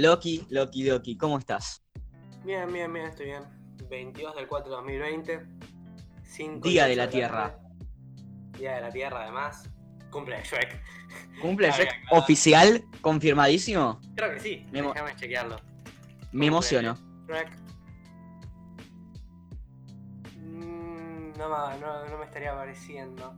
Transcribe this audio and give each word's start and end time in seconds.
Loki, 0.00 0.46
Loki, 0.50 0.84
Loki, 0.84 1.16
¿cómo 1.16 1.38
estás? 1.38 1.82
Bien, 2.44 2.70
bien, 2.70 2.92
bien, 2.92 3.06
estoy 3.06 3.26
bien. 3.26 3.44
22 3.88 4.34
del 4.36 4.46
4 4.46 4.68
de 4.70 4.76
2020. 4.76 5.46
cinco 6.22 6.68
y 6.68 6.72
Día 6.72 6.84
de 6.86 6.96
la. 6.96 7.08
Tierra. 7.08 7.58
Día 8.58 8.74
de 8.74 8.80
la 8.82 8.90
Tierra, 8.90 9.22
además. 9.22 9.70
Cumple 10.10 10.36
de 10.36 10.42
Shrek. 10.44 10.82
¿Cumple 11.40 11.70
Shrek 11.72 11.88
claro. 12.08 12.22
oficial? 12.22 12.84
¿Confirmadísimo? 13.00 13.98
Creo 14.14 14.34
que 14.34 14.40
sí. 14.40 14.66
Me 14.70 14.82
Déjame 14.82 15.16
chequearlo. 15.16 15.56
Me 16.32 16.46
emociono. 16.48 16.94
Shrek. 17.26 17.56
Mm, 20.36 21.32
no, 21.38 21.48
me- 21.48 21.78
no, 21.80 22.06
no 22.06 22.18
me 22.18 22.24
estaría 22.26 22.52
apareciendo. 22.52 23.34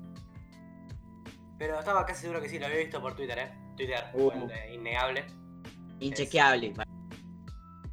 Pero 1.57 1.79
estaba 1.79 2.05
casi 2.05 2.23
seguro 2.23 2.41
que 2.41 2.49
sí, 2.49 2.59
lo 2.59 2.67
había 2.67 2.79
visto 2.79 3.01
por 3.01 3.15
Twitter, 3.15 3.39
¿eh? 3.39 3.53
Twitter, 3.77 4.05
Uh. 4.15 4.33
innegable. 4.73 5.25
Inchequeable. 6.01 6.75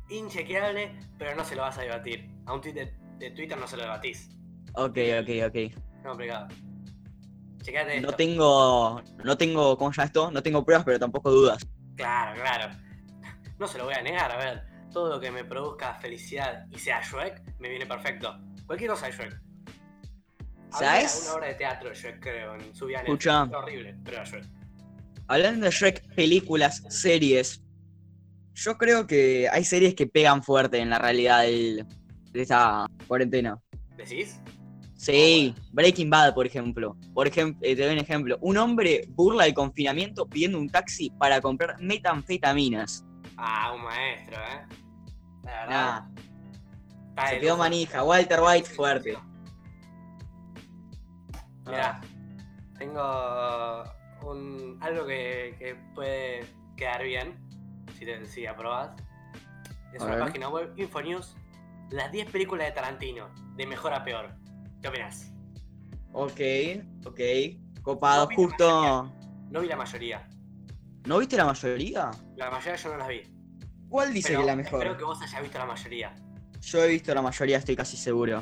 Inchequeable, 0.10 1.00
pero 1.18 1.36
no 1.36 1.44
se 1.44 1.56
lo 1.56 1.64
vas 1.64 1.78
a 1.78 1.82
debatir. 1.82 2.30
A 2.46 2.54
un 2.54 2.62
tweet 2.62 2.74
de, 2.74 2.94
de 3.18 3.32
Twitter 3.32 3.58
no 3.58 3.68
se 3.68 3.78
lo 3.78 3.84
debatís. 3.84 4.30
Ok, 4.74 4.98
ok, 5.22 5.30
ok. 5.48 5.56
Es 5.56 5.74
complicado. 6.04 6.48
Chequeate 7.64 7.98
esto. 7.98 8.12
No 8.12 8.16
tengo. 8.16 9.02
No 9.24 9.38
tengo. 9.38 9.78
¿Cómo 9.78 9.92
llama 9.92 10.06
esto? 10.06 10.32
No 10.32 10.44
tengo 10.44 10.64
pruebas, 10.64 10.86
pero 10.86 11.00
tampoco 11.00 11.32
dudas. 11.32 11.66
Claro, 11.96 12.40
claro. 12.40 12.76
No 13.58 13.68
se 13.68 13.78
lo 13.78 13.86
voy 13.86 13.96
a 13.96 14.02
negar, 14.02 14.32
a 14.32 14.38
ver. 14.38 14.64
Todo 14.92 15.10
lo 15.16 15.20
que 15.20 15.32
me 15.32 15.44
produzca 15.44 15.96
felicidad 15.96 16.68
y 16.72 16.78
sea 16.78 17.02
Shrek, 17.02 17.42
me 17.60 17.70
viene 17.70 17.86
perfecto. 17.86 18.38
Cualquier 18.66 18.92
cosa 18.92 19.08
de 19.08 19.14
Shrek. 19.14 19.42
¿Sabes? 20.72 21.24
una 21.24 21.36
obra 21.36 21.48
de 21.48 21.56
teatro 21.56 21.90
de 21.90 21.96
Shrek, 21.96 22.20
creo, 22.20 22.56
en 22.56 22.76
su 22.76 22.90
Escucha. 22.90 23.46
Era 23.50 23.60
horrible, 23.60 23.98
pero 24.04 24.18
era 24.18 24.26
Shrek. 24.26 24.46
Hablando 25.28 25.66
de 25.66 25.72
Shrek, 25.72 26.16
películas, 26.16 26.84
series. 26.90 27.65
Yo 28.56 28.78
creo 28.78 29.06
que 29.06 29.50
hay 29.52 29.64
series 29.64 29.94
que 29.96 30.08
pegan 30.08 30.42
fuerte 30.42 30.80
en 30.80 30.90
la 30.90 30.98
realidad 30.98 31.42
del- 31.44 31.86
de 32.32 32.42
esta 32.42 32.86
cuarentena. 33.08 33.60
¿Decís? 33.98 34.40
Sí, 34.96 35.54
Breaking 35.72 36.10
Bad, 36.10 36.34
por 36.34 36.48
ejemplo. 36.48 36.98
Por 37.14 37.28
ejemplo, 37.28 37.60
te 37.62 37.76
doy 37.76 37.92
un 37.94 38.00
ejemplo. 38.00 38.38
Un 38.42 38.58
hombre 38.58 39.06
burla 39.10 39.46
el 39.46 39.54
confinamiento 39.54 40.26
pidiendo 40.26 40.58
un 40.58 40.70
taxi 40.70 41.12
para 41.12 41.42
comprar 41.42 41.76
metanfetaminas. 41.82 43.06
Ah, 43.38 43.74
un 43.76 43.84
maestro, 43.84 44.38
¿eh? 44.38 44.66
La 45.44 45.52
verdad. 45.66 46.04
Ah, 47.18 47.28
se 47.30 47.40
quedó 47.40 47.58
manija. 47.58 48.04
Walter 48.04 48.40
White 48.42 48.70
fuerte. 48.70 49.18
Mirá, 51.66 52.00
tengo 52.78 53.84
un, 54.24 54.78
algo 54.82 55.06
que, 55.06 55.56
que 55.60 55.76
puede 55.94 56.46
quedar 56.78 57.04
bien, 57.04 57.36
si, 57.98 58.06
te, 58.06 58.26
si 58.26 58.46
aprobás. 58.46 58.92
Es 59.94 60.02
A 60.02 60.06
una 60.06 60.16
ver. 60.16 60.24
página 60.26 60.50
web, 60.50 60.74
Infonews, 60.78 61.36
las 61.92 62.12
10 62.12 62.30
películas 62.32 62.68
de 62.68 62.74
Tarantino, 62.74 63.30
de 63.56 63.66
mejor 63.68 63.94
a 63.94 64.04
peor. 64.04 64.36
¿Qué 64.82 64.88
opinas? 64.90 65.32
Ok, 66.12 66.40
ok. 67.06 67.20
Copado, 67.82 68.28
No 68.30 68.36
justo. 68.36 69.14
No 69.50 69.62
vi 69.62 69.68
la 69.68 69.76
mayoría. 69.76 70.28
¿No 71.06 71.20
viste 71.20 71.38
la 71.38 71.46
mayoría? 71.46 72.12
La 72.36 72.50
mayoría 72.50 72.76
yo 72.76 72.90
no 72.92 72.98
las 72.98 73.08
vi. 73.08 73.22
¿Cuál 73.90 74.12
dice 74.14 74.30
pero 74.30 74.40
que 74.40 74.44
es 74.44 74.48
la 74.48 74.56
mejor? 74.56 74.80
Espero 74.82 74.98
que 74.98 75.04
vos 75.04 75.22
hayas 75.22 75.42
visto 75.42 75.58
la 75.60 75.66
mayoría. 75.66 76.16
Yo 76.62 76.84
he 76.84 76.88
visto 76.88 77.14
la 77.14 77.22
mayoría, 77.22 77.58
estoy 77.58 77.76
casi 77.76 77.96
seguro. 77.96 78.42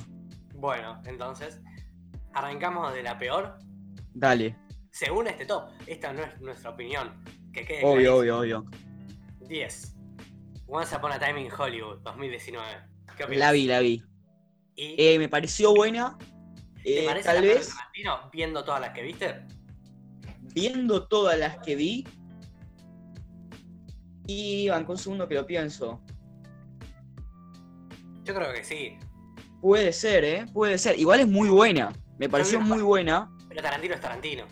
Bueno, 0.56 1.02
entonces, 1.06 1.62
arrancamos 2.34 2.94
de 2.94 3.04
la 3.04 3.18
peor. 3.18 3.60
Dale. 4.14 4.56
Según 4.92 5.28
este 5.28 5.46
top, 5.46 5.70
esta 5.88 6.14
no 6.14 6.24
es 6.24 6.40
nuestra 6.40 6.70
opinión. 6.70 7.22
Que 7.52 7.66
quede 7.66 7.82
Obvio, 7.84 8.20
clarísimo. 8.20 8.38
obvio, 8.38 8.40
obvio. 8.40 8.66
10. 9.54 9.96
Once 10.68 10.96
Upon 10.96 11.12
a 11.12 11.20
Time 11.20 11.40
in 11.42 11.52
Hollywood, 11.52 12.00
2019. 12.04 12.66
¿Qué? 13.16 13.36
La 13.38 13.52
vi, 13.52 13.68
la 13.68 13.80
vi. 13.82 14.04
¿Y 14.76 14.96
Eh, 14.98 15.20
me 15.20 15.30
pareció 15.30 15.76
buena. 15.76 16.18
te 16.84 17.04
Eh, 17.04 17.06
parece 17.06 17.26
tal 17.28 17.36
la 17.36 17.42
vez, 17.42 17.70
Tarantino 17.70 18.30
viendo 18.32 18.64
todas 18.64 18.82
las 18.82 18.90
que 18.94 19.04
viste? 19.04 19.46
viendo 20.56 21.08
todas 21.08 21.38
las 21.38 21.58
que 21.60 21.76
vi. 21.76 22.08
Y 24.26 24.70
banco 24.70 24.94
un 24.94 24.98
segundo 24.98 25.28
que 25.28 25.36
lo 25.36 25.46
pienso. 25.46 26.02
Yo 28.24 28.34
creo 28.34 28.54
que 28.54 28.64
sí. 28.64 28.98
Puede 29.62 29.94
ser, 29.94 30.24
¿eh? 30.24 30.46
Puede 30.52 30.78
ser. 30.80 30.98
Igual 30.98 31.20
es 31.22 31.28
muy 31.28 31.50
buena. 31.50 31.94
Me 32.18 32.28
pareció 32.28 32.60
muy 32.60 32.82
buena. 32.82 33.32
Pero 33.50 33.62
Tarantino 33.62 33.94
es 33.94 34.02
Tarantino. 34.02 34.46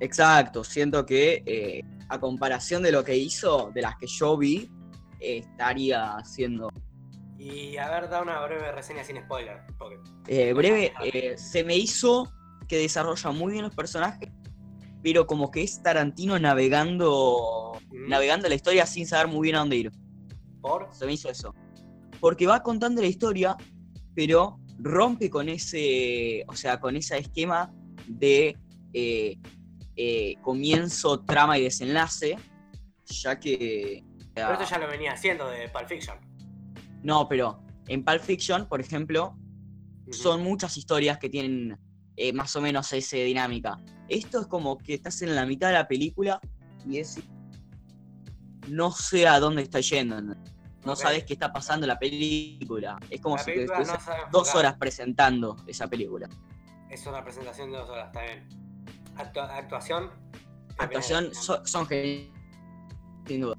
Exacto. 0.00 0.64
Siento 0.64 1.04
que 1.04 1.42
eh, 1.46 1.82
a 2.08 2.18
comparación 2.18 2.82
de 2.82 2.92
lo 2.92 3.04
que 3.04 3.16
hizo, 3.16 3.70
de 3.74 3.82
las 3.82 3.96
que 3.96 4.06
yo 4.06 4.36
vi, 4.36 4.70
eh, 5.20 5.38
estaría 5.38 6.14
haciendo. 6.16 6.70
Y 7.38 7.76
a 7.76 7.88
ver, 7.90 8.08
da 8.08 8.22
una 8.22 8.40
breve 8.44 8.72
reseña 8.72 9.04
sin 9.04 9.16
spoiler. 9.22 9.58
Porque 9.78 9.98
Eh, 10.26 10.52
breve, 10.52 10.92
eh, 11.04 11.36
se 11.38 11.62
me 11.64 11.76
hizo 11.76 12.32
que 12.66 12.76
desarrolla 12.78 13.30
muy 13.30 13.52
bien 13.52 13.64
los 13.64 13.74
personajes, 13.74 14.30
pero 15.02 15.26
como 15.26 15.50
que 15.50 15.62
es 15.62 15.82
Tarantino 15.82 16.38
navegando, 16.38 17.72
Mm. 17.90 18.08
navegando 18.08 18.48
la 18.48 18.54
historia 18.54 18.84
sin 18.86 19.06
saber 19.06 19.28
muy 19.28 19.46
bien 19.46 19.56
a 19.56 19.60
dónde 19.60 19.76
ir. 19.76 19.92
por. 20.60 20.88
Se 20.92 21.06
me 21.06 21.12
hizo 21.12 21.30
eso. 21.30 21.54
Porque 22.20 22.46
va 22.46 22.62
contando 22.64 23.00
la 23.00 23.06
historia, 23.06 23.56
pero 24.14 24.58
rompe 24.80 25.30
con 25.30 25.48
ese, 25.48 26.44
o 26.48 26.54
sea, 26.56 26.80
con 26.80 26.96
ese 26.96 27.16
esquema 27.18 27.72
de 28.08 28.56
eh, 28.92 29.38
eh, 30.00 30.36
comienzo, 30.42 31.20
trama 31.24 31.58
y 31.58 31.64
desenlace, 31.64 32.36
ya 33.06 33.40
que... 33.40 34.04
Pero 34.32 34.52
esto 34.52 34.64
ya 34.64 34.78
lo 34.78 34.86
venía 34.86 35.12
haciendo 35.12 35.48
de 35.50 35.68
Pulp 35.70 35.88
Fiction. 35.88 36.16
No, 37.02 37.28
pero 37.28 37.60
en 37.88 38.04
Pulp 38.04 38.20
Fiction, 38.22 38.68
por 38.68 38.80
ejemplo, 38.80 39.36
son 40.12 40.44
muchas 40.44 40.76
historias 40.76 41.18
que 41.18 41.28
tienen 41.28 41.76
eh, 42.16 42.32
más 42.32 42.54
o 42.54 42.60
menos 42.60 42.92
esa 42.92 43.16
dinámica. 43.16 43.76
Esto 44.08 44.42
es 44.42 44.46
como 44.46 44.78
que 44.78 44.94
estás 44.94 45.20
en 45.22 45.34
la 45.34 45.44
mitad 45.44 45.68
de 45.68 45.74
la 45.74 45.88
película 45.88 46.40
y 46.88 46.98
es. 46.98 47.18
No 48.68 48.92
sé 48.92 49.26
a 49.26 49.40
dónde 49.40 49.62
está 49.62 49.80
yendo. 49.80 50.20
No 50.20 50.34
No 50.84 50.92
Ok. 50.92 50.98
sabes 50.98 51.24
qué 51.24 51.32
está 51.32 51.52
pasando 51.52 51.84
en 51.86 51.88
la 51.88 51.98
película. 51.98 52.98
Es 53.10 53.20
como 53.20 53.36
La 53.36 53.42
si 53.42 53.52
te 53.52 53.66
no 53.66 53.74
dos 54.30 54.54
horas 54.54 54.76
presentando 54.78 55.56
esa 55.66 55.88
película. 55.88 56.28
Es 56.88 57.04
una 57.06 57.24
presentación 57.24 57.72
de 57.72 57.78
dos 57.78 57.90
horas, 57.90 58.06
está 58.06 58.22
bien. 58.22 58.67
Actua- 59.18 59.50
actuación. 59.56 60.10
¿qué 60.32 60.84
Actuación 60.84 61.24
opinas? 61.26 61.44
so- 61.44 61.66
son 61.66 61.86
geniales. 61.86 62.28
Sin 63.26 63.40
duda. 63.42 63.56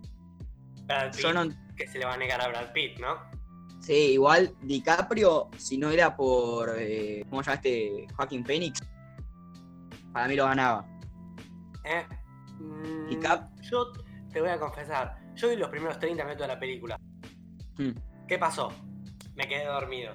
Brad 0.85 1.11
Pitt, 1.15 1.25
no. 1.33 1.75
que 1.75 1.87
se 1.87 1.99
le 1.99 2.05
va 2.05 2.13
a 2.13 2.17
negar 2.17 2.41
a 2.41 2.47
Brad 2.47 2.71
Pitt, 2.73 2.99
¿no? 2.99 3.15
Sí, 3.81 4.13
igual 4.13 4.55
DiCaprio, 4.61 5.49
si 5.57 5.77
no 5.77 5.89
era 5.89 6.15
por. 6.15 6.73
Eh, 6.77 7.23
¿Cómo 7.29 7.43
se 7.43 7.49
llama 7.51 7.55
este? 7.55 8.07
Joaquín 8.15 8.45
Phoenix. 8.45 8.79
Para 10.13 10.27
mí 10.27 10.35
lo 10.35 10.45
ganaba. 10.45 10.85
¿Eh? 11.85 12.05
Mm, 12.59 13.11
Y 13.11 13.17
Cap- 13.17 13.49
Yo 13.61 13.91
te 14.31 14.41
voy 14.41 14.49
a 14.49 14.59
confesar, 14.59 15.17
yo 15.35 15.49
vi 15.49 15.55
los 15.55 15.69
primeros 15.69 15.97
30 15.99 16.23
minutos 16.23 16.41
de 16.47 16.53
la 16.53 16.59
película. 16.59 16.99
Hmm. 17.77 17.91
¿Qué 18.27 18.37
pasó? 18.37 18.71
Me 19.35 19.47
quedé 19.47 19.65
dormido. 19.65 20.13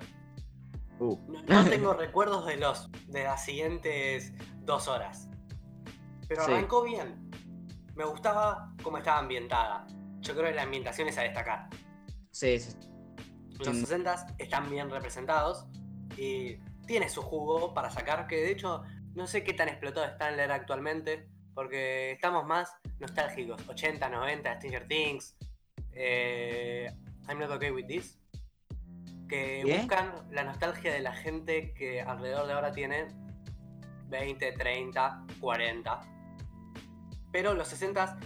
Uh. 1.00 1.16
No, 1.48 1.62
no 1.64 1.68
tengo 1.70 1.94
recuerdos 1.94 2.46
de 2.46 2.56
los 2.58 2.90
de 3.08 3.24
las 3.24 3.44
siguientes 3.44 4.32
dos 4.60 4.86
horas. 4.88 5.28
Pero 6.28 6.44
Sí. 6.44 6.52
arrancó 6.52 6.82
bien. 6.82 7.30
Me 7.94 8.04
gustaba 8.04 8.72
cómo 8.82 8.98
estaba 8.98 9.18
ambientada. 9.18 9.86
Yo 10.20 10.34
creo 10.34 10.46
que 10.46 10.54
la 10.54 10.62
ambientación 10.62 11.08
es 11.08 11.18
a 11.18 11.22
destacar. 11.22 11.68
Sí, 12.30 12.58
sí. 12.58 12.76
Los 13.58 13.68
Sí. 13.76 13.80
60 13.82 14.26
están 14.38 14.68
bien 14.70 14.90
representados 14.90 15.66
y 16.16 16.56
tiene 16.86 17.08
su 17.08 17.22
jugo 17.22 17.72
para 17.72 17.90
sacar, 17.90 18.26
que 18.26 18.36
de 18.36 18.50
hecho 18.50 18.82
no 19.14 19.26
sé 19.26 19.44
qué 19.44 19.52
tan 19.54 19.68
explotado 19.68 20.06
está 20.06 20.28
en 20.28 20.36
leer 20.36 20.50
actualmente, 20.50 21.28
porque 21.54 22.10
estamos 22.12 22.44
más 22.44 22.72
nostálgicos. 22.98 23.66
80, 23.68 24.08
90, 24.08 24.56
Stranger 24.56 24.88
Things, 24.88 25.36
eh, 25.92 26.90
I'm 27.28 27.38
not 27.38 27.50
okay 27.50 27.70
with 27.70 27.86
this. 27.86 28.18
Que 29.28 29.62
¿Qué? 29.64 29.76
buscan 29.78 30.12
la 30.32 30.42
nostalgia 30.44 30.92
de 30.92 31.00
la 31.00 31.14
gente 31.14 31.72
que 31.74 32.02
alrededor 32.02 32.46
de 32.48 32.52
ahora 32.54 32.72
tiene 32.72 33.06
20, 34.08 34.52
30, 34.52 35.24
40. 35.40 36.00
Pero 37.34 37.52
los 37.52 37.66
60 37.66 38.16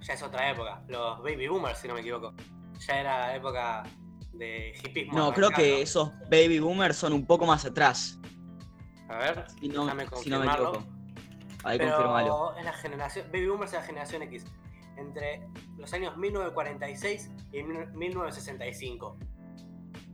ya 0.00 0.14
es 0.14 0.20
otra 0.20 0.50
época. 0.50 0.82
Los 0.88 1.22
baby 1.22 1.46
boomers, 1.46 1.78
si 1.78 1.86
no 1.86 1.94
me 1.94 2.00
equivoco. 2.00 2.34
Ya 2.88 2.98
era 3.00 3.18
la 3.20 3.36
época 3.36 3.84
de 4.32 4.74
hipismo. 4.82 5.16
No, 5.16 5.32
creo 5.32 5.50
que 5.50 5.80
esos 5.80 6.10
baby 6.28 6.58
boomers 6.58 6.96
son 6.96 7.12
un 7.12 7.24
poco 7.24 7.46
más 7.46 7.64
atrás. 7.64 8.18
A 9.08 9.16
ver, 9.18 9.44
Si 9.60 9.68
no, 9.68 9.88
si 10.16 10.28
no 10.28 10.40
me 10.40 10.46
equivoco. 10.46 10.84
Ahí 11.62 11.78
Pero 11.78 11.92
confirmalo. 11.92 12.56
es 12.56 12.64
la 12.64 12.72
generación. 12.72 13.26
Baby 13.32 13.46
Boomers 13.46 13.72
es 13.74 13.78
la 13.78 13.84
generación 13.86 14.22
X. 14.22 14.44
Entre 14.96 15.48
los 15.76 15.92
años 15.92 16.16
1946 16.16 17.30
y 17.52 17.62
1965. 17.62 19.18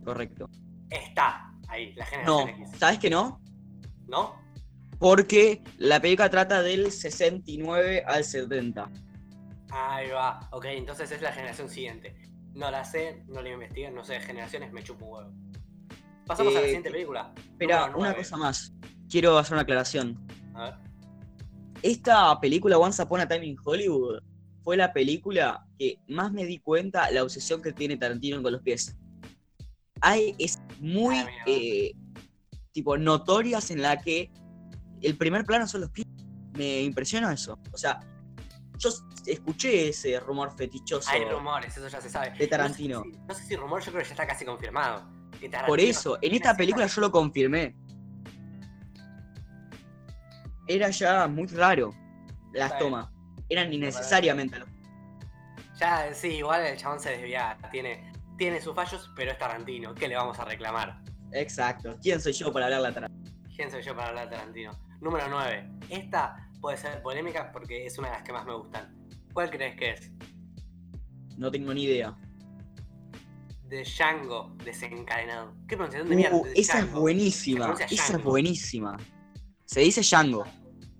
Correcto. 0.04 0.50
Está 0.90 1.50
ahí, 1.68 1.94
la 1.94 2.04
No, 2.26 2.40
generación 2.40 2.48
X. 2.68 2.78
¿sabes 2.78 2.98
que 2.98 3.08
no? 3.08 3.40
¿No? 4.06 4.43
Porque 4.98 5.62
la 5.78 6.00
película 6.00 6.30
trata 6.30 6.62
del 6.62 6.90
69 6.90 8.04
al 8.06 8.24
70. 8.24 8.90
Ahí 9.70 10.08
va. 10.10 10.40
Ok, 10.52 10.66
entonces 10.66 11.10
es 11.10 11.20
la 11.20 11.32
generación 11.32 11.68
siguiente. 11.68 12.14
No 12.54 12.70
la 12.70 12.84
sé, 12.84 13.24
no 13.26 13.42
la 13.42 13.50
investigué, 13.50 13.90
no 13.90 14.04
sé, 14.04 14.20
generaciones 14.20 14.72
me 14.72 14.82
chupo 14.82 15.06
huevo. 15.06 15.32
Pasamos 16.26 16.52
a 16.54 16.56
la 16.56 16.60
Eh, 16.62 16.64
siguiente 16.66 16.88
¿qué- 16.88 16.92
película. 16.94 17.32
Espera, 17.36 17.92
una 17.96 18.14
cosa 18.14 18.36
más. 18.36 18.72
Quiero 19.10 19.36
hacer 19.36 19.54
una 19.54 19.62
aclaración. 19.62 20.24
A 20.54 20.64
ver. 20.64 20.74
Esta 21.82 22.38
película 22.40 22.78
Once 22.78 23.02
Upon 23.02 23.20
a 23.20 23.28
Time 23.28 23.44
in 23.46 23.56
Hollywood 23.62 24.22
fue 24.62 24.76
la 24.76 24.92
película 24.92 25.66
que 25.78 25.98
más 26.08 26.32
me 26.32 26.46
di 26.46 26.58
cuenta 26.60 27.10
la 27.10 27.22
obsesión 27.22 27.60
que 27.60 27.72
tiene 27.72 27.96
Tarantino 27.98 28.42
con 28.42 28.52
los 28.52 28.62
pies. 28.62 28.96
Hay 30.00 30.34
es 30.38 30.58
muy 30.80 31.16
Ah, 31.16 31.28
eh, 31.46 31.92
tipo 32.72 32.96
notorias 32.96 33.70
en 33.70 33.82
la 33.82 34.00
que 34.00 34.30
el 35.02 35.16
primer 35.16 35.44
plano 35.44 35.66
son 35.66 35.82
los 35.82 35.90
pies. 35.90 36.06
Me 36.56 36.82
impresiona 36.82 37.32
eso. 37.32 37.58
O 37.72 37.76
sea, 37.76 38.00
yo 38.78 38.90
escuché 39.26 39.88
ese 39.88 40.18
rumor 40.20 40.56
fetichoso. 40.56 41.10
Hay 41.10 41.24
rumores, 41.24 41.76
eso 41.76 41.88
ya 41.88 42.00
se 42.00 42.10
sabe. 42.10 42.30
De 42.30 42.46
Tarantino. 42.46 43.02
No 43.04 43.04
sé, 43.04 43.10
si, 43.12 43.26
no 43.26 43.34
sé 43.34 43.44
si 43.44 43.56
rumor, 43.56 43.82
yo 43.82 43.90
creo 43.92 44.02
que 44.02 44.08
ya 44.08 44.14
está 44.14 44.26
casi 44.26 44.44
confirmado. 44.44 45.08
Por 45.66 45.80
eso, 45.80 46.18
en 46.22 46.34
esta 46.34 46.56
película 46.56 46.86
yo 46.86 47.00
lo 47.00 47.10
confirmé. 47.10 47.76
Era 50.66 50.90
ya 50.90 51.26
muy 51.26 51.46
raro 51.48 51.92
las 52.52 52.72
Está 52.72 52.78
bien. 52.78 52.90
tomas. 52.90 53.08
Eran 53.48 53.72
innecesariamente. 53.72 54.58
Ya, 55.78 56.14
sí, 56.14 56.28
igual 56.28 56.64
el 56.64 56.76
chabón 56.78 57.00
se 57.00 57.10
desvía. 57.10 57.58
Tiene, 57.70 58.12
tiene 58.38 58.60
sus 58.60 58.74
fallos, 58.74 59.10
pero 59.14 59.32
es 59.32 59.38
Tarantino. 59.38 59.94
¿Qué 59.94 60.08
le 60.08 60.16
vamos 60.16 60.38
a 60.38 60.44
reclamar? 60.44 61.02
Exacto. 61.32 61.96
¿Quién 62.00 62.20
soy 62.20 62.32
yo 62.32 62.52
para 62.52 62.66
hablar 62.66 62.80
la 62.80 62.94
Tarantino? 62.94 63.30
¿Quién 63.54 63.70
soy 63.70 63.82
yo 63.82 63.94
para 63.94 64.08
hablar 64.08 64.30
de 64.30 64.36
Tarantino? 64.36 64.72
Número 65.04 65.28
9. 65.28 65.70
Esta 65.90 66.50
puede 66.62 66.78
ser 66.78 67.02
polémica 67.02 67.52
porque 67.52 67.84
es 67.84 67.98
una 67.98 68.08
de 68.08 68.14
las 68.14 68.22
que 68.22 68.32
más 68.32 68.46
me 68.46 68.54
gustan. 68.54 68.96
¿Cuál 69.34 69.50
crees 69.50 69.76
que 69.76 69.90
es? 69.90 70.10
No 71.36 71.50
tengo 71.50 71.74
ni 71.74 71.84
idea. 71.84 72.16
De 73.64 73.82
Django 73.84 74.56
desencadenado. 74.64 75.54
¿Qué 75.68 75.76
pronunciación 75.76 76.08
de 76.08 76.16
mierda? 76.16 76.36
Uh, 76.36 76.44
De 76.44 76.52
esa 76.54 76.78
es 76.78 76.90
buenísima. 76.90 77.74
Esa 77.90 78.16
es 78.16 78.22
buenísima. 78.24 78.96
Se 79.66 79.80
dice 79.80 80.00
Django. 80.00 80.44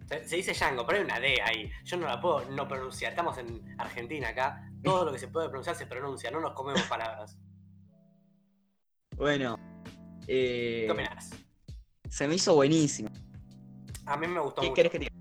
Se, 0.07 0.29
se 0.29 0.37
dice 0.37 0.53
Django, 0.53 0.85
pero 0.85 0.99
hay 0.99 1.05
una 1.05 1.19
D 1.19 1.41
ahí. 1.43 1.71
Yo 1.85 1.97
no 1.97 2.07
la 2.07 2.21
puedo 2.21 2.45
no 2.51 2.69
pronunciar. 2.69 3.13
Estamos 3.13 3.39
en 3.39 3.75
Argentina 3.79 4.29
acá. 4.29 4.71
Todo 4.83 5.07
lo 5.07 5.13
que 5.13 5.19
se 5.19 5.29
puede 5.29 5.49
pronunciar 5.49 5.77
se 5.77 5.87
pronuncia. 5.87 6.31
No 6.31 6.41
nos 6.41 6.53
comemos 6.53 6.83
palabras. 6.83 7.39
Bueno. 9.17 9.57
eh, 10.27 10.85
¿Qué 10.87 10.93
opinas? 10.93 11.31
se 12.09 12.29
me 12.29 12.35
hizo 12.35 12.55
buenísimo. 12.55 13.09
A 14.07 14.17
mí 14.17 14.27
me 14.27 14.41
gustó 14.41 14.61
¿Qué 14.61 14.69
mucho. 14.69 14.75
querés 14.75 14.93
que 14.93 14.99
te 14.99 15.05
diga? 15.07 15.15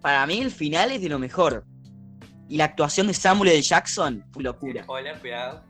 Para 0.00 0.26
mí 0.26 0.38
el 0.40 0.50
final 0.50 0.90
es 0.92 1.00
de 1.00 1.08
lo 1.08 1.18
mejor. 1.18 1.64
Y 2.48 2.56
la 2.56 2.64
actuación 2.64 3.06
de 3.06 3.14
Samuel 3.14 3.50
L. 3.52 3.62
Jackson 3.62 4.24
fue 4.32 4.42
locura. 4.42 4.82
spoiler, 4.82 5.18
cuidado. 5.20 5.62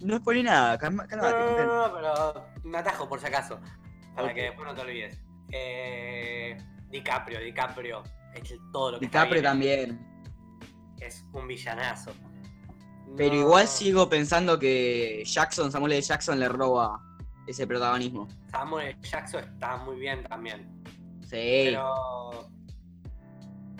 No 0.00 0.16
es 0.16 0.20
por 0.22 0.34
nada, 0.42 0.76
calma- 0.78 1.04
No, 1.04 1.08
cálmate, 1.08 1.64
no, 1.64 1.66
no, 1.66 1.88
no, 1.88 1.94
pero 1.94 2.44
me 2.64 2.78
atajo 2.78 3.08
por 3.08 3.20
si 3.20 3.26
acaso. 3.26 3.60
Para 4.16 4.34
que 4.34 4.42
después 4.42 4.66
no 4.66 4.74
te 4.74 4.80
olvides. 4.80 5.18
Eh, 5.50 6.56
DiCaprio, 6.90 7.38
DiCaprio. 7.40 8.02
Es 8.34 8.54
todo 8.72 8.92
lo 8.92 8.98
que 8.98 9.04
está 9.06 9.20
DiCaprio 9.24 9.40
bien. 9.42 9.44
también. 9.44 10.24
Es 11.00 11.24
un 11.32 11.46
villanazo. 11.46 12.12
Pero 13.16 13.34
No, 13.34 13.40
igual 13.40 13.68
sigo 13.68 14.08
pensando 14.08 14.58
que 14.58 15.22
Jackson, 15.26 15.70
Samuel 15.70 15.92
L. 15.92 16.02
Jackson 16.02 16.40
le 16.40 16.48
roba 16.48 17.00
ese 17.46 17.66
protagonismo. 17.66 18.28
Samuel 18.50 18.98
Jackson 19.00 19.44
está 19.44 19.76
muy 19.78 19.98
bien 19.98 20.24
también. 20.24 20.68
Sí. 21.22 21.64
Pero. 21.66 22.48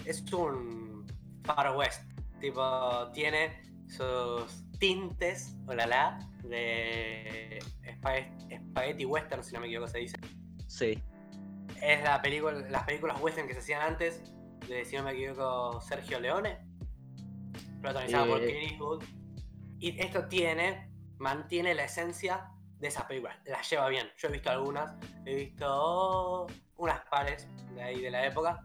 Es 0.04 0.20
un 0.32 1.06
Far 1.44 1.76
West. 1.76 2.02
Tipo, 2.40 3.10
tiene 3.12 3.62
sus 3.86 4.64
tintes, 4.78 5.56
la 5.68 6.18
de 6.42 7.60
Spaghetti, 7.98 8.56
Spaghetti 8.70 9.04
Western, 9.04 9.44
si 9.44 9.54
no 9.54 9.60
me 9.60 9.66
equivoco 9.66 9.88
se 9.88 9.98
dice. 9.98 10.16
Sí. 10.66 11.00
Es 11.80 12.02
la 12.02 12.20
película, 12.20 12.68
las 12.68 12.84
películas 12.84 13.20
western 13.20 13.46
que 13.46 13.54
se 13.54 13.60
hacían 13.60 13.82
antes, 13.82 14.22
de, 14.66 14.84
si 14.84 14.96
no 14.96 15.04
me 15.04 15.12
equivoco, 15.12 15.80
Sergio 15.80 16.18
Leone, 16.18 16.58
protagonizada 17.80 18.26
por 18.26 18.42
Eh. 18.42 18.46
Clint 18.46 18.72
Eastwood. 18.72 19.04
Y 19.78 20.00
esto 20.00 20.26
tiene, 20.26 20.90
mantiene 21.18 21.74
la 21.74 21.84
esencia 21.84 22.50
de 22.82 22.88
esas 22.88 23.04
películas, 23.04 23.36
las 23.46 23.70
lleva 23.70 23.88
bien. 23.88 24.08
Yo 24.18 24.26
he 24.28 24.32
visto 24.32 24.50
algunas, 24.50 24.92
he 25.24 25.36
visto 25.36 26.46
unas 26.76 27.00
pares 27.08 27.46
de 27.76 27.80
ahí 27.82 28.00
de 28.00 28.10
la 28.10 28.26
época. 28.26 28.64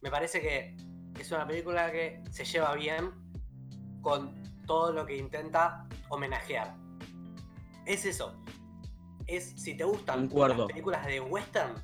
Me 0.00 0.10
parece 0.10 0.40
que 0.40 0.76
es 1.18 1.32
una 1.32 1.44
película 1.44 1.90
que 1.90 2.22
se 2.30 2.44
lleva 2.44 2.72
bien 2.76 3.10
con 4.00 4.40
todo 4.64 4.92
lo 4.92 5.04
que 5.04 5.16
intenta 5.16 5.88
homenajear. 6.08 6.76
Es 7.84 8.04
eso. 8.04 8.40
Es 9.26 9.54
si 9.60 9.76
te 9.76 9.82
gustan 9.82 10.28
Concuerdo. 10.28 10.58
las 10.58 10.66
películas 10.68 11.04
de 11.06 11.20
western, 11.20 11.74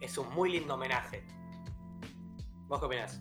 es 0.00 0.16
un 0.16 0.30
muy 0.34 0.50
lindo 0.52 0.74
homenaje. 0.74 1.22
¿Vos 2.68 2.80
qué 2.80 2.86
opinás? 2.86 3.20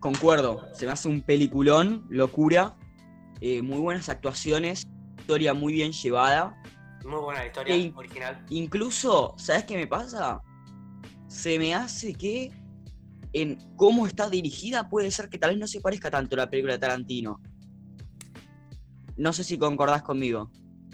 Concuerdo. 0.00 0.66
Se 0.74 0.86
me 0.86 0.92
hace 0.92 1.08
un 1.08 1.20
peliculón, 1.20 2.06
locura. 2.08 2.74
eh, 3.42 3.60
muy 3.60 3.78
buenas 3.78 4.08
actuaciones. 4.08 4.86
Historia 5.24 5.54
muy 5.54 5.72
bien 5.72 5.90
llevada. 5.90 6.54
Muy 7.02 7.18
buena 7.18 7.40
la 7.40 7.46
historia 7.46 7.74
Ey. 7.74 7.94
original. 7.96 8.44
Incluso, 8.50 9.34
¿sabes 9.38 9.64
qué 9.64 9.74
me 9.74 9.86
pasa? 9.86 10.42
Se 11.28 11.58
me 11.58 11.74
hace 11.74 12.12
que 12.12 12.52
en 13.32 13.56
cómo 13.74 14.06
está 14.06 14.28
dirigida 14.28 14.86
puede 14.90 15.10
ser 15.10 15.30
que 15.30 15.38
tal 15.38 15.52
vez 15.52 15.58
no 15.58 15.66
se 15.66 15.80
parezca 15.80 16.10
tanto 16.10 16.36
a 16.36 16.40
la 16.40 16.50
película 16.50 16.74
de 16.74 16.78
Tarantino. 16.78 17.40
No 19.16 19.32
sé 19.32 19.44
si 19.44 19.56
concordás 19.56 20.02
conmigo. 20.02 20.50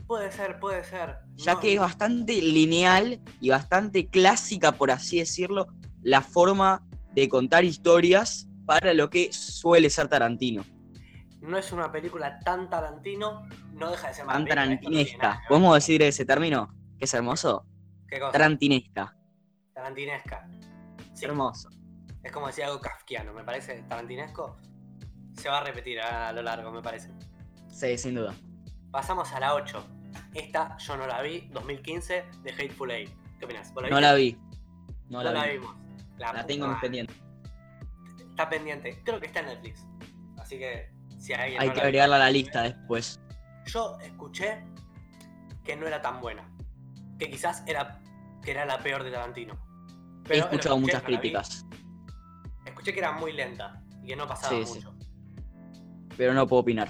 Puede 0.06 0.30
ser, 0.30 0.60
puede 0.60 0.84
ser. 0.84 1.16
Ya 1.34 1.54
No, 1.54 1.60
que 1.60 1.74
es 1.74 1.80
bastante 1.80 2.40
lineal 2.40 3.20
y 3.40 3.50
bastante 3.50 4.06
clásica, 4.06 4.70
por 4.70 4.92
así 4.92 5.18
decirlo, 5.18 5.66
la 6.02 6.22
forma 6.22 6.86
de 7.12 7.28
contar 7.28 7.64
historias 7.64 8.48
para 8.64 8.94
lo 8.94 9.10
que 9.10 9.32
suele 9.32 9.90
ser 9.90 10.06
Tarantino. 10.06 10.62
No 11.40 11.56
es 11.58 11.72
una 11.72 11.90
película 11.90 12.38
tan 12.40 12.68
Tarantino, 12.70 13.46
no 13.72 13.90
deja 13.90 14.08
de 14.08 14.14
ser 14.14 14.26
Tan 14.26 14.42
no 14.42 14.48
tarantinesca. 14.48 15.42
¿Podemos 15.48 15.74
decir 15.74 16.02
ese 16.02 16.24
término? 16.24 16.74
Que 16.98 17.04
es 17.06 17.14
hermoso. 17.14 17.66
¿Qué 18.08 18.18
cosa? 18.20 18.32
Tarantinesca. 18.32 19.16
Tarantinesca. 19.74 20.48
Sí, 21.14 21.24
Hermoso. 21.24 21.68
es 22.22 22.32
como 22.32 22.46
decir 22.48 22.64
algo 22.64 22.80
kafkiano, 22.80 23.32
me 23.32 23.44
parece 23.44 23.82
tarantinesco. 23.82 24.56
Se 25.34 25.48
va 25.48 25.58
a 25.58 25.64
repetir 25.64 26.00
a 26.00 26.32
lo 26.32 26.42
largo, 26.42 26.70
me 26.70 26.82
parece. 26.82 27.10
Sí, 27.70 27.96
sin 27.96 28.14
duda. 28.14 28.34
Pasamos 28.90 29.32
a 29.32 29.40
la 29.40 29.54
8. 29.54 29.86
Esta 30.34 30.76
yo 30.78 30.96
no 30.96 31.06
la 31.06 31.22
vi, 31.22 31.48
2015, 31.52 32.24
de 32.42 32.50
Hateful 32.52 32.90
Eight. 32.90 33.10
¿Qué 33.38 33.44
opinas? 33.44 33.72
¿Vos 33.72 33.82
No 33.84 33.88
viste? 33.88 34.00
la 34.02 34.14
vi. 34.14 34.32
No 35.08 35.18
No, 35.18 35.22
la 35.24 35.32
la 35.32 35.44
vi. 35.46 35.52
vimos. 35.58 35.76
La, 36.18 36.32
La 36.32 36.46
tengo 36.46 36.66
en 36.66 36.80
pendiente. 36.80 37.14
Está 38.30 38.48
pendiente. 38.48 39.00
Creo 39.04 39.20
que 39.20 39.26
está 39.26 39.40
en 39.40 39.46
Netflix. 39.46 39.86
Así 40.38 40.58
que 40.58 40.90
si 41.20 41.32
Hay 41.34 41.54
no 41.68 41.74
que 41.74 41.80
la 41.80 41.84
agregarla 41.86 42.16
a 42.16 42.18
la 42.20 42.30
lista 42.30 42.62
después. 42.62 43.20
Yo 43.66 43.98
escuché 44.00 44.64
que 45.64 45.76
no 45.76 45.86
era 45.86 46.00
tan 46.02 46.20
buena. 46.20 46.50
Que 47.18 47.30
quizás 47.30 47.62
era, 47.66 48.00
que 48.42 48.50
era 48.50 48.64
la 48.64 48.78
peor 48.78 49.04
de 49.04 49.10
Tarantino. 49.10 49.54
He 50.24 50.28
Pero 50.28 50.38
lo 50.40 50.44
escuchado 50.46 50.76
escuché, 50.76 50.80
muchas 50.80 51.00
vi. 51.02 51.06
críticas, 51.06 51.66
Escuché 52.64 52.92
que 52.92 52.98
era 53.00 53.12
muy 53.12 53.32
lenta 53.32 53.82
y 54.02 54.08
que 54.08 54.16
no 54.16 54.26
pasaba 54.26 54.56
Sí, 54.56 54.64
sí. 54.66 54.74
mucho. 54.74 54.94
pero 56.16 56.32
no 56.34 56.46
puedo 56.46 56.62
opinar. 56.62 56.88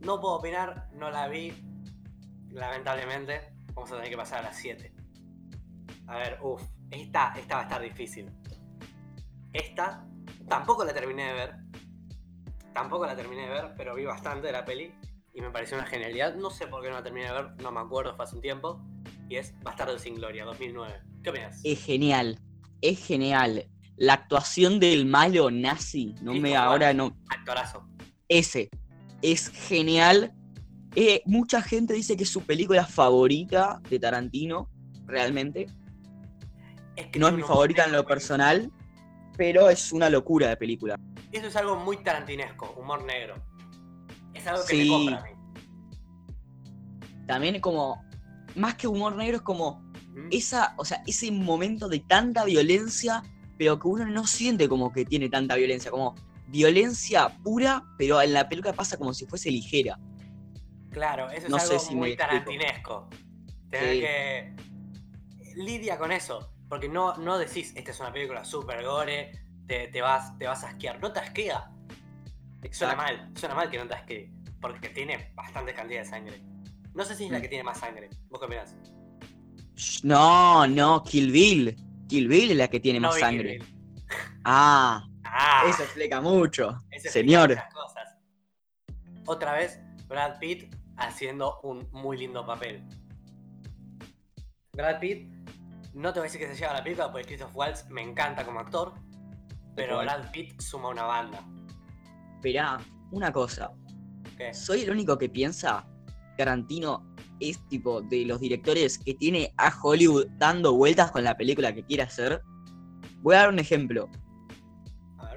No 0.00 0.20
puedo 0.20 0.34
opinar, 0.36 0.88
no 0.92 1.10
la 1.10 1.26
vi. 1.28 1.52
Lamentablemente, 2.50 3.52
vamos 3.74 3.90
a 3.92 3.96
tener 3.96 4.10
que 4.10 4.16
pasar 4.16 4.38
a 4.40 4.42
las 4.42 4.56
7. 4.56 4.92
A 6.06 6.16
ver, 6.18 6.38
uff, 6.42 6.62
esta, 6.90 7.32
esta 7.36 7.54
va 7.56 7.60
a 7.62 7.64
estar 7.64 7.82
difícil. 7.82 8.30
Esta 9.52 10.06
tampoco 10.48 10.84
la 10.84 10.92
terminé 10.94 11.26
de 11.26 11.32
ver. 11.32 11.54
Tampoco 12.76 13.06
la 13.06 13.16
terminé 13.16 13.44
de 13.44 13.48
ver, 13.48 13.72
pero 13.74 13.94
vi 13.94 14.04
bastante 14.04 14.48
de 14.48 14.52
la 14.52 14.66
peli 14.66 14.92
y 15.32 15.40
me 15.40 15.50
pareció 15.50 15.78
una 15.78 15.86
genialidad. 15.86 16.34
No 16.34 16.50
sé 16.50 16.66
por 16.66 16.82
qué 16.82 16.90
no 16.90 16.96
la 16.96 17.02
terminé 17.02 17.28
de 17.28 17.32
ver, 17.32 17.46
no 17.62 17.72
me 17.72 17.80
acuerdo, 17.80 18.14
fue 18.14 18.26
hace 18.26 18.36
un 18.36 18.42
tiempo. 18.42 18.82
Y 19.30 19.36
es 19.36 19.54
Bastardo 19.62 19.98
sin 19.98 20.16
Gloria, 20.16 20.44
2009. 20.44 21.00
¿Qué 21.22 21.30
opinas? 21.30 21.58
Es 21.64 21.82
genial. 21.82 22.38
Es 22.82 23.02
genial. 23.02 23.66
La 23.96 24.12
actuación 24.12 24.78
del 24.78 25.06
malo 25.06 25.50
nazi, 25.50 26.14
no 26.20 26.34
me 26.34 26.54
ahora 26.54 26.92
no. 26.92 27.16
Actorazo. 27.30 27.88
Ese. 28.28 28.68
Es 29.22 29.48
genial. 29.48 30.34
Eh, 30.94 31.22
mucha 31.24 31.62
gente 31.62 31.94
dice 31.94 32.14
que 32.14 32.24
es 32.24 32.30
su 32.30 32.42
película 32.42 32.84
favorita 32.84 33.80
de 33.88 33.98
Tarantino, 33.98 34.68
realmente. 35.06 35.64
Es 36.94 37.06
que 37.06 37.18
No 37.18 37.28
es 37.28 37.34
mi 37.34 37.42
favorita 37.42 37.86
en 37.86 37.92
lo 37.92 38.04
personal, 38.04 38.70
pero 39.38 39.70
es 39.70 39.92
una 39.92 40.10
locura 40.10 40.48
de 40.50 40.58
película. 40.58 41.00
Eso 41.36 41.48
es 41.48 41.56
algo 41.56 41.76
muy 41.76 41.98
tarantinesco, 41.98 42.72
humor 42.78 43.04
negro. 43.04 43.34
Es 44.32 44.46
algo 44.46 44.62
que 44.64 44.74
Sí. 44.74 44.84
me 44.84 44.88
compra 44.88 45.18
a 45.18 45.22
mí. 45.22 45.30
También 47.26 47.60
como, 47.60 48.02
más 48.54 48.74
que 48.76 48.88
humor 48.88 49.16
negro, 49.16 49.36
es 49.36 49.42
como 49.42 49.80
¿Mm? 50.14 50.28
esa, 50.30 50.74
o 50.78 50.84
sea, 50.86 51.02
ese 51.06 51.30
momento 51.30 51.88
de 51.88 52.00
tanta 52.00 52.44
violencia, 52.44 53.22
pero 53.58 53.78
que 53.78 53.86
uno 53.88 54.06
no 54.06 54.26
siente 54.26 54.66
como 54.66 54.90
que 54.92 55.04
tiene 55.04 55.28
tanta 55.28 55.56
violencia, 55.56 55.90
como 55.90 56.14
violencia 56.48 57.28
pura, 57.42 57.82
pero 57.98 58.22
en 58.22 58.32
la 58.32 58.48
película 58.48 58.72
pasa 58.72 58.96
como 58.96 59.12
si 59.12 59.26
fuese 59.26 59.50
ligera. 59.50 59.98
Claro, 60.90 61.28
eso 61.30 61.46
es 61.46 61.50
No 61.50 61.58
algo 61.58 61.78
si 61.78 61.94
muy 61.94 62.16
tarantinesco. 62.16 63.08
Tener 63.70 63.92
Sí. 63.94 64.00
que. 64.00 64.56
Lidia 65.56 65.98
con 65.98 66.12
eso. 66.12 66.50
Porque 66.68 66.88
no, 66.88 67.14
no 67.18 67.36
decís, 67.38 67.72
esta 67.76 67.90
es 67.90 68.00
una 68.00 68.12
película 68.12 68.44
super 68.44 68.82
gore, 68.84 69.32
te, 69.66 69.88
te 69.88 70.00
vas, 70.00 70.36
te 70.38 70.46
vas 70.46 70.62
a 70.64 70.68
asquear. 70.68 71.00
No 71.00 71.12
te 71.12 71.20
asquea. 71.20 71.70
Suena 72.70 72.96
mal, 72.96 73.30
suena 73.36 73.54
mal 73.54 73.70
que 73.70 73.78
no 73.78 73.86
te 73.86 73.94
asquee. 73.94 74.32
Porque 74.60 74.88
tiene 74.88 75.30
bastante 75.34 75.72
cantidad 75.74 76.00
de 76.00 76.06
sangre. 76.08 76.42
No 76.94 77.04
sé 77.04 77.14
si 77.14 77.26
es 77.26 77.30
la 77.30 77.38
Mm. 77.38 77.42
que 77.42 77.48
tiene 77.48 77.64
más 77.64 77.78
sangre. 77.78 78.08
¿Vos 78.28 78.40
qué 78.40 78.46
opinás? 78.46 78.74
No, 80.02 80.66
no, 80.66 81.02
Kill 81.02 81.30
Bill. 81.30 81.76
Kill 82.08 82.28
Bill 82.28 82.50
es 82.52 82.56
la 82.56 82.68
que 82.68 82.80
tiene 82.80 82.98
No 83.00 83.08
más 83.08 83.18
sangre. 83.20 83.58
Ah, 84.44 85.04
Ah, 85.24 85.64
eso 85.68 85.82
explica 85.82 86.20
mucho. 86.20 86.82
eso 86.90 87.10
Señor. 87.10 87.56
cosas. 87.72 88.16
Otra 89.26 89.52
vez, 89.54 89.80
Brad 90.08 90.38
Pitt 90.38 90.74
haciendo 90.96 91.60
un 91.62 91.86
muy 91.92 92.16
lindo 92.16 92.46
papel. 92.46 92.82
Brad 94.72 94.98
Pitt, 95.00 95.28
no 95.94 96.12
te 96.12 96.20
voy 96.20 96.28
a 96.28 96.30
decir 96.32 96.40
que 96.40 96.46
se 96.54 96.60
lleva 96.60 96.72
la 96.74 96.82
película 96.82 97.10
porque 97.10 97.26
Christoph 97.26 97.54
Waltz 97.54 97.88
me 97.90 98.02
encanta 98.02 98.44
como 98.44 98.60
actor, 98.60 98.94
pero. 99.76 99.98
Brad 99.98 100.30
Pitt 100.32 100.60
suma 100.60 100.88
una 100.88 101.04
banda. 101.04 101.46
Esperá, 102.36 102.78
una 103.12 103.30
cosa. 103.32 103.70
¿Qué? 104.36 104.52
¿Soy 104.52 104.82
el 104.82 104.90
único 104.90 105.16
que 105.16 105.28
piensa 105.28 105.86
que 106.36 106.44
Tarantino 106.44 107.14
es 107.38 107.58
tipo 107.68 108.02
de 108.02 108.24
los 108.24 108.40
directores 108.40 108.98
que 108.98 109.14
tiene 109.14 109.52
a 109.56 109.72
Hollywood 109.82 110.26
dando 110.38 110.74
vueltas 110.74 111.10
con 111.10 111.22
la 111.22 111.36
película 111.36 111.72
que 111.74 111.84
quiere 111.84 112.02
hacer? 112.02 112.42
Voy 113.20 113.34
a 113.34 113.38
dar 113.40 113.48
un 113.50 113.58
ejemplo. 113.58 114.08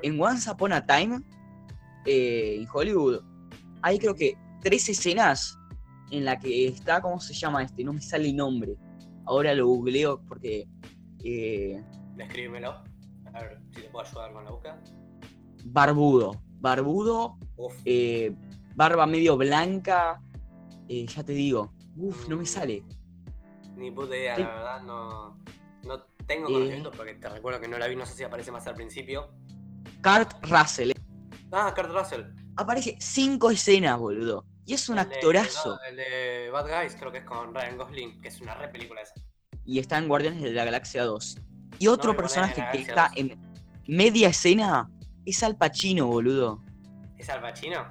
En 0.02 0.20
Once 0.22 0.50
Upon 0.50 0.74
a 0.74 0.86
Time, 0.86 1.22
eh, 2.06 2.58
en 2.60 2.68
Hollywood, 2.72 3.22
hay 3.82 4.00
creo 4.00 4.16
que 4.16 4.38
tres 4.62 4.88
escenas 4.90 5.58
en 6.12 6.26
la 6.26 6.40
que 6.40 6.68
está, 6.68 7.02
¿cómo 7.02 7.20
se 7.20 7.34
llama 7.34 7.64
este? 7.64 7.84
No 7.84 7.94
me 7.94 8.02
sale 8.02 8.30
el 8.30 8.36
nombre. 8.36 8.76
Ahora 9.26 9.54
lo 9.54 9.68
googleo 9.68 10.22
porque... 10.28 10.68
eh, 11.24 11.84
Descríbemelo. 12.16 12.84
A 13.34 13.42
ver 13.42 13.60
si 13.74 13.82
te 13.82 13.90
puedo 13.90 14.06
ayudar 14.06 14.34
con 14.34 14.46
la 14.46 14.52
búsqueda. 14.52 14.82
barbudo. 15.66 16.42
Barbudo, 16.62 17.38
eh, 17.86 18.36
barba 18.76 19.06
medio 19.06 19.38
blanca. 19.38 20.22
eh, 20.92 21.06
ya 21.06 21.24
te 21.24 21.34
digo. 21.34 21.72
Uf, 21.98 22.28
no 22.28 22.36
me 22.38 22.44
Mm. 22.44 22.46
sale. 22.48 22.84
ni 23.76 23.92
puta 23.92 24.18
idea, 24.18 24.38
la 24.38 24.48
verdad, 24.48 24.82
no, 24.82 25.38
no 25.86 26.02
tengo 26.28 26.50
Eh. 26.50 26.52
conocimiento 26.54 26.92
porque 26.92 27.14
te 27.14 27.30
recuerdo 27.30 27.62
que 27.62 27.68
no 27.70 27.78
la 27.78 27.88
vi, 27.88 27.96
no 27.96 28.06
sé 28.06 28.14
si 28.14 28.24
aparece 28.24 28.52
más 28.52 28.66
al 28.68 28.74
principio. 28.76 29.30
Kurt 30.04 30.34
Russell. 30.46 30.92
Ah, 31.52 31.72
Kurt 31.76 31.90
Russell. 31.92 32.24
Aparece 32.58 32.98
cinco 33.00 33.52
escenas, 33.52 33.98
boludo. 33.98 34.46
Y 34.66 34.74
es 34.74 34.90
un 34.90 34.98
El 35.00 35.08
de- 35.08 35.16
actorazo. 35.16 35.80
El 35.88 35.96
de 35.96 36.50
Bad 36.52 36.68
Guys, 36.82 36.96
creo 37.00 37.12
que 37.12 37.20
es 37.20 37.24
con 37.24 37.54
Ryan 37.56 37.78
Gosling, 37.78 38.20
que 38.22 38.28
es 38.28 38.42
una 38.42 38.54
re 38.56 38.68
película 38.68 39.02
esa. 39.02 39.14
Y 39.64 39.80
está 39.80 39.98
en 39.98 40.08
Guardianes 40.10 40.42
de 40.42 40.52
la 40.52 40.66
Galaxia 40.66 41.04
2. 41.06 41.38
Y 41.80 41.88
otro 41.88 42.12
No, 42.12 42.18
personaje 42.18 42.64
que 42.72 42.80
está 42.82 43.10
en 43.16 43.40
media 43.88 44.30
escena 44.30 44.90
es 45.26 45.42
Al 45.44 45.56
Pacino, 45.58 46.08
boludo. 46.08 46.62
¿Es 47.18 47.30
Al 47.30 47.42
Pacino? 47.42 47.88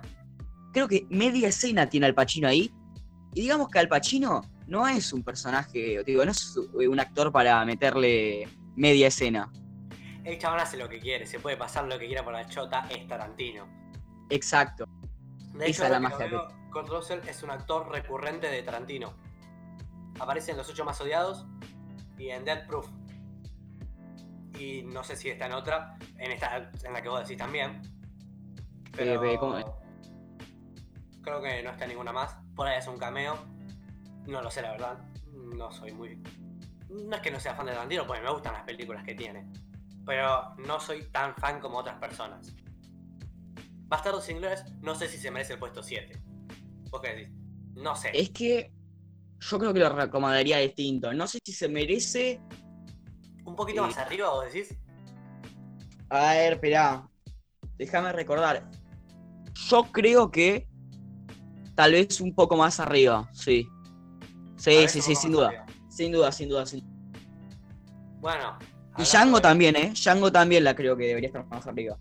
Creo 0.73 0.87
que 0.87 1.07
media 1.11 1.49
escena 1.49 1.89
tiene 1.89 2.07
Al 2.07 2.15
Pacino 2.15 2.47
ahí. 2.49 2.73
Y 3.35 3.43
digamos 3.43 3.69
que 3.69 3.79
Al 3.79 3.89
Pacino 3.89 4.43
no 4.67 4.87
es 4.87 5.13
un 5.13 5.23
personaje, 5.23 6.03
digo, 6.05 6.25
no 6.25 6.31
es 6.31 6.57
un 6.57 7.01
actor 7.01 7.33
para 7.33 7.65
meterle 7.65 8.49
media 8.77 9.09
escena. 9.09 9.51
El 10.25 10.39
chabón 10.39 10.61
hace 10.61 10.77
lo 10.77 10.89
que 10.89 11.01
quiere, 11.01 11.27
se 11.27 11.41
puede 11.41 11.57
pasar 11.57 11.87
lo 11.87 11.99
que 11.99 12.07
quiera 12.07 12.23
por 12.23 12.35
la 12.35 12.47
chota, 12.47 12.87
es 12.91 13.07
Tarantino. 13.07 13.67
Exacto. 14.29 14.87
De 15.55 15.71
Esa 15.71 15.87
es 15.87 15.91
la 15.91 16.01
magia 16.01 16.27
veo, 16.27 16.49
Kurt 16.71 16.89
Russell 16.89 17.21
es 17.27 17.43
un 17.43 17.51
actor 17.51 17.91
recurrente 17.91 18.49
de 18.49 18.63
Tarantino. 18.63 19.15
Aparece 20.21 20.51
en 20.51 20.59
Los 20.59 20.69
Ocho 20.69 20.85
Más 20.85 21.01
Odiados 21.01 21.47
y 22.19 22.29
en 22.29 22.45
Dead 22.45 22.67
Proof. 22.67 22.87
Y 24.59 24.83
no 24.83 25.05
sé 25.05 25.17
si 25.17 25.29
está 25.31 25.47
en 25.47 25.53
otra, 25.53 25.97
en 26.19 26.33
esta 26.33 26.71
en 26.85 26.93
la 26.93 27.01
que 27.03 27.09
vos 27.09 27.21
decís 27.21 27.37
también. 27.37 27.81
Pero 28.97 29.23
Eh, 29.25 29.37
¿cómo 29.39 29.59
es? 29.59 29.67
creo 31.23 31.43
que 31.43 31.63
no 31.63 31.71
está 31.71 31.85
en 31.85 31.91
ninguna 31.91 32.13
más. 32.13 32.37
Por 32.57 32.67
ahí 32.67 32.79
es 32.79 32.87
un 32.87 32.99
cameo. 32.99 33.37
No 34.27 34.43
lo 34.43 34.51
sé, 34.51 34.63
la 34.63 34.73
verdad. 34.73 34.99
No 35.33 35.71
soy 35.71 35.93
muy. 35.93 36.21
No 36.89 37.17
es 37.17 37.23
que 37.23 37.31
no 37.31 37.39
sea 37.39 37.55
fan 37.55 37.67
de 37.67 37.73
Tarantino, 37.73 38.07
porque 38.07 38.23
me 38.23 38.31
gustan 38.31 38.55
las 38.55 38.65
películas 38.65 39.05
que 39.05 39.15
tiene. 39.15 39.47
Pero 40.05 40.55
no 40.67 40.81
soy 40.81 41.05
tan 41.11 41.35
fan 41.37 41.61
como 41.61 41.79
otras 41.79 41.99
personas. 41.99 42.55
Bastardos 43.87 44.25
sin 44.25 44.41
no 44.81 44.95
sé 44.95 45.09
si 45.09 45.19
se 45.19 45.31
merece 45.31 45.55
el 45.55 45.59
puesto 45.59 45.83
7. 45.83 46.19
¿Vos 46.91 47.01
qué 47.03 47.15
decís? 47.15 47.35
No 47.75 47.95
sé. 47.95 48.11
Es 48.15 48.31
que 48.31 48.73
yo 49.39 49.59
creo 49.59 49.73
que 49.73 49.81
lo 49.81 49.91
recomendaría 49.91 50.59
distinto. 50.59 51.13
No 51.13 51.27
sé 51.27 51.39
si 51.45 51.53
se 51.53 51.69
merece. 51.69 52.41
Un 53.49 53.57
poquito 53.57 53.83
Sí. 53.83 53.89
más 53.89 53.99
arriba, 53.99 54.31
vos 54.31 54.45
decís. 54.53 54.77
A 56.11 56.33
ver, 56.35 56.53
esperá. 56.55 57.09
Déjame 57.79 58.13
recordar. 58.13 58.69
Yo 59.69 59.85
creo 59.93 60.31
que 60.31 60.69
tal 61.75 61.93
vez 61.93 62.21
un 62.21 62.35
poco 62.35 62.57
más 62.57 62.79
arriba, 62.81 63.29
sí. 63.33 63.67
Sí, 64.57 64.89
sí, 64.89 65.01
sí, 65.01 65.15
sin 65.15 65.33
duda. 65.33 65.49
arriba. 65.49 65.67
Sin 65.89 66.13
duda, 66.13 66.31
sin 66.33 66.49
duda, 66.49 66.67
sin 66.67 66.85
Bueno. 68.21 68.59
Y 68.97 69.03
Django 69.03 69.37
de- 69.37 69.43
también, 69.43 69.77
¿eh? 69.77 69.93
Django 69.95 70.31
también 70.33 70.65
la 70.65 70.75
creo 70.75 70.97
que 70.97 71.07
debería 71.07 71.29
estar 71.29 71.47
más 71.47 71.67
arriba. 71.67 71.97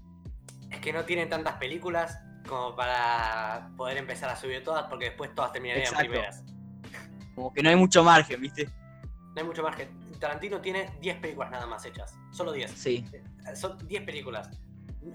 Es 0.72 0.80
que 0.80 0.92
no 0.92 1.04
tienen 1.06 1.30
tantas 1.30 1.54
películas 1.56 2.18
como 2.48 2.75
para 2.75 3.70
poder 3.77 3.98
empezar 3.98 4.30
a 4.30 4.36
subir 4.36 4.63
todas, 4.63 4.86
porque 4.89 5.06
después 5.06 5.34
todas 5.36 5.51
terminarían 5.51 5.86
Exacto. 5.88 6.10
primeras. 6.10 6.44
Como 7.36 7.54
que 7.54 7.62
no 7.62 7.70
hay 7.70 7.75
mucho 7.75 8.04
margen, 8.04 8.42
¿viste? 8.42 8.66
No 8.66 9.42
hay 9.42 9.44
mucho 9.44 9.62
margen. 9.62 9.89
Tarantino 10.20 10.62
tiene 10.62 10.92
10 11.02 11.18
películas 11.20 11.52
nada 11.52 11.66
más 11.66 11.86
hechas. 11.86 12.18
Solo 12.32 12.52
10. 12.52 12.72
Sí. 12.72 13.06
Son 13.56 13.78
10 13.88 14.04
películas. 14.04 14.50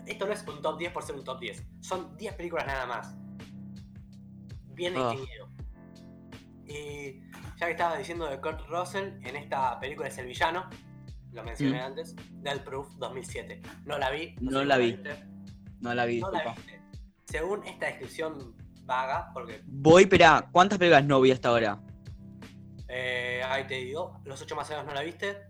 Esto 0.07 0.27
no 0.27 0.33
es 0.33 0.45
un 0.47 0.63
top 0.63 0.79
10 0.79 0.93
por 0.93 1.03
ser 1.03 1.15
un 1.17 1.25
top 1.25 1.41
10. 1.41 1.63
Son 1.81 2.17
10 2.17 2.35
películas 2.35 2.67
nada 2.67 2.87
más. 2.87 3.15
Bien 4.75 4.95
distinguido. 4.95 5.49
Y 6.67 7.21
ya 7.59 7.67
que 7.67 7.73
estaba 7.73 7.97
diciendo 7.99 8.27
de 8.27 8.41
Kurt 8.41 8.61
Russell, 8.69 9.09
en 9.23 9.37
esta 9.37 9.79
película 9.81 10.09
es 10.09 10.19
el 10.19 10.27
villano. 10.27 10.69
Lo 11.33 11.43
mencioné 11.43 11.81
Mm. 11.81 11.85
antes. 11.85 12.17
Del 12.43 12.61
Proof 12.63 12.89
2007. 12.99 13.63
No 13.85 13.99
la 13.99 14.11
vi. 14.11 14.35
No 14.41 14.61
si 14.61 14.67
la 14.67 14.77
vi. 14.79 14.93
viste. 14.93 15.25
No 15.81 15.95
la 15.95 16.05
vi, 16.05 16.21
No 16.21 16.31
la 16.31 16.45
viste. 16.55 16.81
Según 17.27 17.65
esta 17.67 17.87
descripción 17.87 18.55
vaga, 18.85 19.31
porque 19.33 19.63
Voy, 19.67 20.03
espera, 20.05 20.49
¿cuántas 20.53 20.79
películas 20.79 21.05
no 21.05 21.21
vi 21.21 21.31
hasta 21.33 21.49
ahora? 21.49 21.81
Eh, 22.95 23.43
ahí 23.45 23.67
te 23.67 23.75
digo, 23.77 24.21
los 24.25 24.41
8 24.43 24.55
más 24.55 24.71
años 24.71 24.85
no 24.85 24.93
la 24.95 25.01
viste. 25.03 25.47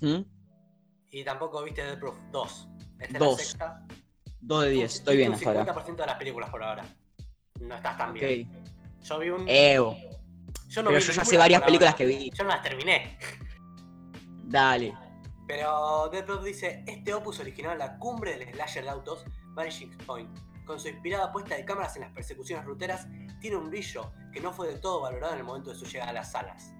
¿Mm? 0.00 0.20
Y 1.10 1.24
tampoco 1.24 1.62
viste 1.62 1.82
The 1.82 1.96
Proof 1.96 2.16
2. 2.30 2.68
Esta 2.98 3.12
es 3.14 3.18
Dos. 3.18 3.38
la 3.38 3.44
sexta. 3.44 3.86
Dos 4.40 4.62
de 4.62 4.68
Tú- 4.70 4.74
diez, 4.74 4.94
estoy 4.96 5.16
viste 5.16 5.28
bien 5.30 5.32
hasta 5.34 5.48
ahora. 5.60 5.74
50% 5.84 5.96
de 6.02 6.06
las 6.06 6.16
películas 6.16 6.50
por 6.50 6.62
ahora. 6.62 6.84
No 7.60 7.74
estás 7.74 7.96
tan 7.96 8.12
bien. 8.12 8.50
Yo 9.02 9.18
vi 9.18 9.30
un. 9.30 9.44
Evo. 9.48 9.96
yo 10.68 10.82
no 10.82 10.88
Pero 10.90 11.00
vi 11.00 11.06
yo 11.06 11.12
ya 11.12 11.24
sé 11.24 11.36
varias 11.38 11.62
películas 11.62 11.92
ahora. 11.94 11.98
que 11.98 12.06
vi. 12.06 12.30
Yo 12.30 12.44
no 12.44 12.50
las 12.50 12.62
terminé. 12.62 13.18
Dale. 14.44 14.94
Pero 15.46 16.08
Death 16.10 16.24
Proof 16.26 16.44
dice: 16.44 16.84
Este 16.86 17.14
opus 17.14 17.40
original 17.40 17.78
la 17.78 17.98
cumbre 17.98 18.36
del 18.36 18.52
slasher 18.52 18.84
de 18.84 18.90
autos, 18.90 19.24
Vanishing 19.54 19.96
Point. 19.98 20.30
Con 20.66 20.78
su 20.80 20.88
inspirada 20.88 21.32
puesta 21.32 21.56
de 21.56 21.64
cámaras 21.64 21.96
en 21.96 22.02
las 22.02 22.12
persecuciones 22.12 22.64
ruteras, 22.64 23.06
tiene 23.40 23.56
un 23.56 23.68
brillo 23.68 24.12
que 24.32 24.40
no 24.40 24.52
fue 24.52 24.68
del 24.68 24.80
todo 24.80 25.00
valorado 25.00 25.32
en 25.34 25.40
el 25.40 25.44
momento 25.44 25.70
de 25.70 25.76
su 25.76 25.84
llegada 25.86 26.10
a 26.10 26.14
las 26.14 26.30
salas. 26.32 26.72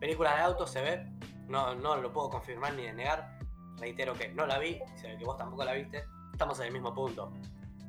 Película 0.00 0.34
de 0.36 0.42
autos 0.42 0.70
se 0.70 0.80
ve, 0.82 1.06
no, 1.48 1.74
no 1.74 1.96
lo 1.96 2.12
puedo 2.12 2.30
confirmar 2.30 2.74
ni 2.74 2.82
negar. 2.92 3.38
Reitero 3.78 4.14
que 4.14 4.28
no 4.28 4.46
la 4.46 4.58
vi, 4.58 4.78
y 4.94 4.98
se 4.98 5.08
ve 5.08 5.18
que 5.18 5.24
vos 5.24 5.36
tampoco 5.36 5.64
la 5.64 5.72
viste. 5.74 6.04
Estamos 6.32 6.58
en 6.60 6.66
el 6.66 6.72
mismo 6.72 6.94
punto. 6.94 7.32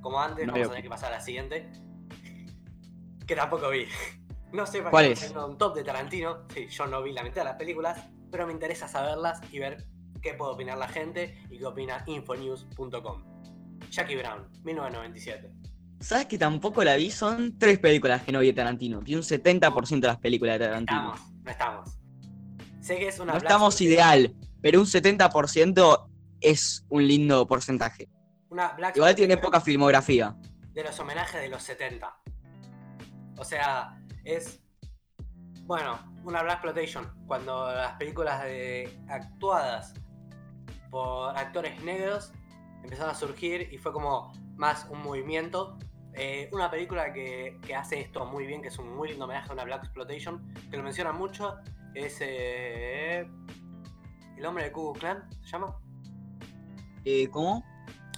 Como 0.02 0.20
antes, 0.22 0.46
No 0.46 0.54
vamos 0.54 0.60
veo. 0.60 0.68
a 0.68 0.72
tener 0.72 0.84
que 0.84 0.90
pasar 0.90 1.12
a 1.14 1.18
la 1.18 1.22
siguiente. 1.22 1.70
Que 3.26 3.36
tampoco 3.36 3.70
vi. 3.70 3.86
No 4.54 4.66
sé 4.66 4.78
para 4.78 4.92
¿Cuál 4.92 5.06
qué 5.08 5.12
es? 5.12 5.32
un 5.36 5.58
top 5.58 5.76
de 5.76 5.84
Tarantino. 5.84 6.46
Sí, 6.54 6.68
yo 6.70 6.88
no 6.88 7.04
vi 7.04 7.12
la 7.12 7.22
mitad 7.22 7.42
de 7.42 7.46
las 7.50 7.58
películas, 7.58 8.00
pero 8.32 8.48
me 8.48 8.54
interesa 8.54 8.88
saberlas 8.88 9.42
y 9.52 9.60
ver 9.60 9.86
qué 10.22 10.36
puede 10.36 10.54
opinar 10.54 10.78
la 10.78 10.88
gente 10.88 11.38
y 11.50 11.58
qué 11.58 11.66
opina 11.66 12.02
infonews.com. 12.08 13.24
Jackie 13.92 14.16
Brown, 14.16 14.48
1997. 14.64 15.52
¿Sabes 16.00 16.28
que 16.28 16.38
tampoco 16.38 16.82
la 16.82 16.96
vi? 16.96 17.12
Son 17.12 17.60
tres 17.60 17.78
películas 17.80 18.22
que 18.24 18.32
no 18.32 18.40
vi 18.40 18.48
de 18.48 18.54
Tarantino. 18.54 19.02
Vi 19.02 19.16
un 19.16 19.22
70% 19.22 20.00
de 20.00 20.08
las 20.08 20.18
películas 20.18 20.60
de 20.60 20.66
Tarantino. 20.66 21.14
Estamos, 21.14 21.44
no 21.44 21.52
estamos. 21.52 21.97
Sé 22.88 22.98
que 22.98 23.10
es 23.10 23.20
una 23.20 23.34
No 23.34 23.40
estamos 23.40 23.82
ideal, 23.82 24.34
pero 24.62 24.80
un 24.80 24.86
70% 24.86 26.10
es 26.40 26.86
un 26.88 27.06
lindo 27.06 27.46
porcentaje. 27.46 28.08
Una 28.50 28.70
Black 28.70 28.96
Igual 28.96 29.14
tiene 29.14 29.36
poca 29.36 29.60
filmografía. 29.60 30.38
de 30.72 30.84
los 30.86 30.98
homenajes 30.98 31.42
de 31.42 31.50
los 31.50 31.62
70. 31.64 32.18
O 33.36 33.44
sea, 33.44 34.00
es. 34.24 34.62
Bueno, 35.64 36.00
una 36.24 36.42
Black 36.44 36.64
Exploitation. 36.64 37.14
Cuando 37.28 37.70
las 37.74 37.92
películas 37.98 38.42
de 38.46 38.98
actuadas 39.10 39.94
por 40.90 41.38
actores 41.38 41.84
negros 41.84 42.32
empezaron 42.86 43.12
a 43.12 43.16
surgir 43.16 43.68
y 43.70 43.78
fue 43.80 43.92
como. 43.92 44.32
más 44.56 44.88
un 44.90 45.04
movimiento. 45.04 45.78
Eh, 46.14 46.50
una 46.54 46.72
película 46.72 47.12
que, 47.12 47.60
que 47.68 47.76
hace 47.76 48.00
esto 48.00 48.26
muy 48.26 48.48
bien, 48.48 48.62
que 48.62 48.70
es 48.70 48.80
un 48.80 48.96
muy 48.96 49.10
lindo 49.10 49.26
homenaje 49.26 49.50
a 49.50 49.54
una 49.54 49.66
Black 49.66 49.84
Exploitation, 49.84 50.54
que 50.72 50.78
lo 50.78 50.84
menciona 50.84 51.12
mucho, 51.12 51.58
es 51.94 52.18
eh, 52.22 53.28
El 54.38 54.46
hombre 54.46 54.66
de 54.66 54.72
Ku 54.72 54.94
Klan, 54.94 55.28
¿se 55.42 55.52
llama? 55.52 55.76
Eh, 57.06 57.28
¿Cómo? 57.30 57.64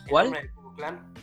El 0.05 0.09
¿Cuál? 0.09 0.27
hombre 0.27 0.41
de 0.43 0.51
Ku 0.51 0.75
Klan. 0.75 1.13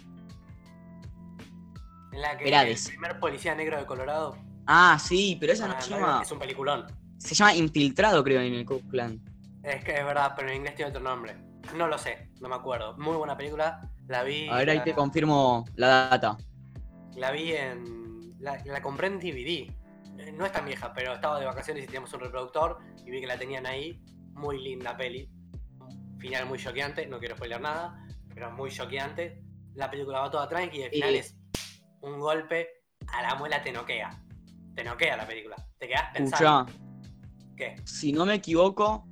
En 2.13 2.21
la 2.23 2.37
que 2.39 2.49
el 2.49 2.79
primer 2.87 3.21
policía 3.21 3.55
negro 3.55 3.79
de 3.79 3.87
Colorado. 3.87 4.37
Ah, 4.67 4.99
sí, 4.99 5.37
pero 5.39 5.53
esa 5.53 5.69
no 5.69 5.75
ah, 5.77 5.81
se 5.81 5.91
no, 5.91 5.97
llama. 5.99 6.23
Es 6.23 6.33
un 6.33 6.39
peliculón. 6.39 6.87
Se 7.19 7.35
llama 7.35 7.55
Infiltrado, 7.55 8.25
creo, 8.25 8.41
en 8.41 8.55
el 8.55 8.65
Ku 8.65 8.81
Klan. 8.89 9.21
Es 9.63 9.85
que 9.85 9.99
es 9.99 10.05
verdad, 10.05 10.33
pero 10.37 10.49
en 10.49 10.57
inglés 10.57 10.75
tiene 10.77 10.91
otro 10.91 11.03
nombre. 11.03 11.37
No 11.75 11.89
lo 11.89 11.99
sé, 11.99 12.31
no 12.41 12.49
me 12.49 12.55
acuerdo. 12.55 12.97
Muy 12.99 13.17
buena 13.17 13.37
película. 13.37 13.91
La 14.07 14.23
vi. 14.23 14.49
A 14.49 14.57
ver, 14.57 14.71
ahí 14.71 14.79
la, 14.79 14.85
te 14.85 14.95
confirmo 14.95 15.65
la 15.75 16.09
data. 16.09 16.37
la 17.17 17.31
vi 17.33 17.53
en. 17.53 18.35
La, 18.39 18.63
la 18.65 18.81
compré 18.81 19.09
en 19.09 19.19
DVD. 19.19 19.73
Eh, 20.19 20.33
No 20.33 20.47
es 20.47 20.53
tan 20.53 20.65
vieja, 20.65 20.93
pero 20.95 21.15
estaba 21.15 21.39
de 21.41 21.47
vacaciones 21.47 21.83
y 21.85 21.87
teníamos 21.87 22.13
un 22.15 22.21
reproductor 22.21 22.79
y 23.05 23.11
vi 23.11 23.21
que 23.21 23.27
la 23.27 23.39
tenían 23.39 23.67
ahí. 23.67 24.03
Muy 24.33 24.63
linda 24.63 24.97
peli. 24.97 25.31
Final 26.19 26.47
muy 26.47 26.59
choqueante, 26.59 27.07
no 27.07 27.19
quiero 27.19 27.37
spoiler 27.37 27.61
nada, 27.61 28.03
pero 28.35 28.51
muy 28.51 28.71
choqueante. 28.71 29.43
La 29.75 29.91
película 29.91 30.21
va 30.21 30.31
toda 30.31 30.49
tranqui 30.49 30.79
y 30.79 30.83
el 30.83 30.91
final 30.91 31.15
Y- 31.15 31.19
es 31.19 31.37
un 32.01 32.19
golpe 32.19 32.69
a 33.09 33.23
la 33.23 33.35
muela 33.35 33.63
te 33.63 33.73
noquea. 33.73 34.11
Te 34.75 34.85
noquea 34.85 35.17
la 35.17 35.27
película. 35.27 35.57
Te 35.79 35.89
quedas 35.89 36.11
pensando. 36.13 36.71
Escucha, 36.71 36.79
¿Qué? 37.57 37.77
si 37.85 38.13
no 38.13 38.27
me 38.27 38.35
equivoco, 38.35 39.07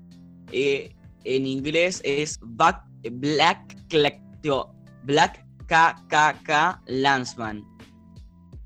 eh, 0.53 0.95
en 1.25 1.47
inglés 1.47 2.01
es 2.05 2.39
Back- 2.43 2.85
Black, 3.13 3.77
Black 5.05 5.45
KKK 5.67 6.83
Landsman. 6.87 7.65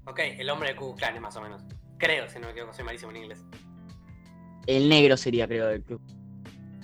Ok, 0.07 0.19
el 0.21 0.51
hombre 0.51 0.71
de 0.71 0.77
Ku 0.77 0.97
más 1.21 1.37
o 1.37 1.41
menos. 1.41 1.63
Creo, 1.99 2.29
si 2.29 2.39
no 2.39 2.47
me 2.47 2.53
equivoco, 2.53 2.73
soy 2.73 2.85
malísimo 2.85 3.11
en 3.11 3.17
inglés. 3.19 3.45
El 4.67 4.89
negro 4.89 5.17
sería, 5.17 5.47
creo, 5.47 5.67
del 5.67 5.83
club. 5.83 6.01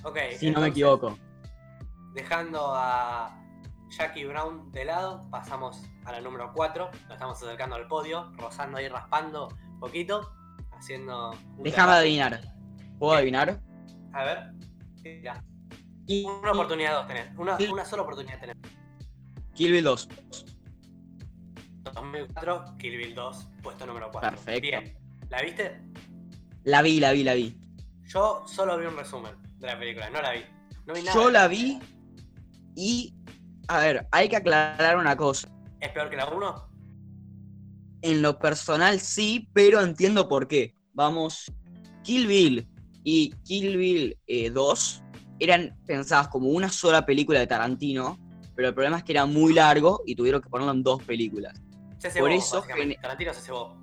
Ok. 0.05 0.19
Si 0.39 0.51
no 0.51 0.61
me 0.61 0.69
equivoco. 0.69 1.19
Dejando 2.15 2.73
a 2.75 3.41
Jackie 3.91 4.25
Brown 4.25 4.71
de 4.73 4.85
lado, 4.85 5.29
pasamos 5.31 5.83
a 6.05 6.13
la 6.13 6.21
número 6.21 6.53
4. 6.53 6.91
Nos 6.93 7.11
estamos 7.11 7.43
acercando 7.43 7.77
al 7.77 7.87
podio, 7.87 8.33
rozando 8.37 8.79
ahí, 8.79 8.89
raspando 8.89 9.49
un 9.69 9.81
poquito, 9.81 10.33
haciendo. 10.73 11.31
un 11.31 11.63
Déjame 11.63 11.73
trabajo. 11.73 11.93
adivinar. 11.99 12.41
¿Puedo 12.99 13.13
adivinar? 13.15 13.61
A 14.13 14.25
ver. 14.25 14.53
Mira, 15.03 15.45
una 16.07 16.53
oportunidad 16.53 16.95
dos 16.95 17.07
tenés. 17.07 17.37
Una, 17.39 17.57
una 17.71 17.85
sola 17.85 18.03
oportunidad 18.03 18.41
tenés. 18.41 18.57
Kill 19.55 19.73
Bill 19.73 19.85
2. 19.85 20.09
2004, 21.95 22.77
Kill 22.79 22.97
Bill 22.97 23.15
2, 23.15 23.49
puesto 23.63 23.87
número 23.87 24.11
4. 24.11 24.31
Perfecto. 24.31 24.61
Bien. 24.63 25.04
¿La 25.31 25.43
viste? 25.43 25.81
La 26.65 26.83
vi, 26.83 27.01
la 27.01 27.13
vi, 27.13 27.25
la 27.25 27.35
vi. 27.35 27.59
Yo 28.05 28.45
solo 28.47 28.79
vi 28.79 28.87
un 28.87 28.97
resumen 28.97 29.33
de 29.59 29.67
la 29.67 29.79
película, 29.79 30.11
no 30.11 30.23
la 30.23 30.33
vi. 30.33 30.41
No 30.87 30.95
vi 30.95 31.03
nada. 31.03 31.15
Yo 31.15 31.31
la 31.31 31.49
vi 31.49 31.79
y. 32.77 33.15
A 33.69 33.79
ver, 33.79 34.07
hay 34.13 34.29
que 34.29 34.37
aclarar 34.37 34.97
una 34.97 35.17
cosa. 35.17 35.49
¿Es 35.81 35.91
peor 35.91 36.11
que 36.11 36.17
la 36.17 36.27
1? 36.29 36.71
En 38.03 38.23
lo 38.23 38.39
personal 38.39 39.01
sí, 39.01 39.49
pero 39.53 39.81
entiendo 39.81 40.29
por 40.29 40.47
qué. 40.47 40.75
Vamos, 40.93 41.51
Kill 42.03 42.27
Bill 42.27 42.69
y 43.03 43.31
Kill 43.45 43.77
Bill 43.77 44.19
eh, 44.27 44.51
2 44.51 45.03
eran 45.41 45.77
pensadas 45.87 46.29
como 46.29 46.49
una 46.49 46.69
sola 46.69 47.05
película 47.05 47.41
de 47.41 47.47
Tarantino, 47.47 48.19
pero 48.55 48.69
el 48.69 48.75
problema 48.75 48.99
es 48.99 49.05
que 49.05 49.13
era 49.13 49.27
muy 49.27 49.55
largo 49.55 50.03
y 50.07 50.15
tuvieron 50.15 50.41
que 50.41 50.49
ponerlo 50.49 50.73
en 50.73 50.83
dos 50.83 51.03
películas. 51.03 51.61
Se 51.99 52.11
cebó, 52.11 52.27
Por 52.27 52.33
eso, 52.33 52.65
Tarantino 53.01 53.35
se 53.35 53.41
cebó. 53.41 53.77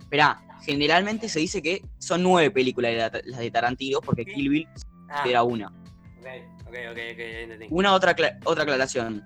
Esperá, 0.00 0.42
generalmente 0.66 1.28
se 1.28 1.38
dice 1.40 1.62
que 1.62 1.82
son 1.98 2.22
nueve 2.22 2.50
películas 2.50 2.90
de 2.92 2.96
la- 2.98 3.10
las 3.24 3.38
de 3.40 3.50
Tarantino, 3.50 4.00
porque 4.00 4.24
Sí. 4.24 4.32
Kill 4.34 4.48
Bill 4.50 4.68
Ah, 5.08 5.24
era 5.26 5.42
una. 5.44 5.68
ok, 5.68 6.26
ok, 6.66 6.74
ok, 6.90 6.98
ok, 7.12 7.18
ya 7.18 7.40
entendí. 7.40 7.66
Una 7.70 7.94
otra, 7.94 8.14
otra 8.44 8.62
aclaración. 8.64 9.22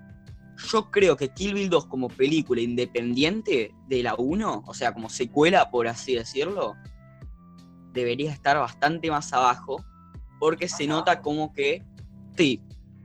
Yo 0.71 0.91
creo 0.91 1.17
que 1.17 1.29
Kill 1.29 1.55
Bill 1.55 1.69
2 1.69 1.87
como 1.87 2.07
película 2.07 2.61
independiente 2.61 3.73
de 3.87 4.03
la 4.03 4.13
1, 4.15 4.63
o 4.65 4.73
sea, 4.75 4.93
como 4.93 5.09
secuela, 5.09 5.71
por 5.71 5.87
así 5.87 6.13
decirlo, 6.15 6.75
debería 7.93 8.31
estar 8.31 8.57
bastante 8.57 9.09
más 9.09 9.33
abajo, 9.33 9.83
porque 10.39 10.67
se 10.67 10.87
¿Más 10.87 10.97
nota 10.97 11.21
como 11.21 11.51
que... 11.51 11.83
Sí, 12.37 12.61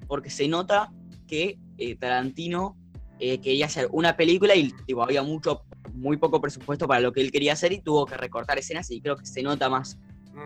porque 0.07 0.31
se 0.31 0.47
nota 0.49 0.93
que 1.27 1.59
eh, 1.79 1.97
Tarantino 1.97 2.77
eh, 3.19 3.41
quería 3.41 3.67
hacer 3.67 3.89
una 3.93 4.17
película 4.17 4.55
y 4.55 4.71
tipo, 4.87 5.03
había 5.03 5.23
mucho, 5.23 5.65
muy 5.93 6.17
poco 6.17 6.41
presupuesto 6.41 6.87
para 6.87 7.01
lo 7.01 7.13
que 7.13 7.21
él 7.21 7.31
quería 7.31 7.55
hacer 7.55 7.73
y 7.73 7.81
tuvo 7.81 8.07
que 8.07 8.17
recortar 8.17 8.59
escenas 8.59 8.91
y 8.91 9.01
creo 9.01 9.17
que 9.17 9.27
se 9.27 9.43
nota 9.43 9.69
más 9.69 9.99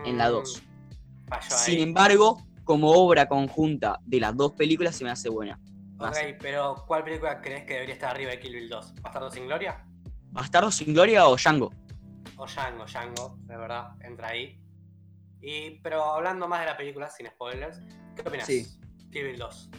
en 0.05 0.17
la 0.17 0.29
2. 0.29 0.63
Mm, 1.27 1.33
Sin 1.49 1.79
embargo, 1.79 2.41
como 2.63 2.91
obra 2.91 3.27
conjunta 3.27 3.99
de 4.05 4.19
las 4.19 4.35
dos 4.35 4.53
películas 4.53 4.95
se 4.95 5.03
me 5.03 5.11
hace 5.11 5.29
buena. 5.29 5.59
Ok, 5.99 6.17
pero 6.39 6.83
¿cuál 6.87 7.03
película 7.03 7.41
crees 7.41 7.65
que 7.65 7.73
debería 7.73 7.93
estar 7.93 8.11
arriba 8.11 8.31
de 8.31 8.39
Kill 8.39 8.53
Bill 8.53 8.69
2? 8.69 8.95
¿Bastardo 9.01 9.29
sin 9.29 9.45
Gloria? 9.45 9.85
¿Bastardo 10.31 10.71
sin 10.71 10.93
Gloria 10.93 11.27
o 11.27 11.35
Django? 11.35 11.71
O 12.37 12.45
Django, 12.47 12.85
Django, 12.85 13.37
de 13.43 13.57
verdad, 13.57 13.91
entra 14.01 14.29
ahí. 14.29 14.59
Y, 15.41 15.81
pero 15.81 16.03
hablando 16.03 16.47
más 16.47 16.61
de 16.61 16.67
la 16.67 16.77
película, 16.77 17.09
sin 17.09 17.27
spoilers, 17.27 17.79
¿qué 18.15 18.21
opinas? 18.21 18.47
Sí. 18.47 18.65
Kill 19.11 19.25
Bill 19.25 19.37
2. 19.37 19.69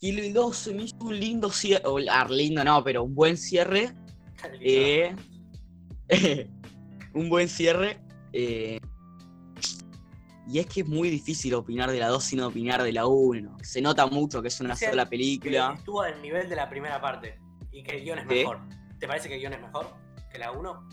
Bill 0.00 0.32
2 0.32 0.56
se 0.56 0.74
me 0.74 0.84
hizo 0.84 0.96
un 1.00 1.18
lindo 1.18 1.50
cierre, 1.50 1.82
o 1.86 1.98
ah, 2.10 2.26
lindo 2.28 2.64
no, 2.64 2.82
pero 2.82 3.04
un 3.04 3.14
buen 3.14 3.36
cierre. 3.36 3.94
Eh, 4.60 5.14
un 7.14 7.28
buen 7.28 7.48
cierre. 7.48 8.00
eh, 8.32 8.80
y 10.50 10.58
es 10.58 10.66
que 10.66 10.80
es 10.80 10.88
muy 10.88 11.10
difícil 11.10 11.54
opinar 11.54 11.92
de 11.92 12.00
la 12.00 12.08
2 12.08 12.24
sin 12.24 12.40
opinar 12.40 12.82
de 12.82 12.92
la 12.92 13.06
1. 13.06 13.58
Se 13.62 13.80
nota 13.80 14.06
mucho 14.06 14.42
que 14.42 14.48
es 14.48 14.60
una 14.60 14.74
sola 14.74 15.08
película. 15.08 15.74
Estuvo 15.78 16.02
al 16.02 16.20
nivel 16.20 16.48
de 16.48 16.56
la 16.56 16.68
primera 16.68 17.00
parte 17.00 17.38
y 17.70 17.84
que 17.84 17.98
el 17.98 18.02
guion 18.02 18.18
es 18.18 18.26
¿Qué? 18.26 18.34
mejor. 18.40 18.58
¿Te 18.98 19.06
parece 19.06 19.28
que 19.28 19.34
el 19.34 19.40
guion 19.40 19.52
es 19.52 19.60
mejor 19.60 19.94
que 20.32 20.40
la 20.40 20.50
1? 20.50 20.88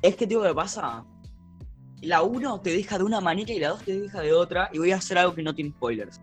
Es 0.00 0.16
que, 0.16 0.26
tío, 0.26 0.42
¿qué 0.42 0.54
pasa? 0.54 1.04
La 2.00 2.22
1 2.22 2.60
te 2.62 2.70
deja 2.70 2.96
de 2.96 3.04
una 3.04 3.20
manera 3.20 3.52
y 3.52 3.58
la 3.58 3.68
2 3.70 3.82
te 3.82 4.00
deja 4.00 4.20
de 4.22 4.32
otra. 4.32 4.70
Y 4.72 4.78
voy 4.78 4.92
a 4.92 4.96
hacer 4.96 5.18
algo 5.18 5.34
que 5.34 5.42
no 5.42 5.54
tiene 5.54 5.70
spoilers. 5.70 6.18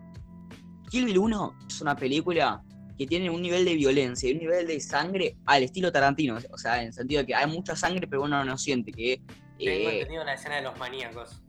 Kill 0.92 1.06
Bill 1.06 1.16
1 1.16 1.54
es 1.70 1.80
una 1.80 1.96
película 1.96 2.62
que 2.98 3.06
tiene 3.06 3.30
un 3.30 3.40
nivel 3.40 3.64
de 3.64 3.76
violencia 3.76 4.28
y 4.28 4.34
un 4.34 4.40
nivel 4.40 4.66
de 4.66 4.78
sangre 4.78 5.38
al 5.46 5.62
estilo 5.62 5.90
Tarantino. 5.90 6.36
O 6.50 6.58
sea, 6.58 6.82
en 6.82 6.88
el 6.88 6.92
sentido 6.92 7.22
de 7.22 7.28
que 7.28 7.34
hay 7.34 7.46
mucha 7.46 7.74
sangre, 7.74 8.06
pero 8.06 8.24
uno 8.24 8.44
no 8.44 8.58
siente 8.58 8.92
que. 8.92 9.22
Tengo 9.58 9.88
eh, 9.88 10.00
entendido 10.00 10.22
la 10.22 10.34
escena 10.34 10.56
de 10.56 10.62
los 10.62 10.78
maníacos. 10.78 11.42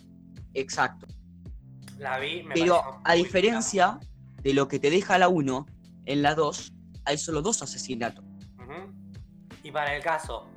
exacto. 0.53 1.07
La 1.97 2.19
vi, 2.19 2.43
me 2.43 2.53
Pero 2.53 3.01
a 3.03 3.15
diferencia 3.15 3.99
de 4.41 4.53
lo 4.53 4.69
que 4.69 4.79
te 4.79 4.89
deja 4.89 5.17
la 5.17 5.27
1, 5.27 5.65
en 6.05 6.21
la 6.21 6.35
2 6.35 6.73
hay 7.03 7.17
solo 7.17 7.41
dos 7.41 7.61
asesinatos. 7.61 8.23
Y 9.61 9.71
para 9.71 9.93
el 9.93 10.01
caso, 10.01 10.49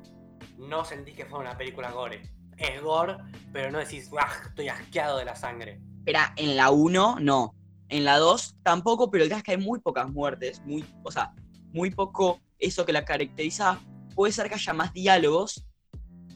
no 0.57 0.85
sentís 0.85 1.13
que 1.13 1.25
fue 1.25 1.39
una 1.39 1.57
película 1.57 1.91
gore. 1.91 2.21
Es 2.57 2.81
gore, 2.81 3.17
pero 3.51 3.69
no 3.69 3.79
decís, 3.79 4.09
"Buah, 4.09 4.47
estoy 4.47 4.69
asqueado 4.69 5.17
de 5.17 5.25
la 5.25 5.35
sangre. 5.35 5.81
Espera, 5.99 6.33
en 6.37 6.55
la 6.55 6.71
1 6.71 7.19
no. 7.19 7.56
En 7.89 8.03
la 8.03 8.17
2 8.17 8.57
tampoco, 8.63 9.09
pero 9.09 9.23
el 9.23 9.29
caso 9.29 9.39
es 9.39 9.43
que 9.43 9.51
hay 9.51 9.57
muy 9.57 9.79
pocas 9.79 10.09
muertes. 10.09 10.61
Muy, 10.65 10.85
o 11.03 11.11
sea, 11.11 11.33
muy 11.71 11.91
poco 11.91 12.41
eso 12.59 12.85
que 12.85 12.93
la 12.93 13.05
caracteriza. 13.05 13.79
Puede 14.15 14.33
ser 14.33 14.49
que 14.49 14.55
haya 14.55 14.73
más 14.73 14.93
diálogos, 14.93 15.65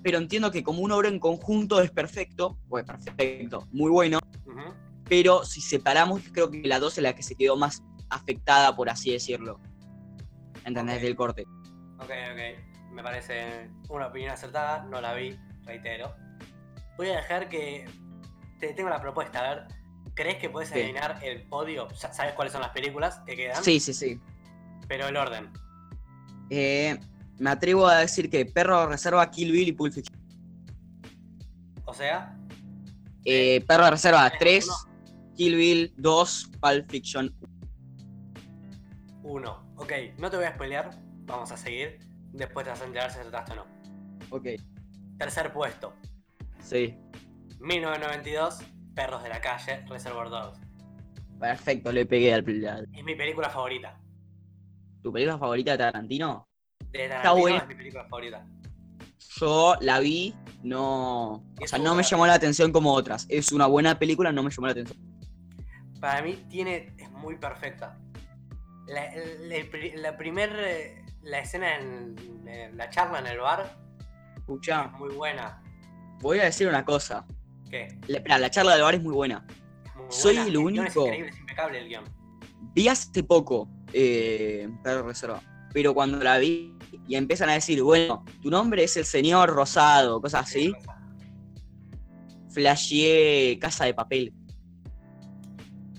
pero 0.04 0.18
entiendo 0.18 0.52
que 0.52 0.64
como 0.64 0.82
una 0.82 0.96
obra 0.96 1.10
en 1.10 1.20
conjunto 1.20 1.82
es 1.82 1.92
perfecto. 1.92 2.58
Pues 2.70 2.86
perfecto, 2.86 3.68
muy 3.72 3.92
bueno. 3.92 4.20
Pero 5.06 5.44
si 5.44 5.60
separamos, 5.60 6.22
creo 6.32 6.50
que 6.50 6.62
la 6.64 6.80
2 6.80 6.98
es 6.98 7.04
la 7.04 7.14
que 7.14 7.24
se 7.24 7.36
quedó 7.36 7.58
más 7.58 7.84
afectada, 8.10 8.76
por 8.76 8.90
así 8.90 9.12
decirlo. 9.12 9.60
¿Entendés? 10.64 11.02
Del 11.02 11.16
corte. 11.16 11.46
Ok, 11.98 12.12
ok. 12.32 12.92
Me 12.94 13.04
parece 13.04 13.70
una 13.90 14.08
opinión 14.08 14.32
acertada, 14.32 14.84
no 14.84 15.02
la 15.02 15.14
vi, 15.14 15.38
reitero. 15.64 16.14
Voy 16.98 17.10
a 17.10 17.18
dejar 17.18 17.50
que. 17.50 17.86
Te 18.60 18.74
tengo 18.74 18.90
la 18.90 19.02
propuesta, 19.02 19.40
a 19.40 19.56
ver. 19.56 19.68
¿Crees 20.14 20.38
que 20.38 20.50
puedes 20.50 20.72
adivinar 20.72 21.20
el 21.24 21.44
podio? 21.44 21.88
¿Sabes 21.96 22.34
cuáles 22.34 22.52
son 22.54 22.62
las 22.62 22.72
películas 22.72 23.20
que 23.26 23.36
quedan? 23.36 23.64
Sí, 23.64 23.80
sí, 23.80 23.94
sí. 23.94 24.20
Pero 24.88 25.08
el 25.08 25.16
orden. 25.18 25.50
Eh, 26.50 27.00
me 27.40 27.50
atrevo 27.50 27.88
a 27.88 28.00
decir 28.00 28.30
que 28.30 28.46
Perro 28.46 28.82
de 28.82 28.88
Reserva, 28.88 29.30
Kill 29.32 29.52
Bill 29.52 29.70
y 29.70 29.72
Pulp 29.72 29.94
Fiction. 29.94 30.20
O 31.86 31.94
sea, 31.94 32.38
Eh, 33.26 33.64
Perro 33.68 33.86
de 33.86 33.92
Reserva 33.92 34.30
Tenés 34.30 34.40
3, 34.40 34.68
uno. 34.68 35.34
Kill 35.36 35.56
Bill 35.56 35.94
2, 35.98 36.52
Pulp 36.62 36.90
Fiction 36.92 37.36
uno. 39.24 39.72
Ok, 39.78 39.92
no 40.18 40.30
te 40.30 40.38
voy 40.38 40.46
a 40.46 40.54
spoilear. 40.54 40.90
Vamos 41.26 41.52
a 41.52 41.58
seguir. 41.58 42.00
Después 42.34 42.64
te 42.66 42.72
vas 42.72 42.82
a 42.82 42.86
enterar 42.86 43.12
si 43.12 43.20
acertaste 43.20 43.54
o 43.54 43.56
no. 43.56 43.66
Ok, 44.30 44.48
Tercer 45.18 45.54
puesto. 45.54 45.94
sí. 46.60 46.98
1992, 47.60 48.60
Perros 48.96 49.24
de 49.24 49.30
la 49.30 49.40
Calle, 49.42 49.86
Reservoir 49.88 50.30
Dogs. 50.30 50.60
Perfecto, 51.40 51.92
le 51.92 52.06
pegué 52.06 52.34
al. 52.34 52.88
Es 52.94 53.04
mi 53.04 53.16
película 53.16 53.50
favorita. 53.50 54.00
¿Tu 55.02 55.12
película 55.12 55.38
favorita 55.38 55.72
de 55.72 55.78
Tarantino? 55.80 56.48
De 56.92 57.08
Tarantino 57.08 57.36
buena. 57.38 57.58
es 57.58 57.68
mi 57.68 57.76
película 57.76 58.04
favorita. 58.06 58.46
Yo 59.40 59.76
la 59.82 60.00
vi, 60.00 60.36
no. 60.62 61.32
O 61.60 61.68
sea, 61.68 61.80
no 61.80 61.96
me 61.96 62.04
llamó 62.04 62.28
la 62.28 62.34
atención 62.36 62.72
como 62.72 62.94
otras. 62.94 63.26
Es 63.30 63.52
una 63.52 63.66
buena 63.66 63.98
película, 63.98 64.32
no 64.32 64.44
me 64.44 64.52
llamó 64.52 64.68
la 64.68 64.74
atención. 64.74 65.00
Para 66.00 66.22
mí 66.22 66.36
tiene, 66.50 66.94
es 66.98 67.10
muy 67.12 67.38
perfecta. 67.38 67.98
La, 68.88 69.10
la 69.96 70.18
primer, 70.18 70.52
eh, 70.60 71.06
la 71.24 71.40
escena 71.40 71.76
en, 71.78 72.16
en 72.48 72.76
la 72.76 72.90
charla 72.90 73.20
en 73.20 73.28
el 73.28 73.38
bar 73.40 73.78
Escucha, 74.36 74.90
es 74.94 75.00
muy 75.00 75.14
buena. 75.16 75.62
voy 76.20 76.40
a 76.40 76.46
decir 76.46 76.68
una 76.68 76.84
cosa. 76.84 77.26
¿Qué? 77.72 77.88
La, 78.26 78.38
la 78.38 78.50
charla 78.52 78.74
del 78.74 78.84
bar 78.84 78.96
es 78.96 79.02
muy 79.02 79.14
buena. 79.14 79.46
Muy 79.96 80.06
Soy 80.10 80.36
buena. 80.36 80.50
el 80.50 80.58
único- 80.58 80.84
Es 80.84 80.96
increíble, 80.96 81.30
es 81.30 81.40
impecable 81.40 81.80
el 81.80 81.88
guion. 81.88 82.04
Vi 82.76 82.88
hace 82.88 83.24
poco 83.24 83.70
eh, 83.94 84.70
Perro 84.84 85.08
Reserva, 85.08 85.42
pero 85.74 85.94
cuando 85.94 86.20
la 86.20 86.38
vi 86.38 86.74
y 87.08 87.16
empiezan 87.16 87.50
a 87.50 87.54
decir, 87.54 87.82
bueno, 87.82 88.24
tu 88.42 88.50
nombre 88.50 88.84
es 88.84 88.96
el 88.98 89.06
señor 89.06 89.50
Rosado, 89.50 90.22
cosas 90.22 90.44
así, 90.50 90.74
flasheé 92.50 93.58
Casa 93.60 93.86
de 93.86 93.94
Papel. 93.94 94.34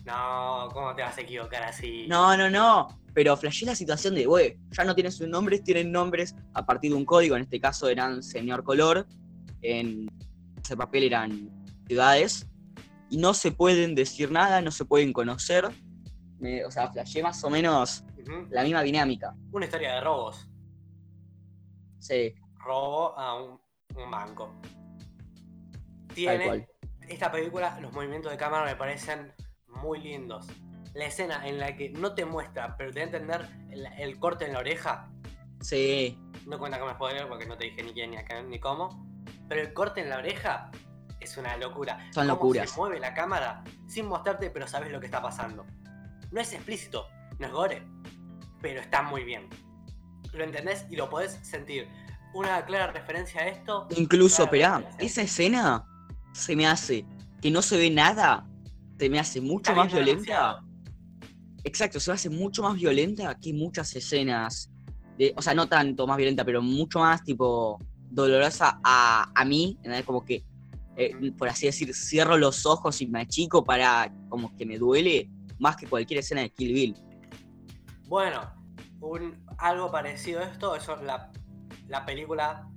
No, 0.05 0.69
¿cómo 0.73 0.95
te 0.95 1.03
vas 1.03 1.17
a 1.17 1.21
equivocar 1.21 1.63
así? 1.63 2.07
No, 2.09 2.37
no, 2.37 2.51
no. 2.51 2.89
Pero 3.15 3.37
flasheé 3.37 3.67
la 3.67 3.75
situación 3.75 4.15
de, 4.15 4.27
güey, 4.27 4.57
ya 4.71 4.85
no 4.85 4.95
tienen 4.95 5.13
sus 5.13 5.29
nombres, 5.29 5.63
tienen 5.63 5.93
nombres 5.93 6.35
a 6.55 6.65
partir 6.65 6.91
de 6.93 6.97
un 6.97 7.05
código. 7.05 7.37
En 7.37 7.43
este 7.43 7.61
caso 7.61 7.89
eran 7.89 8.23
Señor 8.23 8.65
Color. 8.65 9.07
En 9.61 10.11
ese 10.63 10.77
papel 10.77 11.05
eran 11.05 11.51
ciudades. 11.93 12.47
Y 13.11 13.19
no 13.19 13.35
se 13.35 13.53
pueden 13.53 13.95
decir 13.95 14.31
nada, 14.31 14.63
no 14.63 14.71
se 14.71 14.85
pueden 14.87 15.13
conocer. 15.13 15.69
Me- 16.39 16.65
o 16.65 16.71
sea, 16.71 16.91
flasheé 16.91 17.23
más 17.23 17.45
o 17.45 17.51
menos 17.51 18.05
la 18.51 18.63
misma 18.63 18.83
dinámica. 18.83 19.35
Una 19.53 19.67
historia 19.67 19.95
de 19.95 20.01
robos. 20.01 20.49
Sí, 21.99 22.35
Robo 22.65 23.17
a 23.19 23.43
un, 23.43 23.61
un 23.97 24.11
banco. 24.11 24.55
Tiene 26.15 26.67
esta 27.09 27.31
película, 27.31 27.79
los 27.81 27.93
movimientos 27.93 28.31
de 28.33 28.39
cámara 28.39 28.65
me 28.65 28.77
parecen 28.77 29.33
muy 29.69 30.01
lindos. 30.01 30.47
La 30.95 31.07
escena 31.07 31.47
en 31.47 31.59
la 31.59 31.77
que 31.77 31.91
no 31.91 32.15
te 32.15 32.25
muestra, 32.25 32.77
pero 32.77 32.93
te 32.93 33.01
da 33.01 33.05
a 33.05 33.07
entender 33.09 33.49
el, 33.71 33.87
el 33.99 34.19
corte 34.19 34.47
en 34.47 34.53
la 34.53 34.61
oreja. 34.61 35.11
Sí, 35.61 36.19
No 36.47 36.59
cuenta 36.59 36.79
como 36.79 36.93
spoiler 36.93 37.29
porque 37.29 37.47
no 37.47 37.57
te 37.57 37.65
dije 37.65 37.83
ni 37.83 37.93
quién, 37.93 38.11
ni 38.11 38.17
acá, 38.17 38.43
ni 38.43 38.59
cómo. 38.59 39.07
Pero 39.49 39.61
el 39.61 39.73
corte 39.73 40.01
en 40.01 40.11
la 40.11 40.19
oreja 40.19 40.71
es 41.23 41.37
una 41.37 41.57
locura. 41.57 41.99
Son 42.13 42.27
Cómo 42.27 42.35
locuras. 42.35 42.71
Se 42.71 42.77
mueve 42.79 43.01
la 43.01 43.15
cámara 43.15 43.63
sin 43.87 44.07
mostrarte, 44.07 44.51
pero 44.51 44.67
sabes 44.67 44.91
lo 44.93 45.01
que 45.01 45.07
está 45.07 45.23
pasando. 45.23 45.65
No 46.31 46.41
es 46.41 46.53
explícito, 46.53 47.07
no 47.39 47.47
es 47.47 47.53
gore, 47.53 47.87
pero 48.61 48.81
está 48.81 49.03
muy 49.03 49.25
bien. 49.25 49.49
Lo 50.33 50.45
entendés 50.45 50.87
y 50.91 50.97
lo 50.97 51.11
podés 51.11 51.39
sentir. 51.43 51.89
Una 52.35 52.65
clara 52.65 52.91
referencia 52.93 53.43
a 53.43 53.49
esto. 53.49 53.87
incluso, 53.97 54.45
esperá, 54.45 54.83
esa 54.99 55.23
escena 55.23 55.85
se 56.33 56.57
me 56.57 56.67
hace 56.67 57.05
que 57.43 57.51
no 57.51 57.61
se 57.61 57.77
ve 57.77 57.91
nada, 57.91 58.47
se 58.99 59.11
me 59.11 59.19
hace 59.19 59.41
mucho 59.41 59.73
está 59.73 59.75
más 59.75 59.93
violenta. 59.93 60.13
anunciado. 60.13 60.61
Exacto, 61.65 62.01
se 62.01 62.11
hace 62.11 62.31
mucho 62.31 62.63
más 62.63 62.75
violenta 62.75 63.35
que 63.39 63.53
muchas 63.53 63.95
escenas. 63.95 64.71
De, 65.19 65.35
o 65.37 65.43
sea, 65.43 65.53
no 65.55 65.69
tanto 65.69 66.07
más 66.07 66.17
violenta, 66.17 66.45
pero 66.45 66.63
mucho 66.63 67.01
más 67.01 67.23
tipo 67.23 67.79
dolorosa 68.11 68.81
a, 68.83 69.31
a 69.35 69.45
mí. 69.45 69.75
¿entendés? 69.77 70.05
Como 70.05 70.25
que, 70.25 70.43
eh, 70.97 71.33
por 71.39 71.49
así 71.49 71.67
decir, 71.67 71.95
cierro 71.95 72.37
los 72.37 72.67
ojos 72.67 73.01
y 73.01 73.07
me 73.07 73.21
achico 73.21 73.65
para 73.65 74.13
como 74.29 74.55
que 74.57 74.67
me 74.67 74.79
duele 74.79 75.31
más 75.59 75.77
que 75.77 75.87
cualquier 75.87 76.21
escena 76.21 76.43
de 76.43 76.51
Kill 76.51 76.73
Bill. 76.73 76.97
Bueno, 78.09 78.53
un, 79.01 79.45
algo 79.59 79.91
parecido 79.91 80.41
a 80.41 80.45
esto 80.45 80.75
es 80.77 80.87
la, 81.03 81.33
la 81.89 82.05
película, 82.05 82.69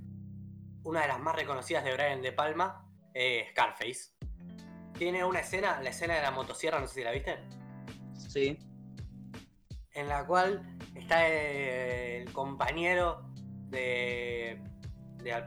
una 0.83 1.01
de 1.01 1.07
las 1.07 1.19
más 1.19 1.35
reconocidas 1.35 1.83
de 1.83 1.93
Brian 1.93 2.21
De 2.21 2.31
Palma, 2.31 2.87
eh, 3.13 3.47
Scarface. 3.51 4.13
Tiene 4.97 5.25
una 5.25 5.39
escena, 5.39 5.81
la 5.81 5.89
escena 5.89 6.15
de 6.15 6.21
la 6.21 6.31
motosierra, 6.31 6.79
no 6.79 6.87
sé 6.87 6.93
si 6.95 7.03
la 7.03 7.11
viste, 7.11 7.37
Sí. 8.29 8.57
en 9.91 10.07
la 10.07 10.25
cual 10.25 10.77
está 10.95 11.27
el 11.27 12.31
compañero 12.31 13.29
de, 13.69 14.61
de 15.23 15.33
Al, 15.33 15.43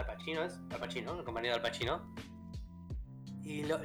Al 0.00 0.06
Pacino, 0.06 0.42
¿es? 0.44 0.54
Al 0.70 0.78
Pacino, 0.80 1.18
el 1.18 1.24
compañero 1.24 1.54
de 1.54 1.60
Al 1.60 1.70
Pacino. 1.70 2.14
Y 3.42 3.64
lo- 3.64 3.80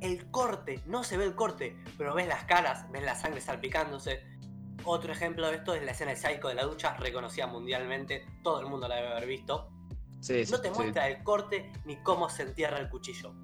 el, 0.00 0.30
corte, 0.30 0.80
no 0.86 1.04
se 1.04 1.16
ve 1.16 1.24
el 1.24 1.34
corte, 1.34 1.76
pero 1.98 2.14
ves 2.14 2.26
las 2.28 2.44
caras, 2.44 2.90
ves 2.90 3.02
la 3.02 3.14
sangre 3.14 3.40
salpicándose. 3.40 4.22
Otro 4.84 5.12
ejemplo 5.12 5.48
de 5.48 5.56
esto 5.56 5.74
es 5.74 5.82
la 5.84 5.90
escena 5.92 6.12
de 6.12 6.16
Psycho 6.16 6.48
de 6.48 6.54
la 6.54 6.62
ducha, 6.64 6.96
reconocida 6.96 7.46
mundialmente, 7.46 8.24
todo 8.42 8.60
el 8.60 8.66
mundo 8.66 8.88
la 8.88 8.96
debe 8.96 9.08
haber 9.08 9.26
visto. 9.26 9.70
Sí, 10.20 10.42
No 10.50 10.60
te 10.60 10.68
sí. 10.68 10.74
muestra 10.74 11.08
el 11.08 11.22
corte 11.22 11.70
ni 11.84 11.96
cómo 12.02 12.28
se 12.30 12.44
entierra 12.44 12.78
el 12.78 12.88
cuchillo. 12.88 13.34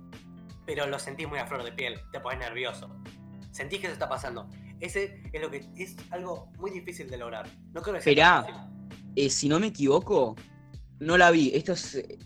Pero 0.64 0.86
lo 0.86 0.98
sentís 0.98 1.28
muy 1.28 1.38
a 1.38 1.46
flor 1.46 1.62
de 1.62 1.72
piel, 1.72 2.00
te 2.12 2.20
pones 2.20 2.38
nervioso. 2.38 2.88
Sentís 3.50 3.80
que 3.80 3.86
eso 3.86 3.92
está 3.94 4.08
pasando. 4.08 4.48
Ese 4.80 5.22
es 5.32 5.40
lo 5.40 5.50
que 5.50 5.68
es 5.76 5.96
algo 6.10 6.50
muy 6.58 6.70
difícil 6.70 7.08
de 7.08 7.16
lograr. 7.18 7.46
No 7.72 7.80
creo 7.82 7.94
que 7.96 8.00
sea 8.02 8.40
Esperá. 8.40 8.68
Eh, 9.14 9.30
si 9.30 9.48
no 9.48 9.58
me 9.60 9.68
equivoco, 9.68 10.36
no 11.00 11.16
la 11.18 11.30
vi. 11.30 11.50
Esto 11.54 11.72
es. 11.72 11.94
eh, 11.96 12.18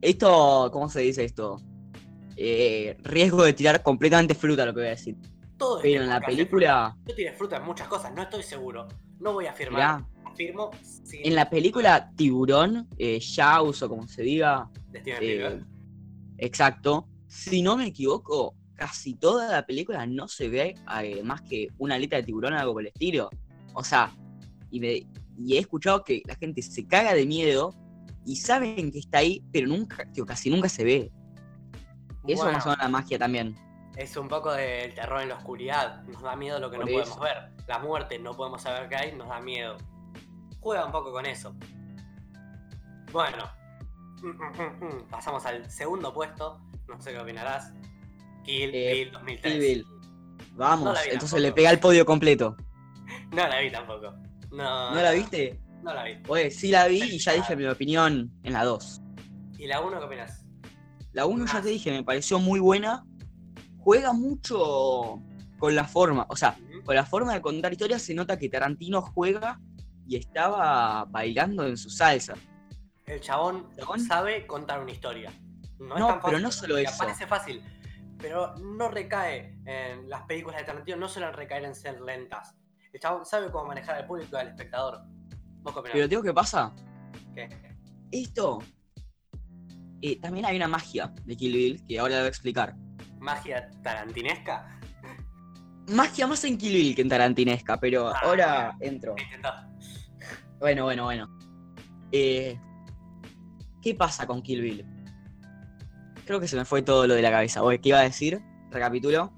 Esto, 0.00 0.68
¿cómo 0.72 0.88
se 0.88 1.00
dice 1.00 1.24
esto? 1.24 1.60
Eh, 2.36 2.96
riesgo 3.04 3.44
de 3.44 3.52
tirar 3.52 3.82
completamente 3.82 4.34
fruta, 4.34 4.66
lo 4.66 4.74
que 4.74 4.80
voy 4.80 4.86
a 4.88 4.90
decir. 4.90 5.16
Todo 5.56 5.80
Pero 5.80 6.02
en 6.02 6.08
la 6.10 6.20
película. 6.20 6.96
Yo 7.06 7.14
tiré 7.14 7.32
fruta 7.32 7.56
en 7.58 7.64
muchas 7.64 7.88
cosas, 7.88 8.12
no 8.14 8.22
estoy 8.22 8.42
seguro. 8.42 8.88
No 9.20 9.32
voy 9.34 9.46
a 9.46 9.52
afirmar. 9.52 10.00
mirá, 10.00 10.08
Afirmo 10.24 10.70
sin- 10.82 11.20
en 11.24 11.34
la 11.36 11.48
película 11.48 12.10
Tiburón, 12.16 12.88
eh, 12.98 13.20
Jaws 13.20 13.82
o 13.82 13.88
como 13.88 14.08
se 14.08 14.22
diga, 14.22 14.68
eh, 14.92 15.60
exacto, 16.38 17.06
si 17.28 17.62
no 17.62 17.76
me 17.76 17.86
equivoco, 17.86 18.54
casi 18.74 19.14
toda 19.14 19.50
la 19.52 19.64
película 19.64 20.04
no 20.06 20.26
se 20.26 20.48
ve 20.48 20.74
eh, 21.02 21.22
más 21.22 21.40
que 21.42 21.68
una 21.78 21.94
aleta 21.94 22.16
de 22.16 22.24
tiburón 22.24 22.54
o 22.54 22.58
algo 22.58 22.72
por 22.72 22.82
el 22.82 22.88
estilo. 22.88 23.30
O 23.74 23.84
sea, 23.84 24.12
y, 24.70 24.80
me- 24.80 25.06
y 25.38 25.54
he 25.56 25.58
escuchado 25.58 26.02
que 26.02 26.22
la 26.26 26.34
gente 26.34 26.60
se 26.62 26.84
caga 26.84 27.14
de 27.14 27.26
miedo 27.26 27.72
y 28.24 28.36
saben 28.36 28.90
que 28.90 28.98
está 29.00 29.18
ahí, 29.18 29.44
pero 29.52 29.66
nunca, 29.68 30.04
tío, 30.12 30.24
casi 30.26 30.50
nunca 30.50 30.68
se 30.68 30.84
ve. 30.84 31.12
Eso 32.26 32.42
Bueno, 32.42 32.52
más 32.52 32.66
o 32.66 32.70
menos 32.70 32.82
la 32.82 32.88
magia 32.88 33.18
también. 33.18 33.56
Es 33.96 34.16
un 34.16 34.28
poco 34.28 34.52
del 34.52 34.94
terror 34.94 35.20
en 35.22 35.28
la 35.28 35.36
oscuridad. 35.36 36.02
Nos 36.04 36.22
da 36.22 36.34
miedo 36.34 36.58
lo 36.58 36.70
que 36.70 36.76
Por 36.78 36.90
no 36.90 37.00
eso. 37.00 37.16
podemos 37.16 37.20
ver. 37.20 37.64
La 37.68 37.78
muerte, 37.78 38.18
no 38.18 38.34
podemos 38.36 38.62
saber 38.62 38.88
qué 38.88 38.96
hay, 38.96 39.12
nos 39.14 39.28
da 39.28 39.40
miedo. 39.40 39.76
Juega 40.60 40.84
un 40.86 40.92
poco 40.92 41.12
con 41.12 41.26
eso. 41.26 41.54
Bueno. 43.12 43.44
Pasamos 45.10 45.44
al 45.46 45.70
segundo 45.70 46.12
puesto. 46.12 46.60
No 46.88 47.00
sé 47.00 47.12
qué 47.12 47.18
opinarás. 47.18 47.72
Kill 48.44 48.70
Eh, 48.74 48.94
Bill 48.94 49.12
2003. 49.12 49.52
Kill 49.52 49.60
Bill. 49.62 49.86
Vamos, 50.54 50.84
No 50.84 50.90
entonces 50.92 51.20
tampoco. 51.30 51.38
le 51.40 51.52
pega 51.52 51.70
el 51.70 51.78
podio 51.78 52.04
completo. 52.04 52.56
No 53.32 53.46
la 53.48 53.60
vi 53.60 53.70
tampoco. 53.70 54.14
No, 54.50 54.90
¿No 54.94 55.02
la 55.02 55.10
viste? 55.12 55.60
No 55.84 55.92
la 55.94 56.02
vi. 56.04 56.18
Oye, 56.28 56.50
sí 56.50 56.70
la 56.70 56.86
vi 56.88 57.02
y 57.02 57.18
ya 57.18 57.32
dije 57.32 57.54
mi 57.56 57.66
opinión 57.66 58.32
en 58.42 58.52
la 58.54 58.64
2. 58.64 59.02
¿Y 59.58 59.66
la 59.66 59.80
1 59.80 59.98
qué 59.98 60.04
opinas? 60.04 60.44
La 61.12 61.26
1 61.26 61.44
ya 61.46 61.58
Ah. 61.58 61.62
te 61.62 61.68
dije, 61.68 61.90
me 61.92 62.02
pareció 62.02 62.38
muy 62.38 62.58
buena. 62.58 63.04
Juega 63.78 64.12
mucho 64.14 65.20
con 65.58 65.74
la 65.76 65.84
forma, 65.84 66.26
o 66.30 66.36
sea, 66.36 66.56
con 66.84 66.94
la 66.96 67.04
forma 67.04 67.34
de 67.34 67.42
contar 67.42 67.70
historias 67.72 68.00
se 68.02 68.14
nota 68.14 68.38
que 68.38 68.48
Tarantino 68.48 69.02
juega 69.02 69.60
y 70.06 70.16
estaba 70.16 71.04
bailando 71.04 71.66
en 71.66 71.76
su 71.76 71.90
salsa. 71.90 72.34
El 73.06 73.20
chabón, 73.20 73.68
¿Chabón? 73.78 74.00
sabe 74.00 74.46
contar 74.46 74.80
una 74.80 74.90
historia. 74.90 75.30
No, 75.78 75.96
es 75.96 76.00
tan 76.00 76.08
pero 76.08 76.20
fácil. 76.22 76.42
no 76.42 76.50
solo 76.50 76.78
eso. 76.78 76.94
Parece 76.98 77.26
fácil, 77.26 77.62
pero 78.18 78.54
no 78.56 78.88
recae 78.88 79.58
en 79.66 80.08
las 80.08 80.22
películas 80.22 80.60
de 80.60 80.64
Tarantino, 80.66 80.96
no 80.96 81.08
suelen 81.08 81.32
recaer 81.34 81.64
en 81.64 81.74
ser 81.74 82.00
lentas. 82.00 82.54
El 82.92 83.00
chabón 83.00 83.26
sabe 83.26 83.50
cómo 83.50 83.66
manejar 83.66 83.96
al 83.96 84.06
público 84.06 84.36
y 84.36 84.40
al 84.40 84.48
espectador. 84.48 85.02
Pero 85.64 86.04
te 86.04 86.08
digo, 86.08 86.22
¿qué 86.22 86.34
pasa? 86.34 86.72
¿Qué? 87.34 87.48
Esto. 88.10 88.58
eh, 90.02 90.20
también 90.20 90.44
hay 90.44 90.56
una 90.56 90.68
magia 90.68 91.12
de 91.24 91.34
Kill 91.36 91.52
Bill 91.54 91.86
que 91.86 91.98
ahora 91.98 92.14
la 92.16 92.20
voy 92.20 92.26
a 92.26 92.28
explicar. 92.28 92.74
¿Magia 93.20 93.70
tarantinesca? 93.82 94.78
Magia 95.88 96.26
más 96.26 96.44
en 96.44 96.58
Kill 96.58 96.72
Bill 96.74 96.94
que 96.94 97.02
en 97.02 97.08
Tarantinesca, 97.08 97.78
pero 97.78 98.08
Ah. 98.08 98.18
ahora 98.22 98.76
entro. 98.80 99.14
Intentó. 99.18 99.48
Bueno, 100.58 100.84
bueno, 100.84 101.04
bueno. 101.04 101.38
Eh, 102.12 102.58
¿Qué 103.82 103.94
pasa 103.94 104.26
con 104.26 104.42
Kill 104.42 104.60
Bill? 104.60 104.86
Creo 106.26 106.38
que 106.40 106.48
se 106.48 106.56
me 106.56 106.64
fue 106.66 106.82
todo 106.82 107.06
lo 107.06 107.14
de 107.14 107.22
la 107.22 107.30
cabeza. 107.30 107.62
Oye, 107.62 107.80
¿Qué 107.80 107.88
iba 107.90 107.98
a 107.98 108.02
decir? 108.02 108.40
Recapitulo. 108.70 109.32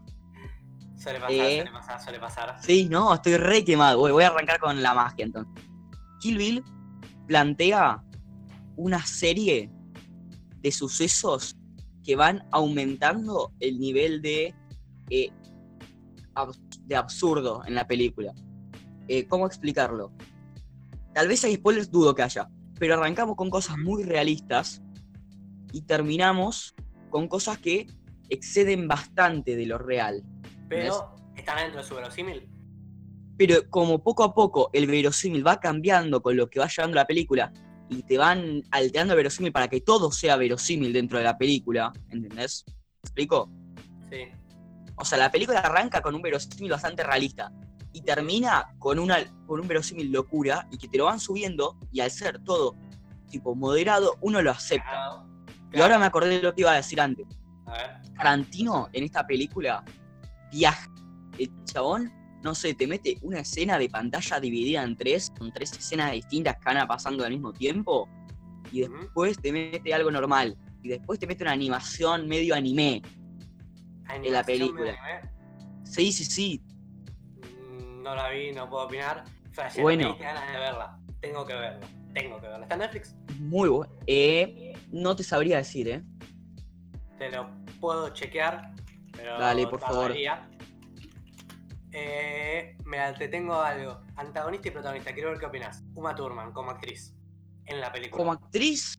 Suele 0.97 1.21
pasar, 1.21 1.33
Eh. 1.37 1.57
suele 1.57 1.71
pasar, 1.73 2.01
suele 2.03 2.19
pasar. 2.21 2.57
Sí, 2.63 2.89
no, 2.91 3.15
estoy 3.15 3.37
re 3.37 3.65
quemado. 3.65 3.99
Voy, 3.99 4.13
voy 4.13 4.25
a 4.25 4.29
arrancar 4.29 4.59
con 4.59 4.83
la 4.83 4.95
magia 4.95 5.25
entonces. 5.25 5.65
Kill 6.27 6.39
Bill 6.39 6.65
plantea 7.29 8.03
una 8.77 9.07
serie 9.07 9.71
de 10.61 10.73
sucesos 10.73 11.57
que 12.03 12.17
van 12.17 12.45
aumentando 12.51 13.53
el 13.61 13.79
nivel 13.79 14.21
de, 14.23 14.53
eh, 15.11 15.31
abs- 16.35 16.81
de 16.85 16.97
absurdo 16.97 17.63
en 17.65 17.77
la 17.77 17.87
película. 17.87 18.33
Eh, 19.07 19.29
¿Cómo 19.29 19.47
explicarlo? 19.47 20.11
Tal 21.15 21.29
vez 21.29 21.45
hay 21.45 21.55
spoilers, 21.55 21.93
dudo 21.93 22.13
que 22.13 22.23
haya. 22.25 22.49
Pero 22.77 22.95
arrancamos 22.95 23.37
con 23.37 23.49
cosas 23.49 23.79
muy 23.79 24.03
realistas 24.03 24.83
y 25.73 25.83
terminamos 25.83 26.75
con 27.09 27.29
cosas 27.29 27.59
que 27.59 27.87
exceden 28.31 28.89
bastante 28.89 29.55
de 29.55 29.67
lo 29.67 29.79
real. 29.79 30.25
Pero 30.69 31.15
están 31.37 31.59
dentro 31.59 31.81
de 31.83 31.87
su 31.87 31.95
verosímil. 31.95 32.49
Pero 33.37 33.69
como 33.71 34.03
poco 34.03 34.25
a 34.25 34.35
poco 34.35 34.71
el 34.73 34.87
verosímil 34.87 35.47
va 35.47 35.61
cambiando 35.61 36.23
con 36.23 36.37
lo 36.37 36.49
que 36.49 36.61
va 36.61 36.69
llevando 36.69 36.95
la 36.95 37.07
película 37.07 37.53
y 37.89 38.03
te 38.03 38.19
van 38.19 38.63
alterando 38.71 39.15
el 39.15 39.19
verosímil 39.19 39.53
para 39.53 39.69
que 39.69 39.81
todo 39.81 40.11
sea 40.11 40.37
verosímil 40.37 40.93
dentro 40.93 41.19
de 41.19 41.25
la 41.25 41.37
película, 41.37 41.93
¿entendés? 42.09 42.65
¿Me 42.67 42.73
explico? 43.03 43.51
Sí. 44.11 44.23
O 44.97 45.05
sea, 45.05 45.19
la 45.19 45.31
película 45.31 45.61
arranca 45.61 46.01
con 46.01 46.15
un 46.15 46.23
verosímil 46.23 46.71
bastante 46.71 47.05
realista 47.05 47.53
y 47.93 48.01
termina 48.01 48.75
con, 48.79 48.99
una, 48.99 49.19
con 49.47 49.61
un 49.61 49.69
verosímil 49.69 50.11
locura 50.11 50.67
y 50.71 50.79
que 50.79 50.89
te 50.89 50.99
lo 50.99 51.05
van 51.05 51.21
subiendo 51.21 51.79
y 51.93 52.01
al 52.01 52.11
ser 52.11 52.43
todo 52.43 52.75
tipo 53.31 53.55
moderado, 53.55 54.17
uno 54.21 54.41
lo 54.43 54.51
acepta. 54.51 54.89
Claro. 54.89 55.27
Y 55.73 55.81
ahora 55.81 55.99
me 55.99 56.07
acordé 56.07 56.37
de 56.37 56.43
lo 56.43 56.55
que 56.55 56.63
iba 56.63 56.73
a 56.73 56.77
decir 56.77 57.01
antes. 57.01 57.27
A 57.67 57.73
ver. 57.73 58.15
Tarantino 58.17 58.89
en 58.93 59.05
esta 59.05 59.27
película 59.27 59.85
viaja. 60.51 60.91
El 61.39 61.51
chabón, 61.65 62.13
no 62.47 62.55
sé, 62.55 62.75
te 62.75 62.87
mete 62.87 63.19
una 63.23 63.41
escena 63.41 63.77
de 63.77 63.91
pantalla 63.91 64.39
dividida 64.39 64.85
en 64.85 64.97
tres, 64.97 65.33
con 65.37 65.51
tres 65.53 65.73
escenas 65.73 66.13
distintas 66.13 66.57
que 66.57 66.73
van 66.73 66.87
pasando 66.87 67.25
al 67.25 67.33
mismo 67.33 67.53
tiempo, 67.53 68.09
y 68.71 68.83
después 68.83 69.37
te 69.41 69.51
mete 69.51 69.93
algo 69.93 70.13
normal, 70.13 70.57
y 70.81 70.89
después 70.89 71.19
te 71.19 71.27
mete 71.27 71.43
una 71.43 71.51
animación 71.51 72.29
medio 72.29 72.55
anime. 72.55 73.03
Animación 74.05 74.45
película. 74.45 74.93
de 74.93 74.97
anime. 74.97 75.31
Sí, 75.83 76.13
sí, 76.13 76.25
sí. 76.25 76.63
Mm, 77.35 78.03
No 78.05 78.15
la 78.15 78.31
vi, 78.31 78.53
no 78.53 78.71
puedo 78.71 78.85
opinar. 78.85 79.25
Bueno. 79.81 80.17
me 80.17 80.25
ganas 80.25 80.53
de 80.53 80.59
verla. 80.59 80.99
Tengo 81.21 81.45
que 81.45 81.55
verla. 81.55 81.87
Tengo 82.15 82.41
que 82.41 82.47
verla. 82.47 82.63
¿Está 82.63 82.75
en 82.77 82.81
Netflix? 82.81 83.17
Muy 83.41 83.69
bueno. 83.69 83.93
Eh, 84.07 84.73
no 84.93 85.17
te 85.17 85.25
sabría 85.25 85.57
decir, 85.57 85.89
¿eh? 85.89 86.05
Te 87.19 87.29
lo 87.29 87.51
puedo 87.81 88.11
chequear. 88.11 88.73
Pero 89.17 89.37
Dale, 89.37 89.67
por 89.67 89.81
favor. 89.81 90.15
Eh, 91.99 92.77
mira, 92.85 93.15
te 93.15 93.27
tengo 93.29 93.55
algo. 93.55 94.03
Antagonista 94.17 94.69
y 94.69 94.71
protagonista. 94.71 95.15
Quiero 95.15 95.31
ver 95.31 95.39
qué 95.39 95.47
opinas. 95.47 95.83
Uma 95.95 96.15
Thurman 96.15 96.53
como 96.53 96.71
actriz 96.71 97.15
en 97.65 97.81
la 97.81 97.91
película. 97.91 98.19
Como 98.19 98.33
actriz, 98.33 98.99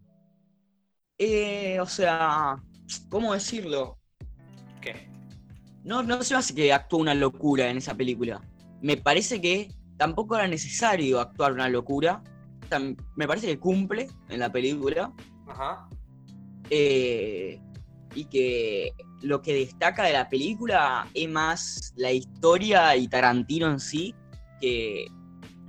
eh, 1.19 1.79
o 1.79 1.85
sea, 1.85 2.55
¿cómo 3.09 3.33
decirlo? 3.33 3.99
¿Qué? 4.81 5.07
No, 5.83 6.01
no 6.01 6.23
se 6.23 6.33
me 6.33 6.39
hace 6.39 6.55
que 6.55 6.73
actúe 6.73 6.97
una 6.97 7.13
locura 7.13 7.69
en 7.69 7.77
esa 7.77 7.93
película. 7.93 8.41
Me 8.81 8.97
parece 8.97 9.39
que 9.39 9.71
tampoco 9.97 10.35
era 10.35 10.47
necesario 10.47 11.19
actuar 11.19 11.53
una 11.53 11.69
locura. 11.69 12.23
Me 13.15 13.27
parece 13.27 13.45
que 13.45 13.59
cumple 13.59 14.07
en 14.29 14.39
la 14.39 14.51
película. 14.51 15.13
Ajá. 15.47 15.87
eh, 16.71 17.61
y 18.15 18.25
que 18.25 18.91
lo 19.21 19.41
que 19.41 19.53
destaca 19.53 20.03
de 20.03 20.13
la 20.13 20.29
película 20.29 21.07
es 21.13 21.29
más 21.29 21.93
la 21.95 22.11
historia 22.11 22.95
y 22.95 23.07
Tarantino 23.07 23.69
en 23.69 23.79
sí 23.79 24.13
que, 24.59 25.07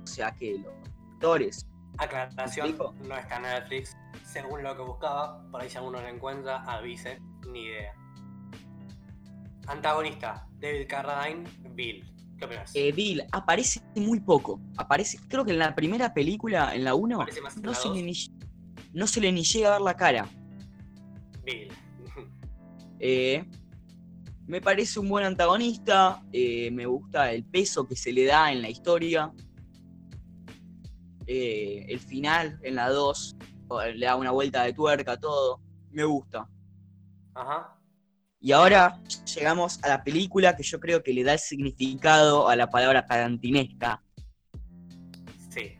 o 0.03 0.07
sea, 0.07 0.31
que 0.31 0.59
los 0.59 0.73
actores. 1.13 1.67
Aclaración, 1.97 2.77
no 2.77 3.15
está 3.15 3.37
en 3.37 3.41
Netflix. 3.43 3.97
Según 4.23 4.63
lo 4.63 4.75
que 4.75 4.83
buscaba, 4.83 5.43
por 5.51 5.61
ahí 5.61 5.69
si 5.69 5.77
alguno 5.77 6.01
lo 6.01 6.07
encuentra, 6.07 6.63
avise. 6.63 7.19
Ni 7.51 7.65
idea. 7.65 7.93
Antagonista, 9.67 10.47
David 10.59 10.87
Carradine, 10.87 11.49
Bill. 11.71 12.05
¿Qué 12.37 12.45
opinas? 12.45 12.71
Eh, 12.73 12.91
Bill 12.91 13.23
aparece 13.31 13.81
muy 13.95 14.19
poco. 14.19 14.61
Aparece, 14.77 15.19
creo 15.27 15.43
que 15.43 15.51
en 15.51 15.59
la 15.59 15.75
primera 15.75 16.13
película, 16.13 16.73
en 16.73 16.85
la 16.85 16.95
1, 16.95 17.17
Parece 17.17 17.41
más 17.41 17.57
en 17.57 17.63
no 17.63 17.73
se, 17.73 17.89
le 17.89 18.01
ni, 18.01 18.13
no 18.93 19.07
se 19.07 19.19
le 19.19 19.31
ni 19.31 19.43
llega 19.43 19.69
a 19.69 19.71
ver 19.73 19.81
la 19.81 19.95
cara. 19.95 20.27
Bill. 21.43 21.71
Eh, 22.99 23.45
me 24.47 24.61
parece 24.61 24.99
un 24.99 25.09
buen 25.09 25.25
antagonista, 25.25 26.21
eh, 26.33 26.69
me 26.71 26.85
gusta 26.85 27.31
el 27.31 27.43
peso 27.45 27.87
que 27.87 27.95
se 27.95 28.11
le 28.11 28.25
da 28.25 28.51
en 28.51 28.61
la 28.61 28.69
historia. 28.69 29.31
Eh, 31.27 31.85
el 31.87 31.99
final 31.99 32.59
en 32.63 32.75
la 32.75 32.89
2 32.89 33.35
le 33.93 34.05
da 34.05 34.15
una 34.15 34.31
vuelta 34.31 34.63
de 34.63 34.73
tuerca 34.73 35.13
a 35.13 35.17
todo. 35.19 35.61
Me 35.91 36.03
gusta. 36.03 36.49
Ajá. 37.35 37.75
Y 38.41 38.51
ahora 38.51 38.99
llegamos 39.35 39.83
a 39.83 39.89
la 39.89 40.03
película 40.03 40.55
que 40.55 40.63
yo 40.63 40.79
creo 40.79 41.03
que 41.03 41.13
le 41.13 41.23
da 41.23 41.33
el 41.33 41.39
significado 41.39 42.47
a 42.47 42.55
la 42.55 42.69
palabra 42.69 43.05
tarantinesca, 43.05 44.01
Sí. 45.49 45.77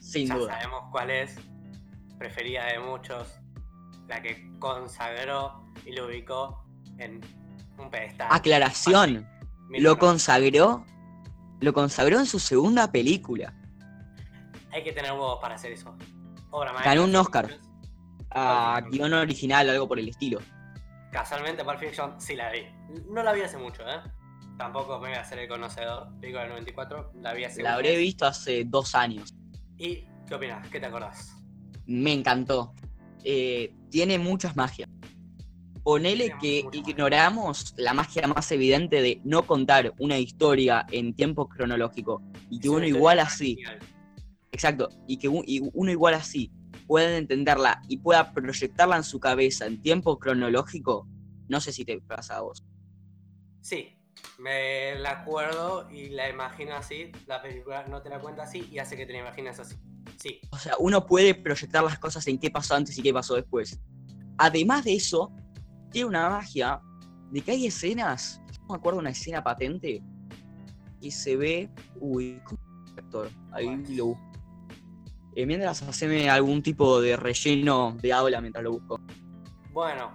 sin 0.00 0.28
ya 0.28 0.36
duda. 0.36 0.52
sabemos 0.60 0.82
cuál 0.92 1.10
es. 1.10 1.34
Preferida 2.18 2.66
de 2.66 2.78
muchos. 2.78 3.40
La 4.06 4.22
que 4.22 4.50
consagró 4.60 5.65
y 5.86 5.92
lo 5.92 6.06
ubicó 6.06 6.64
en 6.98 7.20
un 7.78 7.90
pedestal. 7.90 8.28
Aclaración, 8.30 9.26
lo 9.70 9.98
consagró, 9.98 10.84
lo 11.60 11.72
consagró 11.72 12.18
en 12.18 12.26
su 12.26 12.38
segunda 12.38 12.90
película. 12.90 13.54
Hay 14.72 14.82
que 14.82 14.92
tener 14.92 15.12
huevos 15.12 15.38
para 15.40 15.54
hacer 15.54 15.72
eso. 15.72 15.96
Obra 16.50 16.72
maestra. 16.72 16.94
Ganó 16.94 17.04
un 17.04 17.16
Oscar. 17.16 17.58
A 18.30 18.80
Pulp 18.82 18.92
guion 18.92 19.12
original, 19.14 19.70
algo 19.70 19.88
por 19.88 19.98
el 19.98 20.08
estilo. 20.08 20.40
Casualmente, 21.12 21.64
Pulp 21.64 21.78
Fiction 21.78 22.20
sí 22.20 22.34
la 22.34 22.50
vi. 22.50 22.66
No 23.08 23.22
la 23.22 23.32
vi 23.32 23.40
hace 23.40 23.56
mucho, 23.56 23.82
¿eh? 23.88 24.00
Tampoco 24.58 24.98
me 24.98 25.08
voy 25.08 25.16
a 25.16 25.20
hacer 25.20 25.38
el 25.38 25.48
conocedor. 25.48 26.08
Película 26.20 26.42
del 26.42 26.50
94, 26.50 27.12
la 27.20 27.32
vi 27.32 27.44
hace 27.44 27.62
La 27.62 27.74
habré 27.74 27.96
visto 27.96 28.26
hace 28.26 28.64
dos 28.64 28.94
años. 28.94 29.34
¿Y 29.78 30.06
qué 30.26 30.34
opinas? 30.34 30.68
¿Qué 30.68 30.80
te 30.80 30.86
acordás? 30.86 31.36
Me 31.86 32.12
encantó. 32.12 32.74
Eh, 33.22 33.74
tiene 33.90 34.18
muchas 34.18 34.56
magias. 34.56 34.85
Ponele 35.90 36.36
que 36.40 36.64
ignoramos 36.72 37.72
la 37.76 37.94
magia 37.94 38.26
más 38.26 38.50
evidente 38.50 39.00
de 39.00 39.20
no 39.22 39.46
contar 39.46 39.94
una 40.00 40.18
historia 40.18 40.84
en 40.90 41.14
tiempo 41.14 41.48
cronológico 41.48 42.24
y 42.50 42.58
que 42.58 42.68
uno 42.68 42.84
igual 42.84 43.20
así, 43.20 43.62
exacto, 44.50 44.88
y 45.06 45.16
que 45.16 45.28
un- 45.28 45.44
y 45.46 45.60
uno 45.74 45.92
igual 45.92 46.14
así 46.14 46.50
pueda 46.88 47.16
entenderla 47.16 47.82
y 47.86 47.98
pueda 47.98 48.32
proyectarla 48.32 48.96
en 48.96 49.04
su 49.04 49.20
cabeza 49.20 49.66
en 49.66 49.80
tiempo 49.80 50.18
cronológico, 50.18 51.06
no 51.48 51.60
sé 51.60 51.70
si 51.72 51.84
te 51.84 52.00
pasa 52.00 52.38
a 52.38 52.40
vos. 52.40 52.64
Sí, 53.60 53.96
me 54.40 54.96
la 54.96 55.20
acuerdo 55.20 55.88
y 55.88 56.08
la 56.08 56.28
imagino 56.28 56.74
así. 56.74 57.12
La 57.28 57.40
película 57.40 57.86
no 57.86 58.02
te 58.02 58.08
la 58.10 58.18
cuenta 58.18 58.42
así 58.42 58.68
y 58.72 58.80
hace 58.80 58.96
que 58.96 59.06
te 59.06 59.12
la 59.12 59.20
imagines 59.20 59.60
así. 59.60 59.76
Sí, 60.18 60.40
O 60.50 60.58
sea, 60.58 60.74
uno 60.80 61.06
puede 61.06 61.32
proyectar 61.36 61.84
las 61.84 62.00
cosas 62.00 62.26
en 62.26 62.38
qué 62.40 62.50
pasó 62.50 62.74
antes 62.74 62.98
y 62.98 63.02
qué 63.02 63.12
pasó 63.14 63.36
después. 63.36 63.78
Además 64.36 64.84
de 64.84 64.94
eso, 64.94 65.30
tiene 65.96 66.10
una 66.10 66.28
magia 66.28 66.82
de 67.30 67.40
que 67.40 67.52
hay 67.52 67.66
escenas, 67.68 68.42
no 68.60 68.66
me 68.68 68.74
acuerdo 68.74 68.98
una 68.98 69.08
escena 69.08 69.42
patente, 69.42 70.02
que 71.00 71.10
se 71.10 71.38
ve... 71.38 71.70
Uy, 71.98 72.38
¿cómo 72.44 72.60
es 72.84 72.92
el 72.92 72.98
actor? 72.98 73.30
Ahí 73.50 73.82
lo 73.96 74.04
busco. 74.08 74.30
Eh, 75.34 75.46
mientras 75.46 75.82
haceme 75.82 76.28
algún 76.28 76.62
tipo 76.62 77.00
de 77.00 77.16
relleno 77.16 77.96
de 78.02 78.12
habla 78.12 78.42
mientras 78.42 78.62
lo 78.62 78.72
busco. 78.72 79.00
bueno, 79.72 80.14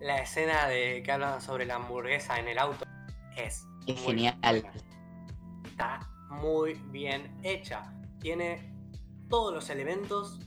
la 0.00 0.22
escena 0.22 0.66
de 0.68 1.02
que 1.02 1.12
hablan 1.12 1.42
sobre 1.42 1.66
la 1.66 1.74
hamburguesa 1.74 2.38
en 2.38 2.48
el 2.48 2.58
auto 2.58 2.86
es, 3.36 3.66
genial. 3.84 4.38
buena. 4.40 4.72
Está 5.66 6.00
muy 6.30 6.80
bien 6.92 7.38
hecha. 7.42 7.92
Tiene 8.20 8.72
todos 9.28 9.52
los 9.52 9.68
elementos 9.68 10.40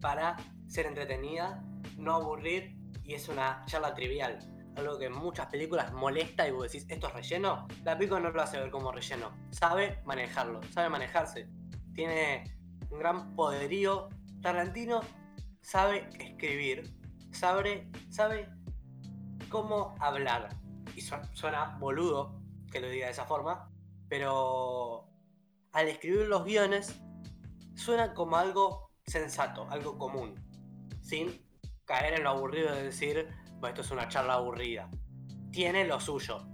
para 0.00 0.38
ser 0.66 0.86
entretenida, 0.86 1.62
no 1.98 2.14
aburrir 2.14 2.77
y 3.08 3.14
es 3.14 3.28
una 3.28 3.64
charla 3.64 3.94
trivial. 3.94 4.38
Algo 4.76 4.98
que 4.98 5.06
en 5.06 5.14
muchas 5.14 5.46
películas 5.46 5.92
molesta 5.94 6.46
y 6.46 6.52
vos 6.52 6.70
decís, 6.70 6.86
¿esto 6.88 7.08
es 7.08 7.14
relleno? 7.14 7.66
La 7.82 7.96
película 7.96 8.20
no 8.20 8.30
lo 8.30 8.42
hace 8.42 8.60
ver 8.60 8.70
como 8.70 8.92
relleno. 8.92 9.32
Sabe 9.50 10.00
manejarlo, 10.04 10.60
sabe 10.74 10.90
manejarse. 10.90 11.48
Tiene 11.94 12.44
un 12.90 12.98
gran 12.98 13.34
poderío. 13.34 14.10
Tarantino 14.42 15.00
sabe 15.62 16.08
escribir, 16.20 16.94
sabe, 17.32 17.90
sabe 18.10 18.50
cómo 19.48 19.94
hablar. 20.00 20.50
Y 20.94 21.00
su- 21.00 21.16
suena 21.32 21.78
boludo 21.80 22.40
que 22.70 22.80
lo 22.80 22.90
diga 22.90 23.06
de 23.06 23.12
esa 23.12 23.24
forma, 23.24 23.72
pero 24.08 25.08
al 25.72 25.88
escribir 25.88 26.26
los 26.28 26.44
guiones 26.44 27.00
suena 27.74 28.12
como 28.12 28.36
algo 28.36 28.90
sensato, 29.06 29.66
algo 29.70 29.96
común, 29.96 30.34
sin 31.00 31.47
caer 31.88 32.14
en 32.14 32.22
lo 32.24 32.30
aburrido 32.30 32.72
de 32.74 32.84
decir, 32.84 33.26
"Bueno, 33.60 33.68
esto 33.68 33.80
es 33.80 33.90
una 33.90 34.06
charla 34.08 34.34
aburrida. 34.34 34.88
Tiene 35.50 35.84
lo 35.86 35.98
suyo. 35.98 36.46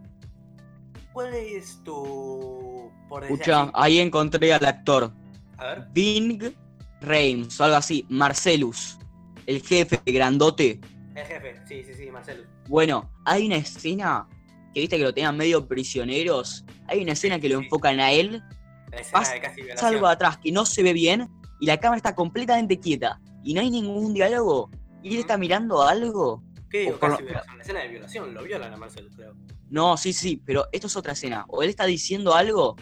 ¿Cuál 1.12 1.34
es 1.34 1.82
tu... 1.84 2.90
por 3.08 3.24
Escucha, 3.24 3.70
ahí 3.74 3.98
encontré 3.98 4.52
al 4.54 4.64
actor. 4.64 5.12
A 5.58 5.64
ver, 5.66 5.86
Bing 5.92 6.54
Reims, 7.00 7.60
o 7.60 7.64
algo 7.64 7.76
así. 7.76 8.06
Marcelus, 8.08 8.98
el 9.46 9.60
jefe 9.62 10.00
grandote. 10.06 10.80
el 11.14 11.26
jefe, 11.26 11.60
sí, 11.66 11.84
sí, 11.84 11.94
sí, 11.94 12.10
Marcelo. 12.10 12.44
Bueno, 12.68 13.10
hay 13.24 13.46
una 13.46 13.56
escena 13.56 14.26
que 14.72 14.80
viste 14.80 14.96
que 14.96 15.04
lo 15.04 15.14
tenían 15.14 15.36
medio 15.36 15.68
prisioneros. 15.68 16.64
Hay 16.88 17.02
una 17.02 17.12
escena 17.12 17.38
que 17.38 17.48
lo 17.48 17.58
Sí. 17.58 17.64
enfocan 17.66 18.00
a 18.00 18.10
él 18.12 18.42
La 18.90 19.00
escena 19.00 19.18
Pasa 19.20 19.34
de 19.34 19.40
casi 19.40 19.60
algo 19.60 19.66
violación. 19.74 20.04
atrás 20.06 20.38
que 20.38 20.50
no 20.52 20.64
se 20.66 20.82
ve 20.82 20.92
bien 20.92 21.28
y 21.60 21.66
la 21.66 21.78
cámara 21.78 21.96
está 21.98 22.14
completamente 22.16 22.78
quieta 22.80 23.20
y 23.44 23.54
no 23.54 23.60
hay 23.60 23.70
ningún 23.70 24.14
diálogo 24.14 24.70
y 25.04 25.14
él 25.14 25.20
está 25.20 25.36
mirando 25.38 25.82
algo. 25.82 26.42
¿Qué 26.70 26.80
digo 26.80 26.98
casi 26.98 27.22
lo- 27.22 27.28
violación? 27.28 27.56
La 27.56 27.62
escena 27.62 27.80
de 27.80 27.88
violación, 27.88 28.34
lo 28.34 28.42
violan 28.42 28.72
a 28.72 28.76
Marcel, 28.76 29.08
creo. 29.14 29.34
No, 29.70 29.96
sí, 29.96 30.12
sí, 30.12 30.42
pero 30.44 30.66
esto 30.72 30.86
es 30.88 30.96
otra 30.96 31.12
escena. 31.12 31.44
O 31.48 31.62
él 31.62 31.68
está 31.70 31.84
diciendo 31.84 32.34
algo 32.34 32.74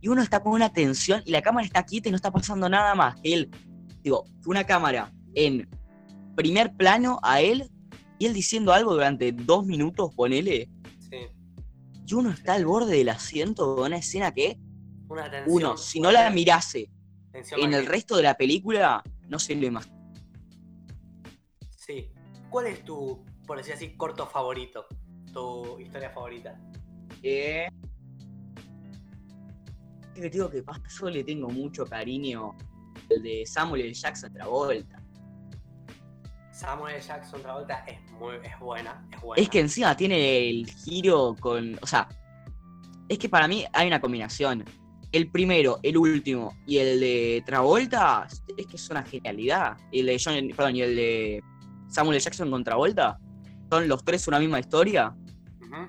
y 0.00 0.08
uno 0.08 0.22
está 0.22 0.40
con 0.42 0.52
una 0.52 0.72
tensión 0.72 1.22
y 1.26 1.30
la 1.32 1.42
cámara 1.42 1.66
está 1.66 1.84
quieta 1.84 2.08
y 2.08 2.12
no 2.12 2.16
está 2.16 2.30
pasando 2.30 2.68
nada 2.68 2.94
más. 2.94 3.20
Que 3.20 3.34
él, 3.34 3.50
digo, 4.02 4.24
una 4.46 4.64
cámara 4.64 5.12
en 5.34 5.68
primer 6.36 6.72
plano 6.74 7.18
a 7.22 7.40
él 7.40 7.70
y 8.18 8.26
él 8.26 8.32
diciendo 8.34 8.72
algo 8.72 8.92
durante 8.92 9.32
dos 9.32 9.64
minutos, 9.66 10.14
ponele. 10.14 10.68
Sí. 11.00 11.16
Y 12.06 12.14
uno 12.14 12.30
está 12.30 12.54
al 12.54 12.64
borde 12.66 12.96
del 12.96 13.08
asiento 13.08 13.76
de 13.76 13.82
una 13.82 13.96
escena 13.96 14.32
que 14.32 14.58
Una 15.08 15.30
tensión. 15.30 15.56
uno, 15.56 15.76
si 15.76 16.00
no 16.00 16.10
la 16.12 16.30
mirase 16.30 16.90
en 17.32 17.74
el 17.74 17.86
resto 17.86 18.16
de 18.16 18.22
la 18.24 18.34
película, 18.36 19.02
no 19.28 19.38
se 19.38 19.54
lo 19.54 19.66
imagina. 19.66 19.96
¿Cuál 22.50 22.66
es 22.66 22.84
tu, 22.84 23.24
por 23.46 23.58
decir 23.58 23.74
así, 23.74 23.96
corto 23.96 24.26
favorito? 24.26 24.86
Tu 25.32 25.78
historia 25.78 26.10
favorita. 26.10 26.60
Eh, 27.22 27.68
que 30.14 30.20
te 30.20 30.30
digo 30.30 30.50
que 30.50 30.62
pasa, 30.62 30.82
yo 31.00 31.10
le 31.10 31.24
tengo 31.24 31.48
mucho 31.48 31.86
cariño 31.86 32.56
el 33.08 33.22
de 33.22 33.46
Samuel 33.46 33.82
L. 33.82 33.94
Jackson 33.94 34.32
Travolta. 34.32 35.00
Samuel 36.52 37.00
Jackson 37.00 37.40
Travolta 37.40 37.84
es 37.86 37.98
muy 38.12 38.36
es 38.42 38.58
buena, 38.58 39.06
es 39.12 39.20
buena. 39.20 39.42
Es 39.42 39.48
que 39.48 39.60
encima 39.60 39.96
tiene 39.96 40.50
el 40.50 40.66
giro 40.66 41.34
con. 41.40 41.78
O 41.80 41.86
sea, 41.86 42.08
es 43.08 43.18
que 43.18 43.28
para 43.28 43.48
mí 43.48 43.64
hay 43.72 43.86
una 43.86 44.00
combinación. 44.00 44.64
El 45.12 45.30
primero, 45.30 45.80
el 45.82 45.96
último 45.96 46.56
y 46.66 46.78
el 46.78 47.00
de 47.00 47.42
Travolta 47.44 48.28
es 48.56 48.66
que 48.66 48.76
es 48.76 48.90
una 48.90 49.02
genialidad. 49.02 49.76
El 49.90 50.06
de 50.06 50.20
John, 50.22 50.48
perdón, 50.54 50.76
y 50.76 50.82
el 50.82 50.96
de 50.96 51.42
Samuel 51.90 52.16
L. 52.16 52.20
Jackson 52.24 52.50
con 52.50 52.64
Travolta 52.64 53.18
son 53.68 53.86
los 53.88 54.04
tres 54.04 54.26
una 54.28 54.38
misma 54.38 54.58
historia. 54.60 55.14
Ujú. 55.60 55.88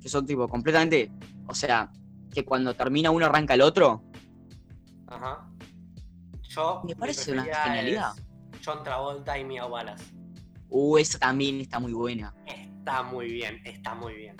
Que 0.00 0.08
son 0.08 0.26
tipo 0.26 0.48
completamente. 0.48 1.10
O 1.46 1.54
sea, 1.54 1.90
que 2.32 2.44
cuando 2.44 2.74
termina 2.74 3.10
uno 3.10 3.26
arranca 3.26 3.54
el 3.54 3.62
otro. 3.62 4.02
Ajá. 5.06 5.48
Yo. 6.42 6.82
Me 6.86 6.96
parece 6.96 7.32
una 7.32 7.44
genialidad. 7.44 8.12
John 8.64 8.82
Travolta 8.82 9.38
y 9.38 9.44
Mia 9.44 9.66
Wallace. 9.66 10.04
Uh, 10.70 10.98
esa 10.98 11.18
también 11.18 11.60
está 11.60 11.78
muy 11.78 11.92
buena. 11.92 12.34
Está 12.46 13.02
muy 13.02 13.30
bien, 13.32 13.60
está 13.64 13.94
muy 13.94 14.14
bien. 14.14 14.36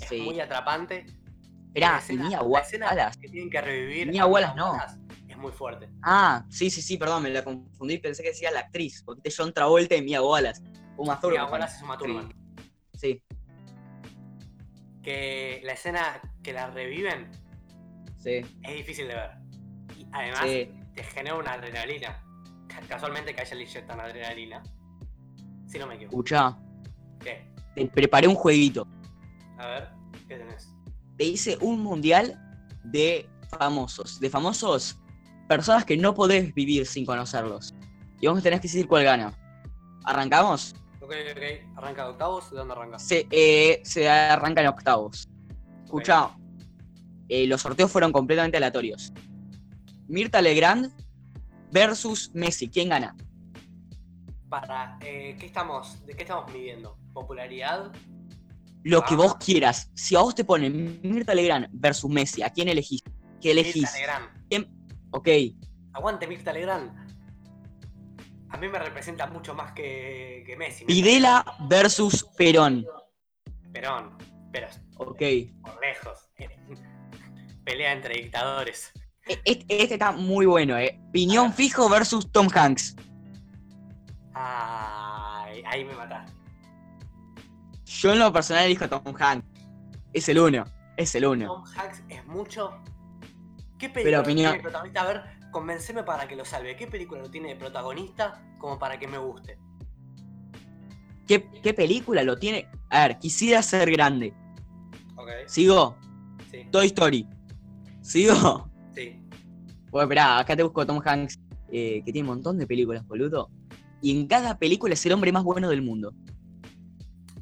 Es 0.00 0.10
muy 0.22 0.40
atrapante. 0.40 1.06
Esperá, 1.68 1.98
escena- 1.98 2.28
Mia 2.28 2.42
Wallace. 2.42 2.78
que 3.20 3.28
tienen 3.28 3.50
que 3.50 3.60
revivir. 3.60 4.08
Mia 4.10 4.26
Wallace 4.26 4.54
no. 4.56 4.76
Es 5.34 5.40
muy 5.40 5.50
fuerte. 5.52 5.88
Ah, 6.02 6.44
sí, 6.48 6.70
sí, 6.70 6.80
sí, 6.80 6.96
perdón, 6.96 7.24
me 7.24 7.30
la 7.30 7.42
confundí. 7.42 7.98
Pensé 7.98 8.22
que 8.22 8.28
decía 8.28 8.50
la 8.52 8.60
actriz. 8.60 9.02
Porque 9.04 9.28
es 9.28 9.36
John 9.36 9.52
Travolta 9.52 9.96
y 9.96 10.02
Mia 10.02 10.22
Wallace. 10.22 10.62
Uma 10.96 11.14
Mia 11.14 11.20
Thurman. 11.20 11.50
Wallace 11.52 11.76
es 11.76 11.82
Uma 11.82 11.98
Thurman. 11.98 12.32
Sí, 12.92 13.20
Que 15.02 15.60
la 15.64 15.72
escena 15.72 16.20
que 16.42 16.52
la 16.52 16.70
reviven 16.70 17.30
sí, 18.16 18.36
es 18.62 18.74
difícil 18.74 19.08
de 19.08 19.14
ver. 19.14 19.30
Y 19.98 20.06
además 20.12 20.40
sí. 20.44 20.70
te 20.94 21.02
genera 21.04 21.36
una 21.36 21.52
adrenalina. 21.54 22.22
Ca- 22.68 22.80
Casualmente 22.88 23.34
que 23.34 23.40
a 23.40 23.44
ella 23.44 23.54
le 23.56 23.62
inyectan 23.64 24.00
adrenalina. 24.00 24.62
Si 25.66 25.78
no 25.78 25.86
me 25.86 25.96
equivoco. 25.96 26.14
Escuchá, 26.16 26.56
¿Qué? 27.20 27.52
te 27.74 27.86
preparé 27.88 28.28
un 28.28 28.34
jueguito. 28.36 28.86
A 29.58 29.66
ver, 29.66 29.88
¿qué 30.28 30.36
tenés? 30.36 30.70
Te 31.18 31.24
hice 31.24 31.58
un 31.60 31.80
mundial 31.80 32.40
de 32.84 33.28
famosos. 33.58 34.20
De 34.20 34.30
famosos, 34.30 34.98
personas 35.48 35.84
que 35.84 35.96
no 35.96 36.14
podés 36.14 36.54
vivir 36.54 36.86
sin 36.86 37.04
conocerlos. 37.06 37.74
Y 38.20 38.26
vos 38.26 38.42
tenés 38.42 38.60
que 38.60 38.68
decir 38.68 38.86
cuál 38.86 39.04
gana. 39.04 39.32
¿Arrancamos? 40.04 40.74
Ok, 41.00 41.12
ok. 41.32 41.76
¿Arranca 41.76 42.04
de 42.04 42.10
octavos? 42.10 42.50
¿De 42.50 42.56
dónde 42.56 42.72
arranca? 42.74 42.98
Se, 42.98 43.26
eh, 43.30 43.80
se 43.84 44.08
arranca 44.08 44.60
en 44.62 44.68
octavos. 44.68 45.28
Escucha, 45.84 46.30
eh, 47.28 47.46
los 47.46 47.60
sorteos 47.62 47.90
fueron 47.90 48.12
completamente 48.12 48.56
aleatorios. 48.56 49.12
Mirta 50.08 50.40
Legrand 50.40 50.90
versus 51.70 52.30
Messi. 52.34 52.68
¿Quién 52.68 52.88
gana? 52.88 53.14
Para, 54.48 54.98
eh, 55.02 55.36
¿qué 55.38 55.46
estamos, 55.46 56.04
¿de 56.06 56.14
qué 56.14 56.22
estamos 56.22 56.52
midiendo? 56.52 56.96
¿Popularidad? 57.12 57.92
Lo 58.82 59.02
que 59.04 59.14
Ah. 59.14 59.18
vos 59.18 59.36
quieras. 59.36 59.90
Si 59.94 60.14
a 60.14 60.20
vos 60.20 60.34
te 60.34 60.44
ponen 60.44 61.00
Mirta 61.02 61.34
Legrand 61.34 61.68
versus 61.72 62.10
Messi, 62.10 62.42
¿a 62.42 62.50
quién 62.50 62.68
elegís? 62.68 63.02
¿Qué 63.40 63.50
elegís? 63.52 63.82
Mirta 63.94 63.98
Legrand. 63.98 64.83
Ok, 65.16 65.28
Aguante 65.92 66.26
Mirta 66.26 66.52
Legrand. 66.52 66.90
A 68.50 68.56
mí 68.56 68.68
me 68.68 68.78
representa 68.80 69.26
mucho 69.28 69.54
más 69.54 69.72
que, 69.72 70.42
que 70.44 70.56
Messi. 70.56 70.84
Videla 70.84 71.44
versus 71.68 72.24
Perón. 72.36 72.84
Perón. 73.72 74.16
Pero 74.52 74.66
Ok. 74.96 75.22
por 75.62 75.80
lejos. 75.80 76.28
Pelea 77.64 77.92
entre 77.92 78.14
dictadores. 78.14 78.90
E- 79.26 79.40
Este, 79.44 79.82
este 79.82 79.94
está 79.94 80.10
muy 80.12 80.46
bueno, 80.46 80.76
¿eh? 80.78 81.00
Piñón 81.12 81.52
fijo 81.52 81.88
versus 81.88 82.30
Tom 82.30 82.48
Hanks. 82.52 82.96
Ay, 84.34 85.62
ahí 85.66 85.84
me 85.84 85.94
mataste. 85.94 86.32
Yo 87.84 88.12
en 88.12 88.18
lo 88.18 88.32
personal 88.32 88.64
elijo 88.64 88.84
a 88.84 88.88
Tom 88.88 89.14
Hanks. 89.18 89.46
Es 90.12 90.28
el 90.28 90.38
uno. 90.40 90.64
Es 90.96 91.14
el 91.14 91.24
uno. 91.26 91.46
Tom 91.46 91.64
Hanks 91.76 92.02
es 92.08 92.24
mucho. 92.26 92.72
¿Qué 93.84 93.90
Pero 93.90 94.02
película 94.04 94.20
opinión- 94.20 94.52
tiene 94.52 94.56
de 94.56 94.62
protagonista? 94.62 95.00
A 95.02 95.06
ver, 95.06 95.22
convenceme 95.50 96.02
para 96.04 96.26
que 96.26 96.36
lo 96.36 96.44
salve. 96.44 96.74
¿Qué 96.76 96.86
película 96.86 97.20
lo 97.20 97.30
tiene 97.30 97.48
de 97.50 97.56
protagonista 97.56 98.42
como 98.58 98.78
para 98.78 98.98
que 98.98 99.06
me 99.06 99.18
guste? 99.18 99.58
¿Qué, 101.26 101.48
qué 101.62 101.74
película 101.74 102.22
lo 102.22 102.36
tiene? 102.38 102.68
A 102.90 103.08
ver, 103.08 103.18
quisiera 103.18 103.62
ser 103.62 103.90
grande. 103.90 104.34
Ok. 105.16 105.28
¿Sigo? 105.46 105.96
Sí, 106.50 106.66
Toy 106.70 106.86
Story. 106.86 107.28
¿Sigo? 108.00 108.70
sí. 108.94 109.20
Bueno, 109.90 110.04
esperá, 110.06 110.38
acá 110.38 110.56
te 110.56 110.62
busco 110.62 110.84
Tom 110.84 111.00
Hanks, 111.04 111.38
eh, 111.70 112.02
que 112.04 112.12
tiene 112.12 112.28
un 112.28 112.34
montón 112.34 112.58
de 112.58 112.66
películas, 112.66 113.06
boludo. 113.06 113.48
Y 114.02 114.18
en 114.18 114.26
cada 114.26 114.58
película 114.58 114.94
es 114.94 115.06
el 115.06 115.12
hombre 115.12 115.30
más 115.30 115.44
bueno 115.44 115.68
del 115.70 115.82
mundo. 115.82 116.12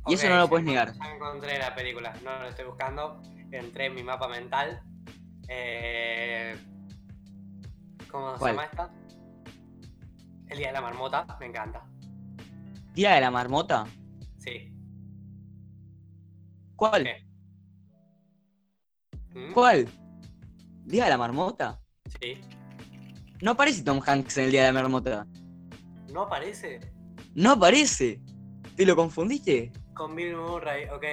Y 0.07 0.15
eso 0.15 0.29
no 0.29 0.37
lo 0.37 0.49
puedes 0.49 0.67
negar. 0.67 0.93
Ya 0.93 1.15
encontré 1.15 1.59
la 1.59 1.75
película, 1.75 2.13
no 2.25 2.41
lo 2.41 2.49
estoy 2.49 2.67
buscando. 2.67 3.23
Entré 3.51 3.87
en 3.87 3.95
mi 3.95 4.03
mapa 4.03 4.29
mental. 4.29 4.83
Eh, 5.49 6.57
¿Cómo 8.11 8.35
¿Cuál? 8.39 8.39
se 8.39 8.57
llama 8.57 8.65
esta? 8.65 8.91
El 10.49 10.59
día 10.59 10.67
de 10.69 10.73
la 10.75 10.81
marmota, 10.81 11.37
me 11.41 11.47
encanta. 11.47 11.87
Día 12.95 13.15
de 13.15 13.21
la 13.23 13.31
marmota. 13.31 13.87
Sí. 14.39 14.75
¿Cuál? 16.77 17.09
¿Mm? 19.35 19.53
¿Cuál? 19.53 19.89
¿Día 20.85 21.05
de 21.05 21.11
la 21.11 21.19
marmota? 21.19 21.81
Sí. 22.21 22.41
No 23.41 23.53
aparece 23.53 23.83
Tom 23.83 24.01
Hanks 24.05 24.37
en 24.39 24.45
el 24.45 24.51
Día 24.51 24.63
de 24.67 24.73
la 24.73 24.83
marmota. 24.83 25.27
¿No 26.13 26.23
aparece? 26.23 26.93
No 27.35 27.53
aparece. 27.53 28.21
¿Te 28.77 28.85
lo 28.85 28.95
confundiste? 28.95 29.73
Con 29.95 30.15
Bill 30.15 30.37
Murray, 30.37 30.85
ok. 30.91 31.05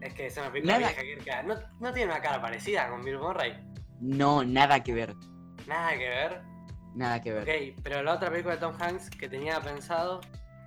Es 0.00 0.14
que 0.14 0.26
es 0.26 0.36
una 0.36 0.50
película 0.52 0.78
Nada. 0.78 0.92
vieja 1.02 1.42
no, 1.42 1.54
no 1.80 1.92
tiene 1.92 2.12
una 2.12 2.20
cara 2.22 2.40
parecida 2.40 2.88
con 2.88 3.02
Bill 3.04 3.18
Murray. 3.18 3.52
No, 4.00 4.44
nada 4.44 4.82
que 4.82 4.92
ver. 4.94 5.14
Nada 5.66 5.92
que 5.92 6.08
ver. 6.08 6.42
Nada 6.94 7.20
que 7.20 7.32
ver. 7.32 7.42
Ok, 7.42 7.80
pero 7.82 8.02
la 8.02 8.14
otra 8.14 8.30
película 8.30 8.54
de 8.54 8.60
Tom 8.60 8.74
Hanks 8.80 9.10
que 9.10 9.28
tenía 9.28 9.60
pensado, 9.60 10.20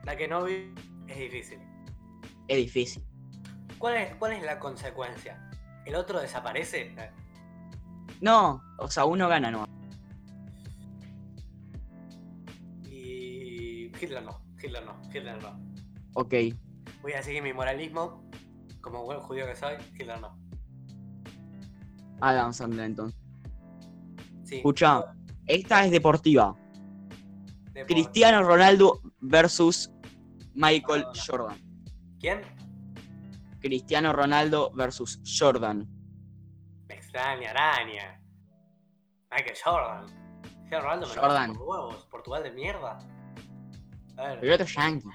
la 0.03 0.15
que 0.15 0.27
no 0.27 0.43
vi, 0.43 0.73
es 1.07 1.17
difícil. 1.17 1.59
Es 2.47 2.57
difícil. 2.57 3.03
¿Cuál 3.77 3.95
es, 3.97 4.15
cuál 4.15 4.33
es 4.33 4.43
la 4.43 4.59
consecuencia? 4.59 5.49
¿El 5.85 5.95
otro 5.95 6.19
desaparece? 6.19 6.95
No, 8.19 8.61
o 8.77 8.89
sea, 8.89 9.05
uno 9.05 9.27
gana, 9.27 9.49
no. 9.49 9.65
Y 12.83 13.91
Hitler 13.99 14.23
no, 14.23 14.41
Hitler 14.61 14.85
no, 14.85 15.01
Hitler 15.11 15.41
no. 15.41 15.59
Ok. 16.13 16.33
Voy 17.01 17.13
a 17.13 17.23
seguir 17.23 17.41
mi 17.41 17.53
moralismo, 17.53 18.29
como 18.81 19.03
buen 19.03 19.19
judío 19.19 19.45
que 19.45 19.55
soy, 19.55 19.75
Hitler 19.97 20.19
no. 20.19 20.37
Adam 22.19 22.53
Sandler 22.53 22.85
entonces. 22.85 23.19
Sí. 24.43 24.57
Escucha, 24.57 25.15
esta 25.47 25.85
es 25.85 25.91
deportiva. 25.91 26.55
de 27.73 27.81
por- 27.81 27.87
Cristiano 27.87 28.43
Ronaldo 28.43 28.99
versus 29.21 29.91
Michael 30.53 31.03
Maradona. 31.05 31.21
Jordan. 31.25 31.57
¿Quién? 32.19 32.41
Cristiano 33.61 34.11
Ronaldo 34.13 34.71
versus 34.73 35.21
Jordan. 35.25 35.87
Me 36.89 36.95
extraña, 36.95 37.51
araña. 37.51 38.21
Michael 39.31 39.57
Jordan. 39.63 40.05
Cristiano 40.41 40.83
Ronaldo 40.83 41.07
me 41.07 41.15
lo 41.15 41.21
Jordan. 41.21 41.53
por 41.55 41.63
huevos, 41.67 42.05
Portugal 42.11 42.43
de 42.43 42.51
mierda. 42.51 42.99
A 44.17 44.23
ver, 44.27 44.43
El 44.45 44.51
otro 44.53 44.65
Yankee. 44.65 45.07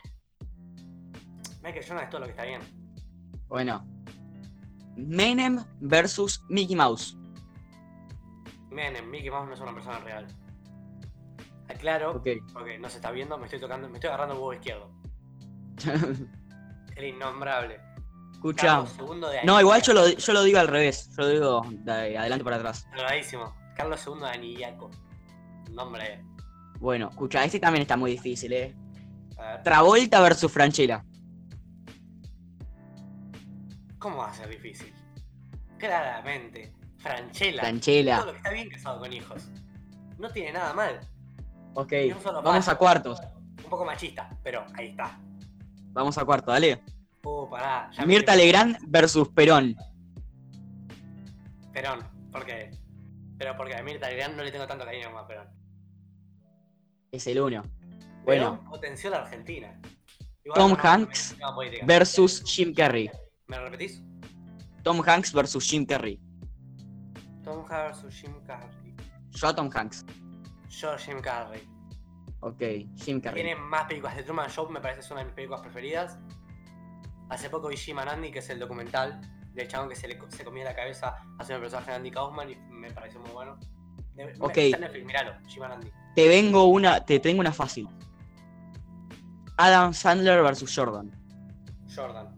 Michael 1.63 1.85
Jordan 1.87 2.05
es 2.05 2.11
todo 2.11 2.21
lo 2.21 2.27
que 2.27 2.31
está 2.33 2.45
bien. 2.45 2.61
Bueno. 3.49 3.87
Menem 4.97 5.63
versus 5.81 6.43
Mickey 6.49 6.75
Mouse. 6.77 7.17
Menem, 8.71 9.09
Mickey 9.11 9.31
Mouse 9.31 9.49
no 9.49 9.55
es 9.55 9.61
una 9.61 9.75
persona 9.75 9.99
real. 10.01 10.27
Aclaro, 11.69 12.13
Ok. 12.13 12.29
porque 12.53 12.79
no 12.79 12.89
se 12.89 12.97
está 12.97 13.11
viendo, 13.11 13.37
me 13.39 13.45
estoy 13.45 13.61
tocando, 13.61 13.89
me 13.89 13.95
estoy 13.95 14.09
agarrando 14.09 14.35
el 14.35 14.41
huevo 14.41 14.55
izquierdo. 14.55 14.91
El 16.97 17.05
innombrable. 17.05 17.79
Escucha. 18.33 18.67
Carlos 18.67 18.97
II 18.99 19.21
de 19.21 19.45
No, 19.45 19.61
igual 19.61 19.83
yo 19.83 19.93
lo, 19.93 20.09
yo 20.09 20.33
lo 20.33 20.43
digo 20.45 20.59
al 20.59 20.69
revés. 20.69 21.11
Yo 21.11 21.23
lo 21.25 21.29
digo 21.29 21.63
de 21.85 22.17
adelante 22.17 22.43
para 22.45 22.57
atrás. 22.57 22.87
Salvadísimo. 22.97 23.55
Carlos 23.77 24.03
II 24.07 24.21
de 24.21 24.29
Anillaco. 24.31 24.91
Nombre. 25.73 26.25
Bueno, 26.79 27.09
escucha, 27.11 27.45
este 27.45 27.61
también 27.61 27.83
está 27.83 27.97
muy 27.99 28.13
difícil, 28.13 28.53
eh. 28.55 28.75
Travolta 29.63 30.21
versus 30.21 30.51
Franchella. 30.51 31.05
¿Cómo 34.07 34.19
va 34.19 34.31
a 34.31 34.35
ser 34.35 34.49
difícil? 34.49 34.95
Claramente. 35.79 36.73
Franchella. 36.99 37.63
Franchella. 37.63 38.17
Todo 38.19 38.27
lo 38.27 38.33
que 38.35 38.39
está 38.39 38.53
bien 38.53 38.69
casado 38.69 39.01
con 39.01 39.13
hijos. 39.13 39.49
No 40.17 40.31
tiene 40.31 40.53
nada 40.53 40.73
mal. 40.75 41.01
Ok, 41.75 41.93
vamos 42.25 42.45
paso. 42.45 42.71
a 42.71 42.79
cuartos. 42.79 43.21
Un 43.65 43.69
poco 43.69 43.85
machista, 43.85 44.31
pero 44.45 44.65
ahí 44.75 44.91
está. 44.91 45.19
Vamos 45.89 46.17
a 46.19 46.25
cuartos, 46.25 46.55
dale. 46.55 46.81
Uh, 47.25 47.51
pará. 47.51 47.91
ya 47.91 48.07
Mirta 48.07 48.37
Legrand 48.37 48.79
versus 48.87 49.29
Perón. 49.31 49.75
Perón. 51.73 52.09
¿Por 52.31 52.47
qué? 52.47 52.71
Pero 53.37 53.57
porque 53.57 53.75
a 53.75 53.83
Mirta 53.83 54.09
Legrand 54.09 54.37
no 54.37 54.45
le 54.45 54.53
tengo 54.53 54.69
tanto 54.69 54.85
cariño 54.85 55.09
como 55.09 55.19
a 55.19 55.27
Perón. 55.27 55.49
Es 57.11 57.27
el 57.27 57.41
uno. 57.41 57.63
Perón 57.63 58.23
Bueno, 58.25 58.65
potenció 58.71 59.11
la 59.11 59.23
Argentina. 59.23 59.77
Igual 60.45 60.61
Tom 60.61 60.77
Hanks 60.81 61.37
versus 61.85 62.45
Jim 62.45 62.73
Carrey. 62.73 63.11
¿Me 63.49 63.57
lo 63.59 63.65
repetís? 63.65 64.03
Tom 64.83 65.03
Hanks 65.07 65.33
versus 65.33 65.65
Jim 65.69 65.85
Carrey. 65.87 66.21
Tom 67.45 67.65
Hanks 67.69 68.03
versus 68.03 68.15
Jim 68.21 68.35
Carrey. 68.47 68.95
Yo 69.31 69.55
Tom 69.55 69.71
Hanks. 69.73 70.05
Yo, 70.69 70.97
Jim 70.99 71.21
Carrey. 71.21 71.63
Ok, 72.41 72.61
Jim 72.97 73.21
Carrey. 73.21 73.43
Tiene 73.43 73.57
más 73.61 73.85
películas 73.87 74.17
de 74.17 74.23
Truman 74.23 74.49
Show, 74.51 74.69
me 74.71 74.81
parece 74.81 75.01
es 75.01 75.11
una 75.11 75.21
de 75.21 75.27
mis 75.27 75.35
películas 75.35 75.61
preferidas. 75.63 76.19
Hace 77.29 77.51
poco 77.51 77.69
vi 77.69 77.77
Jim 77.77 77.99
and 77.99 78.09
Andy, 78.11 78.31
que 78.31 78.39
es 78.41 78.51
el 78.51 78.59
documental 78.59 79.21
del 79.55 79.67
chabón 79.69 79.89
que 79.89 79.97
se 79.97 80.07
le 80.07 80.19
se 80.29 80.45
comía 80.45 80.65
la 80.65 80.75
cabeza 80.77 81.17
haciendo 81.39 81.57
el 81.57 81.61
personaje 81.63 81.91
de 81.91 81.97
Andy 81.97 82.11
Kaufman 82.11 82.51
y 82.51 82.57
me 82.57 82.91
pareció 82.93 83.21
muy 83.21 83.31
bueno. 83.31 83.59
De- 84.15 84.35
Ok. 84.41 84.57
Netflix, 84.79 85.07
miralo, 85.07 85.33
Jim 85.49 85.63
and 85.63 85.73
Andy. 85.75 85.91
Te 86.15 86.29
vengo 86.29 86.65
una, 86.67 87.05
te 87.05 87.19
tengo 87.21 87.41
una 87.41 87.53
fácil. 87.53 87.89
Adam 89.57 89.93
Sandler 89.95 90.43
versus 90.43 90.73
Jordan. 90.75 91.11
Jordan. 91.95 92.36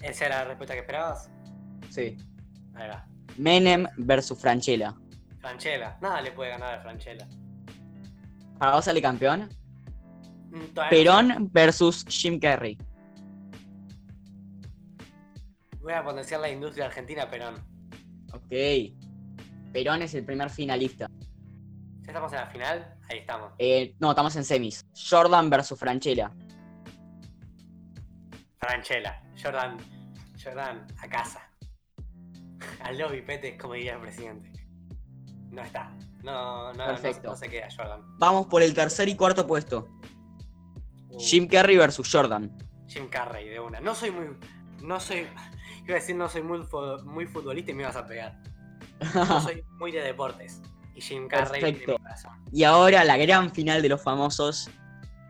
¿Esa 0.00 0.26
era 0.26 0.38
la 0.38 0.44
respuesta 0.44 0.74
que 0.74 0.80
esperabas? 0.80 1.30
Sí. 1.90 2.16
Ahí 2.74 2.88
va. 2.88 3.06
Menem 3.36 3.86
versus 3.98 4.38
Franchella. 4.38 4.94
Franchella. 5.40 5.98
Nada 6.00 6.20
le 6.22 6.32
puede 6.32 6.50
ganar 6.50 6.74
a 6.74 6.82
Franchella. 6.82 7.26
¿Para 8.58 8.74
vos 8.74 8.84
sale 8.84 9.02
campeón? 9.02 9.48
Mm, 10.50 10.64
todavía 10.74 10.82
no. 10.84 10.90
Perón 10.90 11.50
versus 11.52 12.04
Jim 12.08 12.38
Carrey. 12.40 12.78
Voy 15.80 15.92
a 15.92 16.02
potenciar 16.02 16.40
la 16.40 16.50
industria 16.50 16.86
argentina, 16.86 17.30
Perón. 17.30 17.54
Ok. 18.32 18.52
Perón 19.72 20.02
es 20.02 20.14
el 20.14 20.24
primer 20.24 20.50
finalista. 20.50 21.08
Ya 22.02 22.12
estamos 22.12 22.32
en 22.32 22.38
la 22.38 22.46
final, 22.46 22.98
ahí 23.08 23.18
estamos. 23.18 23.52
Eh, 23.58 23.94
no, 23.98 24.10
estamos 24.10 24.34
en 24.36 24.44
semis. 24.44 24.86
Jordan 24.94 25.50
versus 25.50 25.78
Franchella. 25.78 26.32
Franchella. 28.58 29.22
Jordan. 29.42 29.76
Jordan, 30.42 30.86
a 31.02 31.08
casa. 31.08 31.40
Al 32.80 32.98
lobby, 32.98 33.22
pete, 33.22 33.56
como 33.56 33.74
diría 33.74 33.94
el 33.94 34.00
presidente. 34.00 34.52
No 35.50 35.62
está. 35.62 35.90
No, 36.22 36.72
no, 36.72 36.74
no, 36.74 36.86
Perfecto. 36.86 37.28
no 37.30 37.36
se 37.36 37.48
queda 37.48 37.68
Jordan. 37.74 38.00
Vamos 38.18 38.46
por 38.46 38.62
el 38.62 38.74
tercer 38.74 39.08
y 39.08 39.14
cuarto 39.16 39.46
puesto. 39.46 39.88
Uh, 41.10 41.18
Jim 41.20 41.46
Carrey 41.46 41.76
versus 41.76 42.10
Jordan. 42.10 42.56
Jim 42.88 43.08
Carrey, 43.08 43.48
de 43.48 43.60
una. 43.60 43.80
No 43.80 43.94
soy 43.94 44.10
muy. 44.10 44.26
No 44.82 44.98
soy. 45.00 45.26
Iba 45.84 45.92
a 45.92 46.00
decir, 46.00 46.16
no 46.16 46.28
soy 46.28 46.42
muy, 46.42 46.66
muy 47.04 47.26
futbolista 47.26 47.70
y 47.70 47.74
me 47.74 47.82
ibas 47.84 47.96
a 47.96 48.06
pegar. 48.06 48.40
No 49.14 49.40
soy 49.40 49.62
muy 49.78 49.92
de 49.92 50.00
deportes. 50.00 50.60
Y 50.94 51.00
Jim 51.00 51.28
Carrey 51.28 51.60
Perfecto. 51.60 51.92
mi 51.92 51.98
corazón. 51.98 52.32
y 52.52 52.64
ahora 52.64 53.04
la 53.04 53.16
gran 53.16 53.52
final 53.52 53.82
de 53.82 53.88
los 53.90 54.02
famosos. 54.02 54.70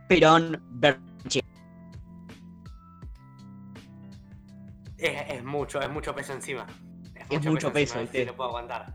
Perón 0.08 0.62
versus 0.70 1.02
Es, 5.06 5.38
es 5.38 5.44
mucho, 5.44 5.80
es 5.80 5.90
mucho 5.90 6.14
peso 6.14 6.32
encima. 6.32 6.66
Es 7.30 7.44
mucho 7.44 7.72
peso, 7.72 7.98
encima, 7.98 8.02
¿viste? 8.02 8.18
sí, 8.18 8.24
lo 8.24 8.36
puedo 8.36 8.50
aguantar. 8.50 8.94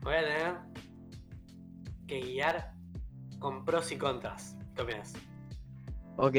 Voy 0.00 0.14
a 0.14 0.20
tener 0.20 0.56
que 2.06 2.20
guiar 2.20 2.72
con 3.38 3.64
pros 3.64 3.92
y 3.92 3.98
contras. 3.98 4.56
¿Qué 4.74 4.82
opinas? 4.82 5.12
Ok. 6.16 6.36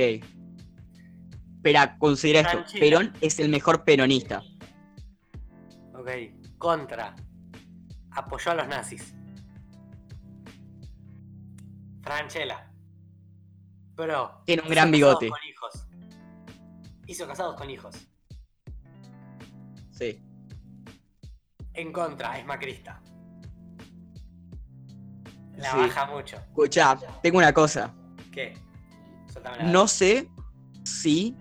Espera, 1.56 1.98
considera 1.98 2.42
esto. 2.42 2.80
Perón 2.80 3.14
es 3.22 3.40
el 3.40 3.50
mejor 3.50 3.84
peronista. 3.84 4.42
Ok. 5.94 6.10
Contra. 6.58 7.16
Apoyó 8.12 8.52
a 8.52 8.56
los 8.56 8.68
nazis. 8.68 9.14
Franchella. 12.02 12.72
Pro. 13.96 14.42
Tiene 14.46 14.64
un 14.64 14.70
gran 14.70 14.92
bigote. 14.92 15.30
Con 15.30 15.40
hijos. 15.48 15.89
Hizo 17.10 17.26
casados 17.28 17.56
con 17.56 17.68
hijos. 17.72 17.96
Sí. 19.90 20.24
En 21.74 21.92
contra, 21.92 22.38
es 22.38 22.46
macrista. 22.46 23.02
La 25.58 25.72
Sí. 25.72 25.78
baja 25.78 26.06
mucho. 26.06 26.36
Escucha, 26.36 27.00
tengo 27.24 27.40
una 27.40 27.52
cosa. 27.52 27.92
¿Qué? 28.32 28.54
No 29.64 29.88
sé 29.88 30.30
si 30.84 31.36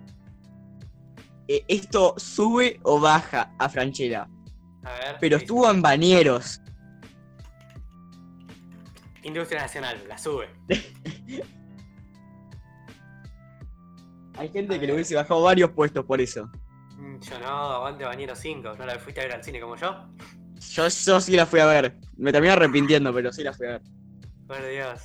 eh, 1.47 1.63
esto 1.67 2.15
sube 2.17 2.79
o 2.81 2.99
baja 2.99 3.53
a 3.59 3.69
Franchella. 3.69 4.27
A 4.83 4.91
ver. 4.91 5.17
Pero 5.19 5.37
¿qué 5.37 5.43
estuvo 5.43 5.69
en 5.69 5.83
Bañeros. 5.83 6.61
Industria 9.21 9.61
Nacional, 9.61 10.03
la 10.07 10.17
sube. 10.17 10.49
Hay 14.39 14.49
gente 14.49 14.79
que 14.79 14.87
le 14.87 14.93
hubiese 14.93 15.15
bajado 15.15 15.41
varios 15.43 15.71
puestos 15.71 16.05
por 16.05 16.21
eso. 16.21 16.49
Mm, 16.97 17.19
Yo 17.19 17.39
no, 17.39 17.47
aguante 17.47 18.05
Bañero 18.05 18.35
5. 18.35 18.75
¿No 18.77 18.85
la 18.85 18.97
fuiste 18.97 19.19
a 19.19 19.25
ver 19.25 19.35
al 19.35 19.43
cine 19.43 19.59
como 19.59 19.75
yo? 19.75 20.07
Yo, 20.71 20.87
yo 20.87 21.21
sí 21.21 21.35
la 21.35 21.45
fui 21.45 21.59
a 21.59 21.65
ver. 21.65 21.97
Me 22.17 22.31
terminé 22.31 22.53
arrepintiendo, 22.53 23.13
pero 23.13 23.33
sí 23.33 23.43
la 23.43 23.53
fui 23.53 23.67
a 23.67 23.71
ver. 23.71 23.81
Por 24.47 24.65
Dios. 24.65 25.01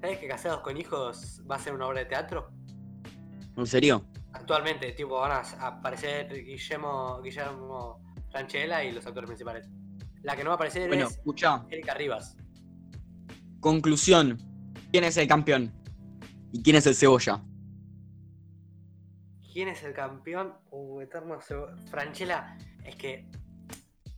¿Sabes 0.00 0.18
que 0.18 0.28
Casados 0.28 0.60
con 0.60 0.76
Hijos 0.76 1.42
va 1.50 1.56
a 1.56 1.58
ser 1.58 1.74
una 1.74 1.86
obra 1.88 2.00
de 2.00 2.06
teatro? 2.06 2.50
¿En 3.56 3.66
serio? 3.66 4.06
Actualmente, 4.32 4.92
tipo, 4.92 5.18
van 5.18 5.32
a 5.32 5.66
aparecer 5.66 6.28
Guillermo, 6.44 7.20
Guillermo 7.22 8.00
Franchella 8.30 8.84
y 8.84 8.92
los 8.92 9.04
actores 9.06 9.26
principales. 9.26 9.68
La 10.22 10.36
que 10.36 10.44
no 10.44 10.50
va 10.50 10.54
a 10.54 10.56
aparecer 10.56 10.86
Bueno, 10.88 11.06
es 11.06 11.12
escucha. 11.12 11.64
Erika 11.70 11.94
Rivas. 11.94 12.36
Conclusión. 13.60 14.38
¿Quién 14.92 15.04
es 15.04 15.16
el 15.16 15.26
campeón? 15.26 15.72
¿Y 16.52 16.62
quién 16.62 16.76
es 16.76 16.86
el 16.86 16.94
cebolla? 16.94 17.42
¿Quién 19.56 19.68
es 19.68 19.82
el 19.84 19.94
campeón? 19.94 20.52
Uh, 20.68 21.00
Eterno 21.00 21.38
Franchella, 21.90 22.58
es 22.84 22.94
que 22.94 23.26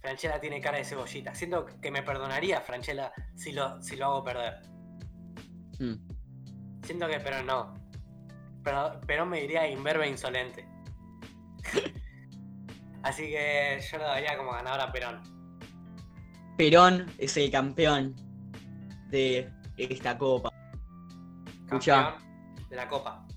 Franchella 0.00 0.40
tiene 0.40 0.60
cara 0.60 0.78
de 0.78 0.84
cebollita. 0.84 1.32
Siento 1.32 1.64
que 1.80 1.92
me 1.92 2.02
perdonaría 2.02 2.60
Franchella 2.60 3.12
si 3.36 3.52
lo, 3.52 3.80
si 3.80 3.94
lo 3.94 4.06
hago 4.06 4.24
perder. 4.24 4.54
Hmm. 5.78 5.94
Siento 6.82 7.06
que, 7.06 7.20
pero 7.20 7.44
no. 7.44 7.72
Pero, 8.64 9.00
pero 9.06 9.26
me 9.26 9.42
diría 9.42 9.70
imberbe 9.70 10.08
insolente. 10.08 10.66
Así 13.04 13.22
que 13.28 13.78
yo 13.92 13.98
lo 13.98 14.04
daría 14.06 14.36
como 14.36 14.50
ganador 14.50 14.80
a 14.80 14.90
Perón. 14.90 15.22
Perón 16.56 17.06
es 17.16 17.36
el 17.36 17.48
campeón 17.52 18.16
de 19.08 19.48
esta 19.76 20.18
copa. 20.18 20.50
Escuchá. 21.64 22.16
Campeón 22.16 22.68
de 22.70 22.76
la 22.76 22.88
Copa. 22.88 23.27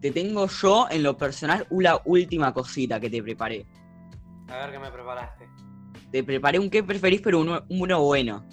Te 0.00 0.12
tengo 0.12 0.46
yo 0.46 0.86
en 0.90 1.02
lo 1.02 1.16
personal 1.16 1.66
una 1.70 1.98
última 2.04 2.54
cosita 2.54 3.00
que 3.00 3.10
te 3.10 3.22
preparé. 3.22 3.66
A 4.48 4.56
ver 4.58 4.72
qué 4.72 4.78
me 4.78 4.90
preparaste. 4.90 5.48
Te 6.12 6.22
preparé 6.22 6.58
un 6.58 6.70
qué 6.70 6.84
preferís, 6.84 7.20
pero 7.20 7.40
uno, 7.40 7.64
uno 7.68 8.02
bueno. 8.02 8.44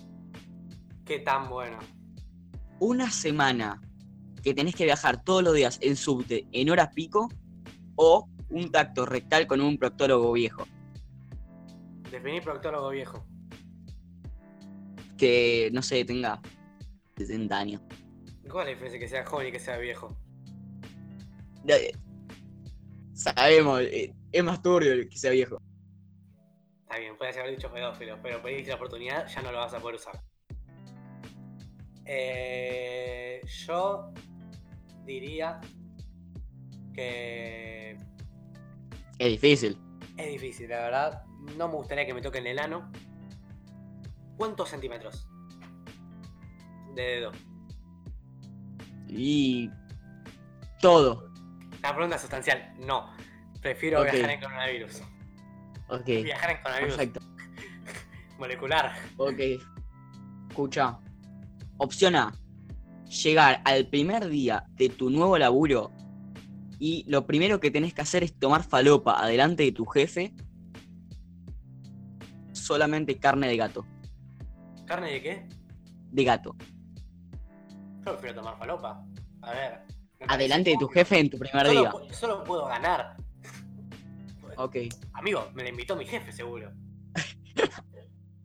Qué 1.05 1.19
tan 1.19 1.49
bueno. 1.49 1.77
Una 2.79 3.11
semana 3.11 3.79
que 4.43 4.53
tenés 4.53 4.75
que 4.75 4.85
viajar 4.85 5.23
todos 5.23 5.43
los 5.43 5.53
días 5.53 5.77
en 5.81 5.95
subte 5.95 6.47
en 6.51 6.69
horas 6.69 6.89
pico 6.93 7.29
o 7.95 8.27
un 8.49 8.71
tacto 8.71 9.05
rectal 9.05 9.47
con 9.47 9.61
un 9.61 9.77
proctólogo 9.77 10.31
viejo. 10.33 10.65
Definí 12.11 12.41
proctólogo 12.41 12.89
viejo. 12.89 13.25
Que, 15.17 15.69
no 15.73 15.81
sé, 15.81 16.03
tenga 16.05 16.41
60 17.17 17.57
años. 17.57 17.81
¿Cuál 18.49 18.67
es 18.67 18.73
la 18.73 18.73
diferencia 18.73 18.99
que 18.99 19.07
sea 19.07 19.25
joven 19.25 19.47
y 19.47 19.51
que 19.51 19.59
sea 19.59 19.77
viejo? 19.77 20.15
Eh, 21.67 21.91
Sabemos, 23.13 23.81
eh, 23.81 24.13
es 24.31 24.43
más 24.43 24.61
turbio 24.61 24.91
el 24.91 25.07
que 25.09 25.17
sea 25.17 25.31
viejo. 25.31 25.61
Está 26.83 26.97
bien, 26.99 27.17
puedes 27.17 27.37
haber 27.37 27.51
dicho 27.51 27.71
pedófilo, 27.71 28.19
pero 28.21 28.41
pediste 28.41 28.69
la 28.69 28.75
oportunidad, 28.75 29.27
ya 29.27 29.41
no 29.41 29.51
lo 29.51 29.59
vas 29.59 29.73
a 29.73 29.79
poder 29.79 29.95
usar. 29.95 30.21
Eh, 32.05 33.41
yo 33.65 34.11
diría 35.05 35.59
que 36.93 37.97
Es 39.17 39.27
difícil. 39.31 39.77
es 40.17 40.27
difícil, 40.27 40.69
la 40.69 40.81
verdad. 40.81 41.23
No 41.57 41.67
me 41.67 41.75
gustaría 41.75 42.05
que 42.05 42.13
me 42.13 42.21
toquen 42.21 42.45
el 42.47 42.59
ano. 42.59 42.91
¿Cuántos 44.37 44.69
centímetros? 44.69 45.27
De 46.95 47.01
dedo. 47.01 47.31
Y. 49.07 49.69
Todo. 50.81 51.24
La 51.85 51.93
pregunta 51.93 52.17
sustancial. 52.17 52.73
No. 52.79 53.11
Prefiero 53.61 54.01
viajar 54.01 54.31
en 54.31 54.39
coronavirus. 54.41 55.03
Ok. 55.89 56.05
Viajar 56.05 56.49
en 56.49 56.57
coronavirus 56.63 56.95
Perfecto. 56.95 57.19
molecular. 58.39 58.95
Ok. 59.17 59.39
Escucha. 60.49 60.97
Opción 61.77 62.15
A. 62.15 62.33
Llegar 63.23 63.61
al 63.65 63.85
primer 63.85 64.27
día 64.29 64.65
de 64.71 64.89
tu 64.89 65.11
nuevo 65.11 65.37
laburo 65.37 65.91
y 66.79 67.05
lo 67.07 67.27
primero 67.27 67.59
que 67.59 67.69
tenés 67.69 67.93
que 67.93 68.01
hacer 68.01 68.23
es 68.23 68.33
tomar 68.33 68.63
falopa 68.63 69.21
adelante 69.21 69.61
de 69.61 69.71
tu 69.71 69.85
jefe. 69.85 70.33
Solamente 72.51 73.19
carne 73.19 73.47
de 73.47 73.57
gato. 73.57 73.85
¿Carne 74.87 75.11
de 75.11 75.21
qué? 75.21 75.49
De 76.09 76.23
gato. 76.23 76.55
Yo 78.03 78.11
prefiero 78.13 78.37
tomar 78.37 78.57
falopa. 78.57 79.05
A 79.43 79.51
ver. 79.51 79.94
Adelante 80.27 80.71
de 80.71 80.77
tu 80.77 80.87
jefe 80.87 81.19
en 81.19 81.29
tu 81.29 81.37
primer 81.37 81.67
Solo, 81.67 81.81
día. 81.81 82.13
solo 82.13 82.43
puedo 82.43 82.65
ganar. 82.65 83.15
Ok. 84.57 84.75
Amigo, 85.13 85.49
me 85.53 85.63
la 85.63 85.69
invitó 85.69 85.95
mi 85.95 86.05
jefe, 86.05 86.31
seguro. 86.31 86.71
es, 87.15 87.25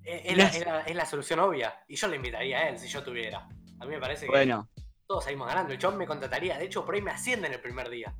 es 0.04 0.36
la, 0.36 0.44
es 0.48 0.64
la- 0.66 0.80
es 0.82 0.96
la 0.96 1.06
solución 1.06 1.40
obvia. 1.40 1.72
Y 1.88 1.96
yo 1.96 2.08
le 2.08 2.16
invitaría 2.16 2.58
a 2.58 2.68
él 2.70 2.78
si 2.78 2.88
yo 2.88 3.02
tuviera. 3.02 3.48
A 3.78 3.84
mí 3.84 3.90
me 3.92 4.00
parece 4.00 4.26
que 4.26 4.30
Bueno, 4.32 4.68
todos 5.06 5.24
salimos 5.24 5.46
ganando. 5.48 5.72
El 5.72 5.78
chabón 5.78 5.98
me 5.98 6.06
contrataría. 6.06 6.58
De 6.58 6.64
hecho, 6.66 6.84
por 6.84 6.94
ahí 6.94 7.00
me 7.02 7.10
ascienden 7.12 7.52
el 7.52 7.60
primer 7.60 7.88
día. 7.88 8.14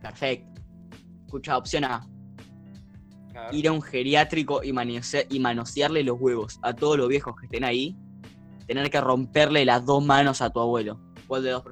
perfecto. 0.00 0.60
Escucha, 1.24 1.56
opción 1.58 1.84
A. 1.84 2.06
Ir 3.52 3.68
a 3.68 3.72
un 3.72 3.82
geriátrico 3.82 4.62
y, 4.62 4.68
y 5.30 5.40
manosearle 5.40 6.02
los 6.04 6.16
huevos 6.20 6.58
a 6.62 6.72
todos 6.74 6.96
los 6.96 7.08
viejos 7.08 7.34
que 7.38 7.46
estén 7.46 7.64
ahí, 7.64 7.94
tener 8.66 8.88
que 8.90 8.98
romperle 9.00 9.64
las 9.66 9.84
dos 9.84 10.02
manos 10.04 10.40
a 10.40 10.48
tu 10.50 10.60
abuelo. 10.60 10.98
¿Cuál 11.26 11.42
de 11.42 11.50
los? 11.50 11.64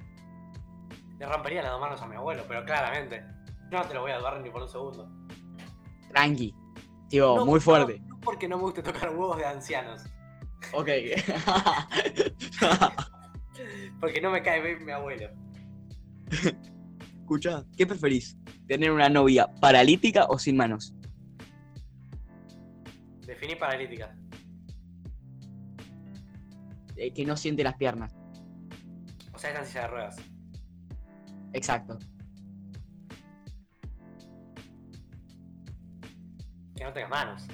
Le 1.19 1.27
rompería 1.27 1.63
las 1.63 1.73
dos 1.73 1.81
manos 1.81 2.03
a 2.03 2.07
mi 2.07 2.17
abuelo, 2.17 2.45
pero 2.49 2.65
claramente. 2.65 3.25
Yo 3.71 3.79
no 3.79 3.85
te 3.87 3.95
lo 3.95 4.01
voy 4.03 4.11
a 4.11 4.19
dudar 4.19 4.41
ni 4.41 4.51
por 4.51 4.63
un 4.63 4.69
segundo. 4.69 5.09
Tranqui. 6.11 6.55
Tío, 7.09 7.37
No, 7.37 7.47
muy 7.47 7.61
fuerte. 7.61 8.01
No, 8.01 8.19
porque 8.21 8.49
no 8.49 8.57
me 8.57 8.65
guste 8.65 8.83
tocar 8.83 9.11
huevos 9.11 9.37
de 9.39 9.47
ancianos. 9.47 10.03
Ok. 10.73 10.89
Porque 14.01 14.21
no 14.21 14.31
me 14.31 14.43
cae 14.43 14.61
bien 14.61 14.85
mi 14.85 14.93
abuelo. 14.93 15.29
Escucha, 17.21 17.65
¿qué 17.77 17.87
preferís? 17.87 18.37
¿Tener 18.67 18.91
una 18.91 19.09
novia 19.09 19.49
paralítica 19.61 20.27
o 20.27 20.39
sin 20.39 20.57
manos? 20.57 20.95
Definí 23.21 23.57
paralítica. 23.57 24.15
Eh, 26.97 27.13
que 27.13 27.25
no 27.25 27.37
siente 27.37 27.65
las 27.65 27.77
piernas. 27.77 28.15
O 29.33 29.39
sea, 29.39 29.51
está 29.51 29.63
en 29.63 29.67
silla 29.67 29.83
de 29.83 29.89
ruedas. 29.89 30.17
Exacto. 31.55 31.99
Que 36.77 36.85
no 36.85 36.93
tenga 36.93 37.09
manos. 37.09 37.47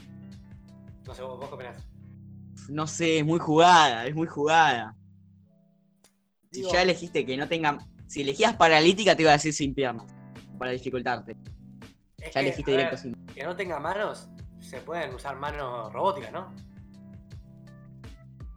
No 1.07 1.15
sé, 1.15 1.23
vos, 1.23 1.39
vos 1.39 1.49
qué 1.49 1.55
opinás. 1.55 1.87
No 2.69 2.87
sé, 2.87 3.19
es 3.19 3.25
muy 3.25 3.39
jugada, 3.39 4.07
es 4.07 4.15
muy 4.15 4.27
jugada. 4.27 4.97
Si 6.51 6.61
Digo, 6.61 6.73
ya 6.73 6.83
elegiste 6.83 7.25
que 7.25 7.37
no 7.37 7.47
tenga. 7.47 7.79
Si 8.07 8.23
elegías 8.23 8.57
paralítica, 8.57 9.15
te 9.15 9.23
iba 9.23 9.31
a 9.31 9.35
decir 9.35 9.53
sin 9.53 9.75
piernas. 9.75 10.07
Para 10.59 10.73
dificultarte. 10.73 11.37
es 12.19 12.27
Ya 12.27 12.31
que, 12.31 12.41
elegiste 12.41 12.71
directo 12.71 12.97
ver, 12.97 12.99
sin. 12.99 13.27
Que 13.27 13.45
no 13.45 13.55
tenga 13.55 13.79
manos, 13.79 14.29
se 14.61 14.81
pueden 14.81 15.15
usar 15.15 15.37
manos 15.37 15.93
robóticas, 15.93 16.33
¿no? 16.33 16.55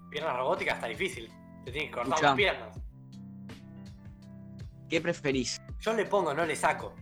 Piernas 0.10 0.38
robóticas 0.38 0.76
está 0.76 0.88
difícil. 0.88 1.30
Te 1.66 1.72
tienes 1.72 1.90
que 1.90 1.96
cortar 1.96 2.14
Escuchá. 2.14 2.28
las 2.28 2.36
piernas. 2.36 2.83
¿Qué 4.90 5.02
preferís? 5.02 5.62
Yo 5.80 5.94
le 5.94 6.06
pongo, 6.06 6.34
no 6.34 6.46
le 6.46 6.56
saco. 6.56 6.94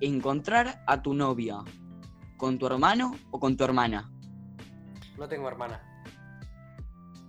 ¿Encontrar 0.00 0.82
a 0.86 1.00
tu 1.00 1.14
novia 1.14 1.58
con 2.36 2.58
tu 2.58 2.66
hermano 2.66 3.14
o 3.30 3.38
con 3.38 3.56
tu 3.56 3.62
hermana? 3.64 4.10
No 5.16 5.28
tengo 5.28 5.48
hermana. 5.48 5.80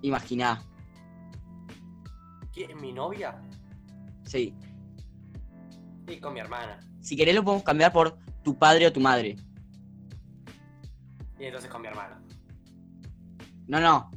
Imaginá. 0.02 0.62
¿Quién? 2.52 2.80
¿Mi 2.82 2.91
novia? 2.91 3.39
Sí. 4.26 4.56
Sí, 6.08 6.20
con 6.20 6.34
mi 6.34 6.39
hermana. 6.39 6.80
Si 7.02 7.16
querés 7.16 7.36
lo 7.36 7.44
podemos 7.44 7.64
cambiar 7.64 7.94
por 7.94 8.18
tu 8.44 8.58
padre 8.58 8.88
o 8.88 8.94
tu 8.94 9.00
madre. 9.00 9.36
Y 11.39 11.46
entonces 11.46 11.70
con 11.70 11.82
mi 11.82 11.88
hermana. 11.88 12.22
No, 13.68 13.80
no. 13.80 14.12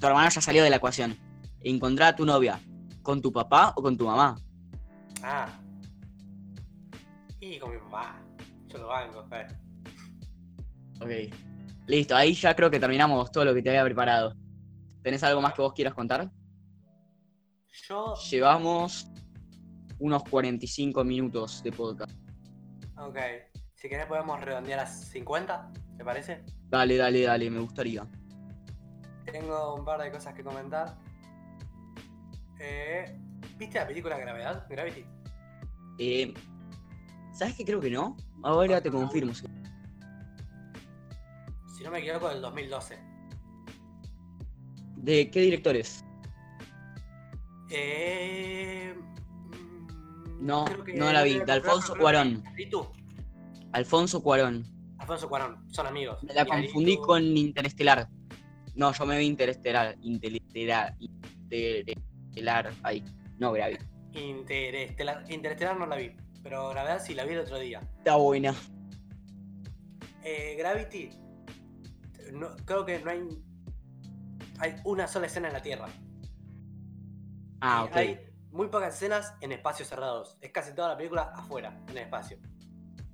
Tu 0.00 0.06
hermano 0.06 0.28
ya 0.28 0.40
salió 0.40 0.62
de 0.62 0.70
la 0.70 0.76
ecuación. 0.76 1.16
Encontrar 1.62 2.14
a 2.14 2.16
tu 2.16 2.24
novia 2.24 2.60
con 3.02 3.20
tu 3.20 3.32
papá 3.32 3.72
o 3.76 3.82
con 3.82 3.96
tu 3.96 4.06
mamá. 4.06 4.36
Ah. 5.22 5.48
Y 7.40 7.58
con 7.58 7.70
mi 7.70 7.78
papá. 7.78 8.20
Yo 8.68 8.78
lo 8.78 8.88
banco. 8.88 9.26
eh. 9.32 9.46
Ok. 11.00 11.34
Listo, 11.86 12.14
ahí 12.14 12.34
ya 12.34 12.54
creo 12.54 12.70
que 12.70 12.78
terminamos 12.78 13.30
todo 13.32 13.44
lo 13.46 13.54
que 13.54 13.62
te 13.62 13.70
había 13.70 13.84
preparado. 13.84 14.34
¿Tenés 15.02 15.22
algo 15.22 15.40
más 15.40 15.54
que 15.54 15.62
vos 15.62 15.72
quieras 15.72 15.94
contar? 15.94 16.30
Yo. 17.88 18.14
Llevamos 18.30 19.10
unos 19.98 20.22
45 20.24 21.02
minutos 21.04 21.62
de 21.62 21.72
podcast. 21.72 22.12
Ok. 22.98 23.16
Si 23.74 23.88
querés 23.88 24.06
podemos 24.06 24.40
redondear 24.40 24.80
a 24.80 24.86
50, 24.86 25.72
¿te 25.96 26.04
parece? 26.04 26.44
Dale, 26.68 26.96
dale, 26.96 27.22
dale, 27.22 27.48
me 27.50 27.60
gustaría. 27.60 28.06
Tengo 29.24 29.74
un 29.76 29.84
par 29.84 30.02
de 30.02 30.10
cosas 30.10 30.34
que 30.34 30.42
comentar. 30.42 30.98
Eh, 32.60 33.16
¿Viste 33.58 33.78
la 33.78 33.86
película 33.86 34.18
Gravedad? 34.18 34.66
Gravity. 34.68 35.04
Eh, 35.98 36.34
¿Sabes 37.32 37.54
qué? 37.56 37.64
Creo 37.64 37.80
que 37.80 37.90
no. 37.90 38.16
Ahora 38.42 38.80
te 38.80 38.90
confirmo. 38.90 39.32
Si 39.34 39.44
no 41.84 41.90
me 41.90 41.98
equivoco, 42.00 42.28
del 42.28 42.40
2012. 42.40 42.98
¿De 44.96 45.30
qué 45.30 45.40
directores? 45.40 46.04
Eh, 47.70 48.94
mm, 48.96 50.44
No, 50.46 50.64
no 50.94 51.12
la 51.12 51.22
vi. 51.22 51.38
De 51.38 51.52
Alfonso 51.52 51.94
Cuarón. 51.96 52.42
¿Y 52.56 52.68
tú? 52.68 52.86
Alfonso 53.72 54.22
Cuarón. 54.22 54.64
Alfonso 54.98 55.28
Cuarón, 55.28 55.64
son 55.70 55.86
amigos. 55.86 56.22
Me 56.24 56.34
la 56.34 56.42
Y 56.42 56.46
confundí 56.46 56.96
con 56.98 57.22
Interestelar. 57.22 58.08
No, 58.74 58.92
yo 58.92 59.06
me 59.06 59.18
vi 59.18 59.26
Interestelar. 59.26 59.96
Interestelar. 60.00 60.94
Interestelar. 60.98 62.07
Ahí. 62.82 63.04
No, 63.38 63.52
Gravity. 63.52 63.84
Interestelar. 64.12 65.24
Interestelar 65.30 65.76
no 65.78 65.86
la 65.86 65.96
vi, 65.96 66.16
pero 66.42 66.68
Gravedad 66.70 67.02
sí 67.04 67.14
la 67.14 67.24
vi 67.24 67.34
el 67.34 67.40
otro 67.40 67.58
día. 67.58 67.80
Está 67.98 68.16
buena. 68.16 68.54
Eh, 70.24 70.56
Gravity, 70.58 71.10
no- 72.32 72.54
creo 72.64 72.84
que 72.84 72.98
no 73.00 73.10
hay. 73.10 73.20
Hay 74.60 74.74
una 74.84 75.06
sola 75.06 75.26
escena 75.26 75.48
en 75.48 75.54
la 75.54 75.62
Tierra. 75.62 75.86
Ah, 77.60 77.84
Y 77.84 77.88
ok. 77.90 77.96
Hay 77.96 78.20
muy 78.50 78.68
pocas 78.68 78.94
escenas 78.94 79.34
en 79.40 79.52
espacios 79.52 79.88
cerrados. 79.88 80.36
Es 80.40 80.50
casi 80.50 80.74
toda 80.74 80.88
la 80.88 80.96
película 80.96 81.32
afuera, 81.34 81.80
en 81.84 81.90
el 81.90 81.98
espacio. 82.04 82.38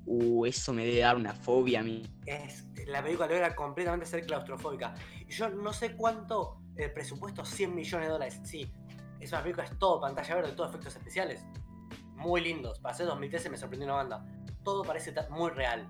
Uh, 0.06 0.44
eso 0.46 0.72
me 0.72 0.84
debe 0.84 1.00
dar 1.00 1.16
una 1.16 1.32
fobia 1.32 1.80
a 1.80 1.82
mí. 1.82 2.02
Es, 2.26 2.66
la 2.86 3.02
película 3.02 3.26
logra 3.26 3.54
completamente 3.54 4.06
ser 4.06 4.24
claustrofóbica. 4.26 4.94
Y 5.26 5.32
yo 5.32 5.48
no 5.48 5.72
sé 5.72 5.96
cuánto 5.96 6.60
el 6.76 6.92
presupuesto, 6.92 7.44
100 7.44 7.74
millones 7.74 8.08
de 8.08 8.12
dólares. 8.12 8.40
Sí, 8.44 8.70
es 9.24 9.32
una 9.32 9.42
película, 9.42 9.64
es 9.64 9.78
todo 9.78 10.00
pantalla 10.00 10.34
verde, 10.36 10.52
todo 10.52 10.68
efectos 10.68 10.96
especiales. 10.96 11.44
Muy 12.14 12.40
lindos. 12.40 12.78
Para 12.78 12.94
ser 12.94 13.06
2013 13.06 13.50
me 13.50 13.56
sorprendió 13.56 13.86
una 13.86 13.96
banda. 13.96 14.24
Todo 14.62 14.82
parece 14.82 15.14
muy 15.30 15.50
real. 15.50 15.88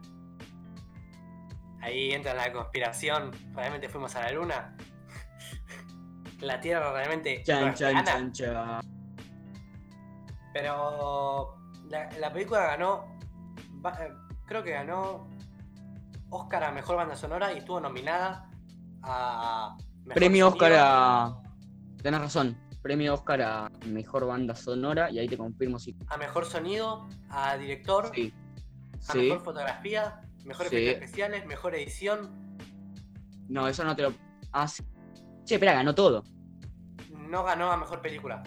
Ahí 1.81 2.13
entra 2.13 2.35
la 2.35 2.53
conspiración. 2.53 3.31
Realmente 3.53 3.89
fuimos 3.89 4.15
a 4.17 4.23
la 4.23 4.33
luna. 4.33 4.77
La 6.41 6.61
Tierra 6.61 6.93
realmente 6.93 7.43
Chan, 7.43 7.75
chan, 7.75 8.05
chan, 8.05 8.33
chan. 8.33 8.81
Pero 10.53 11.57
la, 11.89 12.11
la 12.19 12.33
película 12.33 12.65
ganó, 12.67 13.19
eh, 14.01 14.13
creo 14.47 14.63
que 14.63 14.73
ganó 14.73 15.29
Oscar 16.31 16.65
a 16.65 16.73
Mejor 16.73 16.97
Banda 16.97 17.17
Sonora 17.17 17.53
y 17.53 17.59
estuvo 17.59 17.81
nominada 17.81 18.51
a 19.03 19.77
Mejor 20.05 20.15
Premio 20.15 20.51
Sonido. 20.51 20.67
Oscar 20.67 20.73
a. 20.79 21.43
Tenés 22.03 22.21
razón. 22.21 22.64
Premio 22.85 23.15
Oscar 23.15 23.41
a 23.41 23.71
mejor 23.87 24.27
banda 24.27 24.55
sonora. 24.55 25.11
Y 25.11 25.19
ahí 25.19 25.27
te 25.27 25.39
confirmo 25.39 25.79
si. 25.79 25.97
a 26.09 26.19
Mejor 26.19 26.45
Sonido, 26.45 27.09
a 27.31 27.57
Director 27.57 28.11
Sí. 28.15 28.31
A 29.09 29.13
Sí. 29.13 29.19
mejor 29.21 29.41
fotografía, 29.43 30.21
mejor 30.45 30.69
Sí. 30.69 30.77
efectos 30.77 31.03
especiales, 31.05 31.47
mejor 31.47 31.75
edición. 31.75 32.59
No, 33.49 33.67
eso 33.69 33.85
no 33.85 33.97
te 33.97 34.03
lo. 34.03 34.13
Ah, 34.53 34.69
sí. 34.69 34.83
Che, 35.47 35.55
espera, 35.55 35.73
ganó 35.73 35.95
todo. 35.95 36.25
No 37.11 37.43
ganó 37.43 37.73
a 37.73 37.79
mejor 37.79 38.03
película. 38.03 38.43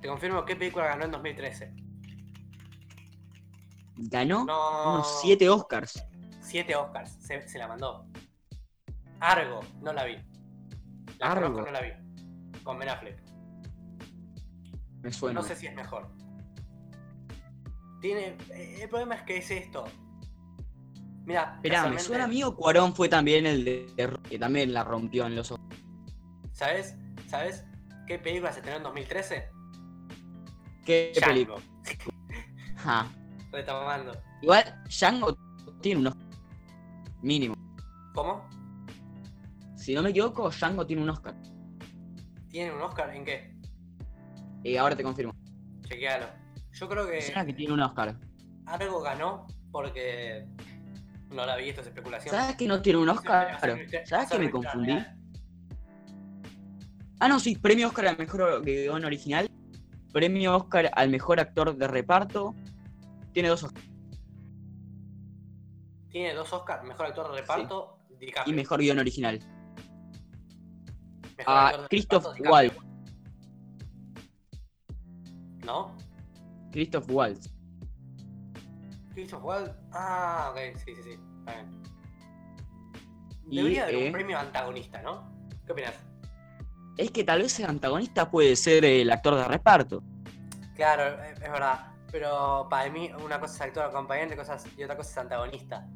Te 0.00 0.08
confirmo 0.08 0.46
qué 0.46 0.56
película 0.56 0.86
ganó 0.86 1.04
en 1.04 1.10
2013. 1.10 1.74
Ganó 3.96 4.46
No. 4.46 4.94
unos 4.94 5.20
7 5.20 5.50
Oscars. 5.50 6.02
Siete 6.40 6.74
Oscars. 6.74 7.10
Se, 7.20 7.46
se 7.46 7.58
la 7.58 7.68
mandó. 7.68 8.06
Argo, 9.20 9.60
no 9.82 9.92
la 9.92 10.04
vi. 10.04 10.16
La 11.18 11.32
Argo. 11.32 11.52
conozco, 11.52 11.66
no 11.66 11.72
la 11.72 11.80
vi. 11.82 12.60
Con 12.64 12.78
Ben 12.78 12.88
Affleck. 12.88 13.29
Me 15.02 15.12
suena. 15.12 15.40
No 15.40 15.46
sé 15.46 15.56
si 15.56 15.66
es 15.66 15.74
mejor. 15.74 16.08
Tiene. 18.00 18.36
eh, 18.52 18.78
El 18.82 18.88
problema 18.88 19.14
es 19.16 19.22
que 19.22 19.36
es 19.38 19.50
esto. 19.50 19.84
Mira, 21.26 21.52
Esperá, 21.56 21.86
me 21.88 21.98
suena 22.00 22.24
a 22.24 22.28
mí 22.28 22.42
o 22.42 22.56
Cuarón 22.56 22.94
fue 22.94 23.08
también 23.08 23.46
el 23.46 23.64
de. 23.64 23.86
que 24.28 24.38
también 24.38 24.72
la 24.72 24.84
rompió 24.84 25.26
en 25.26 25.36
los 25.36 25.50
Oscars. 25.52 25.80
¿Sabes? 26.52 26.96
¿Sabes 27.26 27.64
qué 28.06 28.18
película 28.18 28.52
se 28.52 28.58
estrenó 28.58 28.78
en 28.78 28.82
2013? 28.84 29.48
¿Qué 30.84 31.12
Django. 31.14 31.32
película? 31.34 31.62
Ja. 32.76 33.06
Retomando. 33.52 34.12
Igual, 34.42 34.82
Django 34.88 35.36
tiene 35.80 36.00
unos. 36.00 36.14
Mínimo. 37.22 37.54
¿Cómo? 38.14 38.48
Si 39.76 39.94
no 39.94 40.02
me 40.02 40.10
equivoco, 40.10 40.50
Django 40.50 40.86
tiene 40.86 41.02
un 41.02 41.10
Oscar. 41.10 41.34
¿Tiene 42.48 42.72
un 42.74 42.80
Oscar 42.82 43.14
en 43.14 43.24
qué? 43.24 43.54
Eh, 44.64 44.78
ahora 44.78 44.94
te 44.96 45.02
confirmo. 45.02 45.34
Chequealo. 45.82 46.26
Yo 46.72 46.88
creo 46.88 47.06
Me 47.08 47.20
suena 47.20 47.40
que 47.42 47.48
que 47.48 47.54
tiene 47.54 47.72
un 47.74 47.80
Oscar. 47.80 48.16
algo 48.66 49.00
ganó 49.00 49.46
porque. 49.72 50.46
No 51.30 51.46
la 51.46 51.56
vi, 51.56 51.68
esto 51.68 51.80
es 51.82 51.86
especulación. 51.88 52.34
¿Sabes 52.34 52.56
que 52.56 52.66
no 52.66 52.82
tiene 52.82 52.98
un 52.98 53.08
Oscar? 53.08 53.58
¿Sabes 54.04 54.30
que 54.30 54.38
me 54.38 54.50
confundí? 54.50 54.98
Ah, 57.20 57.28
no, 57.28 57.38
sí, 57.38 57.54
premio 57.56 57.88
Oscar 57.88 58.06
al 58.08 58.18
mejor 58.18 58.64
guion 58.64 59.04
original. 59.04 59.48
Premio 60.12 60.56
Oscar 60.56 60.90
al 60.94 61.08
mejor 61.10 61.38
actor 61.38 61.76
de 61.76 61.86
reparto. 61.86 62.54
Tiene 63.32 63.48
dos 63.48 63.62
Oscars. 63.62 63.86
Tiene 66.10 66.34
dos 66.34 66.52
Oscars, 66.52 66.82
mejor 66.84 67.06
actor 67.06 67.30
de 67.30 67.40
reparto, 67.40 67.98
Y 68.18 68.26
DiCaprio. 68.26 68.56
mejor 68.56 68.80
guion 68.80 68.98
original. 68.98 69.38
Mejor 71.38 71.54
A 71.56 71.76
de 71.82 71.88
Christoph. 71.88 72.26
Waltz. 72.40 72.76
¿No? 75.70 75.96
Christoph 76.72 77.08
Waltz. 77.10 77.48
Christoph 79.14 79.44
Waltz. 79.44 79.72
Ah, 79.92 80.50
ok, 80.50 80.76
sí, 80.84 80.96
sí, 80.96 81.02
sí. 81.04 81.10
Está 81.38 81.52
bien. 81.52 81.82
Y, 83.48 83.56
Debería 83.56 83.82
haber 83.84 83.94
eh, 83.94 84.06
un 84.06 84.12
premio 84.12 84.38
antagonista, 84.38 85.00
¿no? 85.02 85.30
¿Qué 85.64 85.72
opinas? 85.72 85.94
Es 86.96 87.12
que 87.12 87.22
tal 87.22 87.42
vez 87.42 87.58
el 87.60 87.66
antagonista 87.66 88.28
puede 88.28 88.56
ser 88.56 88.84
el 88.84 89.12
actor 89.12 89.36
de 89.36 89.44
reparto. 89.44 90.02
Claro, 90.74 91.22
es, 91.22 91.40
es 91.40 91.52
verdad. 91.52 91.92
Pero 92.10 92.66
para 92.68 92.90
mí, 92.90 93.08
una 93.24 93.38
cosa 93.38 93.54
es 93.54 93.60
actor 93.60 93.84
acompañante 93.84 94.36
cosas, 94.36 94.66
y 94.76 94.82
otra 94.82 94.96
cosa 94.96 95.10
es 95.10 95.18
antagonista. 95.18 95.86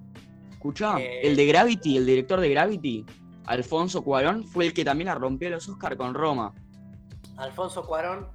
Escuchá, 0.52 1.00
Eh, 1.00 1.26
el 1.26 1.34
de 1.34 1.46
Gravity, 1.46 1.96
el 1.96 2.06
director 2.06 2.38
de 2.38 2.48
Gravity, 2.50 3.04
Alfonso 3.46 4.02
Cuarón, 4.04 4.44
fue 4.44 4.66
el 4.66 4.72
que 4.72 4.84
también 4.84 5.06
la 5.06 5.16
rompió 5.16 5.50
los 5.50 5.68
Oscar 5.68 5.96
con 5.96 6.14
Roma. 6.14 6.54
Alfonso 7.36 7.84
Cuarón, 7.84 8.28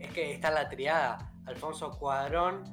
es 0.00 0.10
que 0.12 0.32
está 0.32 0.50
la 0.50 0.68
triada. 0.68 1.32
Alfonso 1.46 1.90
Cuarón. 1.90 2.64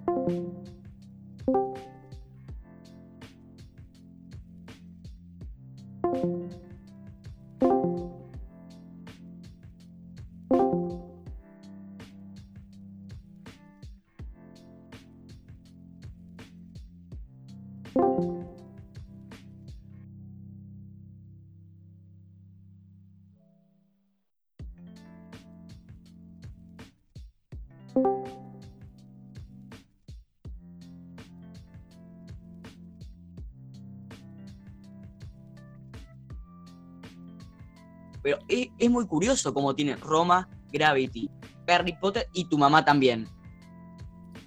Es, 38.77 38.89
muy 38.89 39.05
curioso 39.07 39.53
cómo 39.53 39.75
tiene 39.75 39.95
Roma, 39.95 40.49
Gravity, 40.71 41.29
Harry 41.67 41.97
Potter 41.99 42.27
y 42.33 42.45
tu 42.45 42.57
mamá 42.57 42.83
también. 42.83 43.27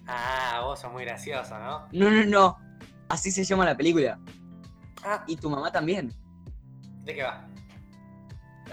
Ah, 0.07 0.63
vos 0.65 0.81
sos 0.81 0.93
muy 0.93 1.05
gracioso, 1.05 1.59
¿no? 1.59 1.87
No, 1.93 2.11
no, 2.11 2.25
no. 2.25 2.59
Así 3.09 3.31
se 3.31 3.45
llama 3.45 3.65
la 3.65 3.77
película. 3.77 4.19
Ah, 5.05 5.25
Y 5.27 5.37
tu 5.37 5.49
mamá 5.49 5.71
también. 5.71 6.13
¿de 7.05 7.15
qué 7.15 7.23
va? 7.23 7.49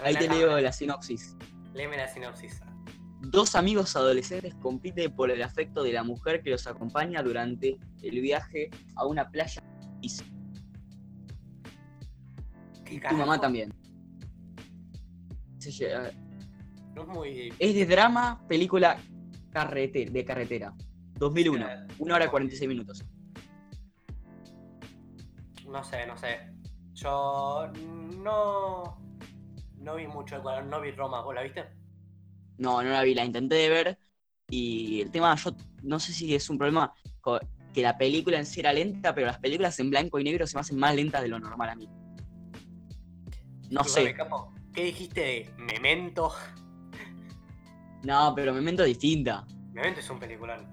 Ahí 0.02 0.14
te 0.14 0.28
leo 0.28 0.60
la 0.60 0.72
sinopsis. 0.72 1.36
Léeme 1.74 1.96
la 1.96 2.08
sinopsis. 2.08 2.60
Dos 3.20 3.54
amigos 3.56 3.96
adolescentes 3.96 4.54
compiten 4.56 5.14
por 5.14 5.30
el 5.30 5.42
afecto 5.42 5.82
de 5.82 5.92
la 5.92 6.04
mujer 6.04 6.42
que 6.42 6.50
los 6.50 6.66
acompaña 6.66 7.22
durante 7.22 7.78
el 8.02 8.20
viaje 8.20 8.70
a 8.94 9.06
una 9.06 9.28
playa 9.30 9.62
y 10.00 10.08
¿Qué 12.84 13.00
tu 13.00 13.16
mamá 13.16 13.40
también. 13.40 13.74
Se 15.72 15.88
No 16.94 17.02
es 17.02 17.08
muy. 17.08 17.54
Es 17.58 17.74
de 17.74 17.86
drama, 17.86 18.40
película 18.48 18.96
carrete- 19.52 20.10
de 20.10 20.24
carretera. 20.24 20.74
2001, 21.16 21.64
Claro. 21.64 21.86
1 21.98 22.14
hora 22.14 22.30
46 22.30 22.68
minutos. 22.68 23.04
No 25.66 25.82
sé, 25.84 26.06
no 26.06 26.16
sé. 26.16 26.38
Yo 26.94 27.70
no. 28.22 28.98
No 29.76 29.94
vi 29.96 30.06
mucho 30.06 30.42
no 30.64 30.80
vi 30.80 30.90
Roma, 30.90 31.22
¿vos 31.22 31.34
la 31.34 31.42
viste? 31.42 31.64
No, 32.58 32.82
no 32.82 32.90
la 32.90 33.02
vi, 33.02 33.14
la 33.14 33.24
intenté 33.24 33.54
de 33.54 33.68
ver. 33.68 33.98
Y 34.50 35.02
el 35.02 35.10
tema, 35.10 35.34
yo 35.36 35.54
no 35.82 36.00
sé 36.00 36.12
si 36.12 36.34
es 36.34 36.48
un 36.50 36.58
problema 36.58 36.92
que 37.72 37.82
la 37.82 37.96
película 37.96 38.38
en 38.38 38.46
sí 38.46 38.60
era 38.60 38.72
lenta, 38.72 39.14
pero 39.14 39.26
las 39.26 39.38
películas 39.38 39.78
en 39.78 39.90
blanco 39.90 40.18
y 40.18 40.24
negro 40.24 40.46
se 40.46 40.56
me 40.56 40.62
hacen 40.62 40.78
más 40.78 40.94
lentas 40.94 41.22
de 41.22 41.28
lo 41.28 41.38
normal 41.38 41.68
a 41.68 41.74
mí. 41.76 41.88
No 43.70 43.84
sé. 43.84 44.14
capo, 44.14 44.52
¿Qué 44.74 44.84
dijiste 44.84 45.20
de 45.20 45.52
Memento? 45.58 46.32
No, 48.04 48.32
pero 48.34 48.52
me 48.54 48.60
mento 48.60 48.84
distinta. 48.84 49.44
Memento 49.72 50.00
es 50.00 50.10
un 50.10 50.18
peliculón. 50.18 50.66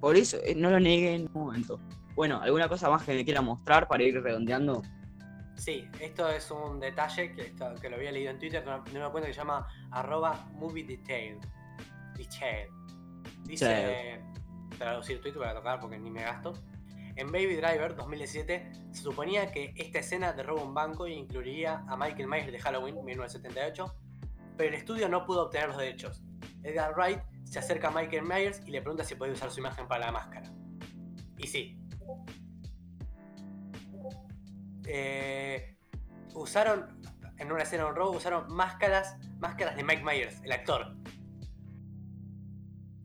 Por 0.00 0.16
eso, 0.16 0.38
eh, 0.44 0.54
no 0.54 0.70
lo 0.70 0.80
negué 0.80 1.14
en 1.14 1.30
un 1.32 1.44
momento. 1.44 1.80
Bueno, 2.14 2.40
¿alguna 2.42 2.68
cosa 2.68 2.90
más 2.90 3.02
que 3.04 3.14
me 3.14 3.24
quiera 3.24 3.40
mostrar 3.42 3.86
para 3.88 4.02
ir 4.02 4.20
redondeando? 4.22 4.82
Sí, 5.56 5.88
esto 6.00 6.28
es 6.28 6.50
un 6.50 6.80
detalle 6.80 7.32
que, 7.32 7.42
esto- 7.42 7.74
que 7.80 7.88
lo 7.88 7.96
había 7.96 8.10
leído 8.12 8.30
en 8.30 8.38
Twitter, 8.38 8.64
no, 8.66 8.78
no 8.92 9.04
me 9.06 9.10
cuenta 9.10 9.28
que 9.28 9.34
se 9.34 9.38
llama 9.40 9.66
arroba 9.92 10.46
movie 10.52 10.84
detail. 10.84 11.38
Detail. 12.16 12.68
Dice, 13.44 14.20
traducir 14.78 15.20
Twitter 15.20 15.40
para 15.40 15.54
tocar 15.54 15.80
porque 15.80 15.98
ni 15.98 16.10
me 16.10 16.22
gasto. 16.22 16.52
En 17.16 17.30
Baby 17.30 17.56
Driver 17.56 17.94
2017 17.94 18.72
se 18.90 19.02
suponía 19.02 19.52
que 19.52 19.72
esta 19.76 20.00
escena 20.00 20.32
de 20.32 20.42
robo 20.42 20.64
un 20.64 20.74
banco 20.74 21.06
incluiría 21.06 21.84
a 21.88 21.96
Michael 21.96 22.26
Myers 22.26 22.52
de 22.52 22.58
Halloween 22.58 23.04
1978, 23.04 23.94
pero 24.56 24.68
el 24.70 24.74
estudio 24.74 25.08
no 25.08 25.24
pudo 25.24 25.44
obtener 25.44 25.68
los 25.68 25.78
derechos. 25.78 26.22
Edgar 26.64 26.94
Wright 26.94 27.20
se 27.44 27.60
acerca 27.60 27.88
a 27.88 27.90
Michael 27.92 28.24
Myers 28.24 28.62
y 28.66 28.72
le 28.72 28.80
pregunta 28.80 29.04
si 29.04 29.14
puede 29.14 29.32
usar 29.32 29.50
su 29.50 29.60
imagen 29.60 29.86
para 29.86 30.06
la 30.06 30.12
máscara. 30.12 30.52
Y 31.38 31.46
sí. 31.46 31.78
Eh, 34.86 35.76
usaron, 36.34 37.00
en 37.38 37.52
una 37.52 37.62
escena 37.62 37.84
de 37.84 37.90
un 37.90 37.96
robo, 37.96 38.16
usaron 38.16 38.52
máscaras, 38.52 39.16
máscaras 39.38 39.76
de 39.76 39.84
Mike 39.84 40.02
Myers, 40.02 40.42
el 40.42 40.50
actor. 40.50 40.96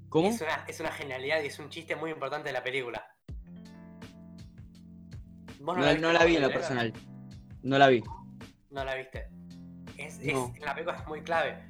¿Cómo? 0.10 0.30
Es 0.30 0.42
una, 0.42 0.66
es 0.68 0.80
una 0.80 0.92
genialidad 0.92 1.44
y 1.44 1.48
es 1.48 1.60
un 1.60 1.70
chiste 1.70 1.96
muy 1.96 2.10
importante 2.10 2.50
de 2.50 2.54
la 2.54 2.64
película. 2.64 3.09
¿Vos 5.76 6.00
No, 6.00 6.12
la 6.14 6.26
vi 6.26 6.36
en 6.36 6.42
lo 6.42 6.50
personal. 6.52 6.94
No 7.64 7.78
la 7.78 7.88
vi. 7.90 8.04
No 8.72 8.84
la 8.84 8.96
viste. 8.96 9.28
Es, 9.98 10.20
No. 10.20 10.54
la 10.62 10.74
película 10.74 10.98
es 10.98 11.08
muy 11.08 11.22
clave. 11.22 11.68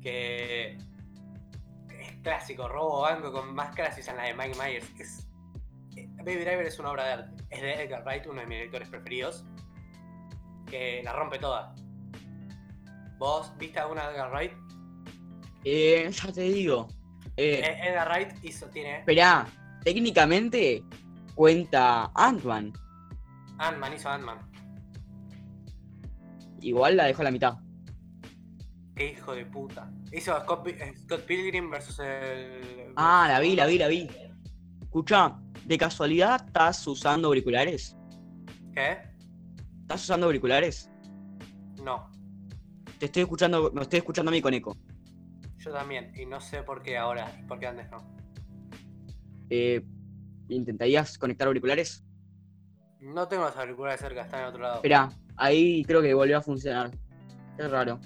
Que, 0.00 0.76
que 1.88 2.00
es 2.02 2.12
clásico, 2.22 2.68
robo 2.68 3.02
banco 3.02 3.32
con 3.32 3.54
máscaras 3.54 3.96
y 3.98 4.00
usan 4.00 4.16
la 4.16 4.24
de 4.24 4.34
Mike 4.34 4.58
Myers. 4.60 4.86
Es, 4.98 5.28
eh, 5.96 6.08
Baby 6.18 6.36
Driver 6.44 6.66
es 6.66 6.78
una 6.78 6.90
obra 6.90 7.04
de 7.04 7.12
arte. 7.12 7.44
Es 7.50 7.62
de 7.62 7.82
Edgar 7.84 8.02
Wright, 8.04 8.26
uno 8.26 8.40
de 8.40 8.46
mis 8.46 8.58
directores 8.58 8.88
preferidos. 8.88 9.44
Que 10.66 11.02
la 11.04 11.12
rompe 11.12 11.38
toda. 11.38 11.74
¿Vos 13.18 13.52
viste 13.58 13.78
alguna 13.78 14.08
de 14.08 14.14
Edgar 14.14 14.30
Wright? 14.32 14.52
Eh, 15.64 16.10
ya 16.10 16.32
te 16.32 16.40
digo. 16.42 16.88
Eh, 17.36 17.60
Eh, 17.64 17.88
Edgar 17.88 18.08
Wright 18.08 18.44
hizo, 18.44 18.66
tiene. 18.68 18.98
esperá, 18.98 19.46
técnicamente 19.84 20.82
cuenta 21.34 22.10
Ant-Man. 22.14 22.72
Ant-Man 23.62 23.94
hizo 23.94 24.08
Ant-Man. 24.08 24.38
Igual 26.60 26.96
la 26.96 27.04
dejó 27.04 27.22
a 27.22 27.24
la 27.24 27.30
mitad. 27.30 27.54
Qué 28.94 29.12
hijo 29.12 29.34
de 29.34 29.46
puta. 29.46 29.90
Hizo 30.12 30.38
Scott, 30.40 30.66
eh, 30.66 30.94
Scott 30.96 31.22
Pilgrim 31.22 31.70
versus 31.70 31.98
el. 32.00 32.92
Ah, 32.96 33.26
la 33.28 33.40
vi, 33.40 33.56
la 33.56 33.66
vi, 33.66 33.78
la 33.78 33.88
vi. 33.88 34.08
Escucha, 34.80 35.38
¿de 35.64 35.78
casualidad 35.78 36.44
estás 36.46 36.86
usando 36.86 37.28
auriculares? 37.28 37.96
¿Qué? 38.74 38.98
¿Estás 39.82 40.04
usando 40.04 40.26
auriculares? 40.26 40.90
No. 41.82 42.10
Te 42.98 43.06
estoy 43.06 43.22
escuchando, 43.22 43.72
me 43.72 43.82
estoy 43.82 43.98
escuchando 43.98 44.30
a 44.30 44.32
mí 44.32 44.42
con 44.42 44.54
eco. 44.54 44.76
Yo 45.56 45.72
también. 45.72 46.12
Y 46.14 46.26
no 46.26 46.40
sé 46.40 46.62
por 46.62 46.82
qué 46.82 46.98
ahora 46.98 47.34
y 47.40 47.44
por 47.44 47.58
qué 47.58 47.66
antes 47.66 47.90
no. 47.90 47.98
Eh, 49.50 49.84
¿Intentarías 50.48 51.16
conectar 51.16 51.46
auriculares? 51.46 52.04
No 53.02 53.26
tengo 53.26 53.42
los 53.44 53.56
auriculares 53.56 54.00
cerca, 54.00 54.22
están 54.22 54.42
en 54.42 54.46
otro 54.46 54.62
lado. 54.62 54.74
Espera, 54.76 55.08
ahí 55.36 55.84
creo 55.84 56.00
que 56.00 56.14
volvió 56.14 56.38
a 56.38 56.40
funcionar. 56.40 56.90
Qué 57.56 57.66
raro. 57.66 57.98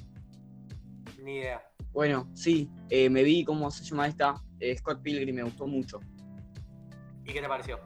Ni 1.23 1.37
idea. 1.37 1.63
Bueno, 1.93 2.31
sí, 2.35 2.71
eh, 2.89 3.11
me 3.11 3.23
vi 3.23 3.45
cómo 3.45 3.71
se 3.71 3.85
llama 3.85 4.07
esta. 4.07 4.35
eh, 4.59 4.75
Scott 4.79 5.03
Pilgrim 5.03 5.35
me 5.37 5.43
gustó 5.43 5.67
mucho. 5.67 6.01
¿Y 7.27 7.33
qué 7.33 7.43
te 7.43 7.49
pareció? 7.49 7.79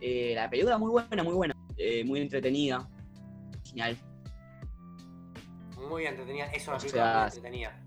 Eh, 0.00 0.32
la 0.34 0.48
película 0.48 0.78
muy 0.78 0.90
buena, 0.92 1.22
muy 1.22 1.34
buena. 1.34 1.54
muy 2.06 2.20
entretenida. 2.20 2.88
Genial. 3.64 3.96
Muy 5.90 6.06
entretenida. 6.06 6.46
Es 6.46 6.66
una 6.68 6.78
película 6.78 7.12
muy 7.12 7.24
entretenida. 7.24 7.84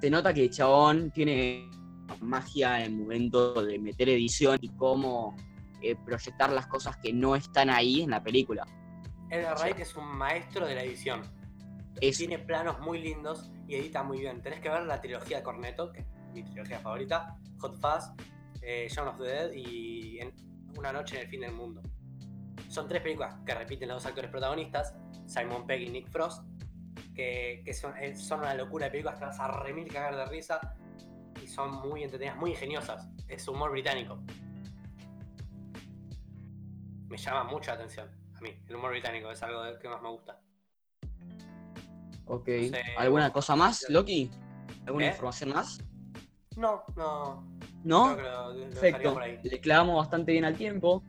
Se 0.00 0.08
nota 0.10 0.32
que 0.32 0.48
chabón 0.48 1.10
tiene 1.10 1.68
magia 2.20 2.82
en 2.84 2.92
el 2.92 2.98
momento 2.98 3.62
de 3.62 3.78
meter 3.78 4.08
edición 4.08 4.58
y 4.62 4.68
cómo 4.70 5.36
eh, 5.90 5.96
proyectar 5.96 6.50
las 6.52 6.66
cosas 6.66 6.96
que 6.98 7.12
no 7.12 7.36
están 7.36 7.70
ahí 7.70 8.02
en 8.02 8.10
la 8.10 8.22
película. 8.22 8.66
Edgar 9.30 9.56
Wright 9.58 9.78
es 9.80 9.96
un 9.96 10.06
maestro 10.16 10.66
de 10.66 10.74
la 10.74 10.82
edición. 10.82 11.22
Es, 12.00 12.18
Tiene 12.18 12.38
planos 12.38 12.78
muy 12.80 13.00
lindos 13.00 13.50
y 13.66 13.74
edita 13.76 14.02
muy 14.02 14.20
bien. 14.20 14.42
Tenés 14.42 14.60
que 14.60 14.68
ver 14.68 14.84
la 14.84 15.00
trilogía 15.00 15.38
de 15.38 15.42
Cornetto, 15.42 15.90
que 15.92 16.00
es 16.00 16.06
mi 16.32 16.42
trilogía 16.44 16.78
favorita, 16.80 17.36
Hot 17.58 17.74
Fuzz, 17.76 18.12
eh, 18.62 18.86
Shaun 18.90 19.08
of 19.08 19.18
the 19.18 19.24
Dead 19.24 19.52
y 19.52 20.18
En- 20.20 20.34
Una 20.76 20.92
noche 20.92 21.16
en 21.16 21.22
el 21.22 21.28
fin 21.28 21.40
del 21.40 21.52
mundo. 21.52 21.80
Son 22.68 22.86
tres 22.86 23.00
películas 23.00 23.34
que 23.46 23.54
repiten 23.54 23.88
los 23.88 24.02
dos 24.02 24.06
actores 24.06 24.30
protagonistas, 24.30 24.94
Simon 25.26 25.66
Pegg 25.66 25.80
y 25.82 25.88
Nick 25.88 26.08
Frost, 26.10 26.42
que, 27.14 27.62
que 27.64 27.72
son, 27.72 27.96
eh, 27.96 28.14
son 28.14 28.40
una 28.40 28.52
locura 28.54 28.84
de 28.86 28.90
películas, 28.90 29.18
te 29.18 29.24
vas 29.24 29.40
a 29.40 29.48
remil 29.48 29.90
cagar 29.90 30.14
de 30.16 30.26
risa 30.26 30.60
y 31.42 31.46
son 31.46 31.72
muy 31.88 32.02
entretenidas, 32.02 32.36
muy 32.38 32.50
ingeniosas. 32.50 33.08
Es 33.26 33.48
humor 33.48 33.70
británico. 33.70 34.22
Me 37.16 37.22
llama 37.22 37.44
mucho 37.44 37.70
la 37.70 37.76
atención 37.76 38.10
a 38.34 38.40
mí. 38.42 38.50
El 38.68 38.76
humor 38.76 38.90
británico 38.90 39.30
es 39.30 39.42
algo 39.42 39.62
que 39.80 39.88
más 39.88 40.02
me 40.02 40.10
gusta. 40.10 40.38
ok. 42.26 42.46
no 42.46 42.68
sé. 42.68 42.82
¿Alguna 42.98 43.32
cosa 43.32 43.56
más, 43.56 43.86
Loki? 43.88 44.30
¿Alguna 44.84 45.06
¿Eh? 45.06 45.08
información 45.12 45.54
más? 45.54 45.82
No, 46.58 46.82
no. 46.94 47.42
¿No? 47.84 48.14
Creo 48.14 48.16
que 48.16 48.22
lo, 48.22 48.28
lo 48.28 48.54
dejaría 48.54 48.80
Perfecto. 48.80 49.14
por 49.14 49.22
ahí. 49.22 49.38
Le 49.42 49.60
clavamos 49.60 49.96
bastante 49.96 50.32
bien 50.32 50.44
al 50.44 50.58
tiempo. 50.58 51.02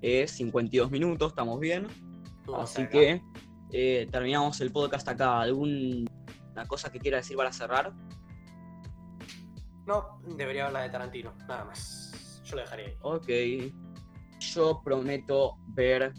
Es 0.00 0.30
52 0.30 0.92
minutos, 0.92 1.32
estamos 1.32 1.58
bien. 1.58 1.88
Así 2.56 2.74
cerca. 2.76 2.92
que 2.92 3.22
eh, 3.72 4.06
terminamos 4.12 4.60
el 4.60 4.70
podcast 4.70 5.08
acá. 5.08 5.40
¿Alguna 5.40 6.06
cosa 6.68 6.92
que 6.92 7.00
quiera 7.00 7.16
decir 7.16 7.36
para 7.36 7.52
cerrar? 7.52 7.92
No, 9.86 10.20
debería 10.36 10.66
hablar 10.66 10.84
de 10.84 10.90
Tarantino, 10.90 11.34
nada 11.48 11.64
más. 11.64 12.42
Yo 12.44 12.54
lo 12.54 12.62
dejaría 12.62 12.86
ahí. 12.86 12.96
Ok. 13.02 13.26
Yo 14.38 14.80
prometo 14.84 15.56
ver 15.68 16.12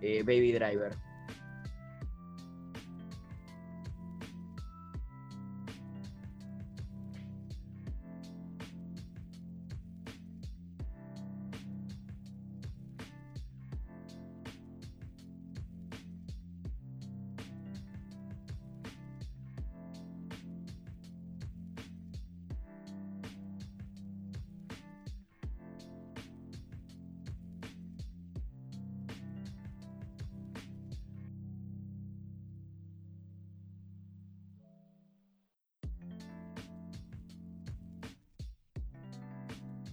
eh, 0.00 0.22
Baby 0.22 0.52
Driver. 0.52 1.07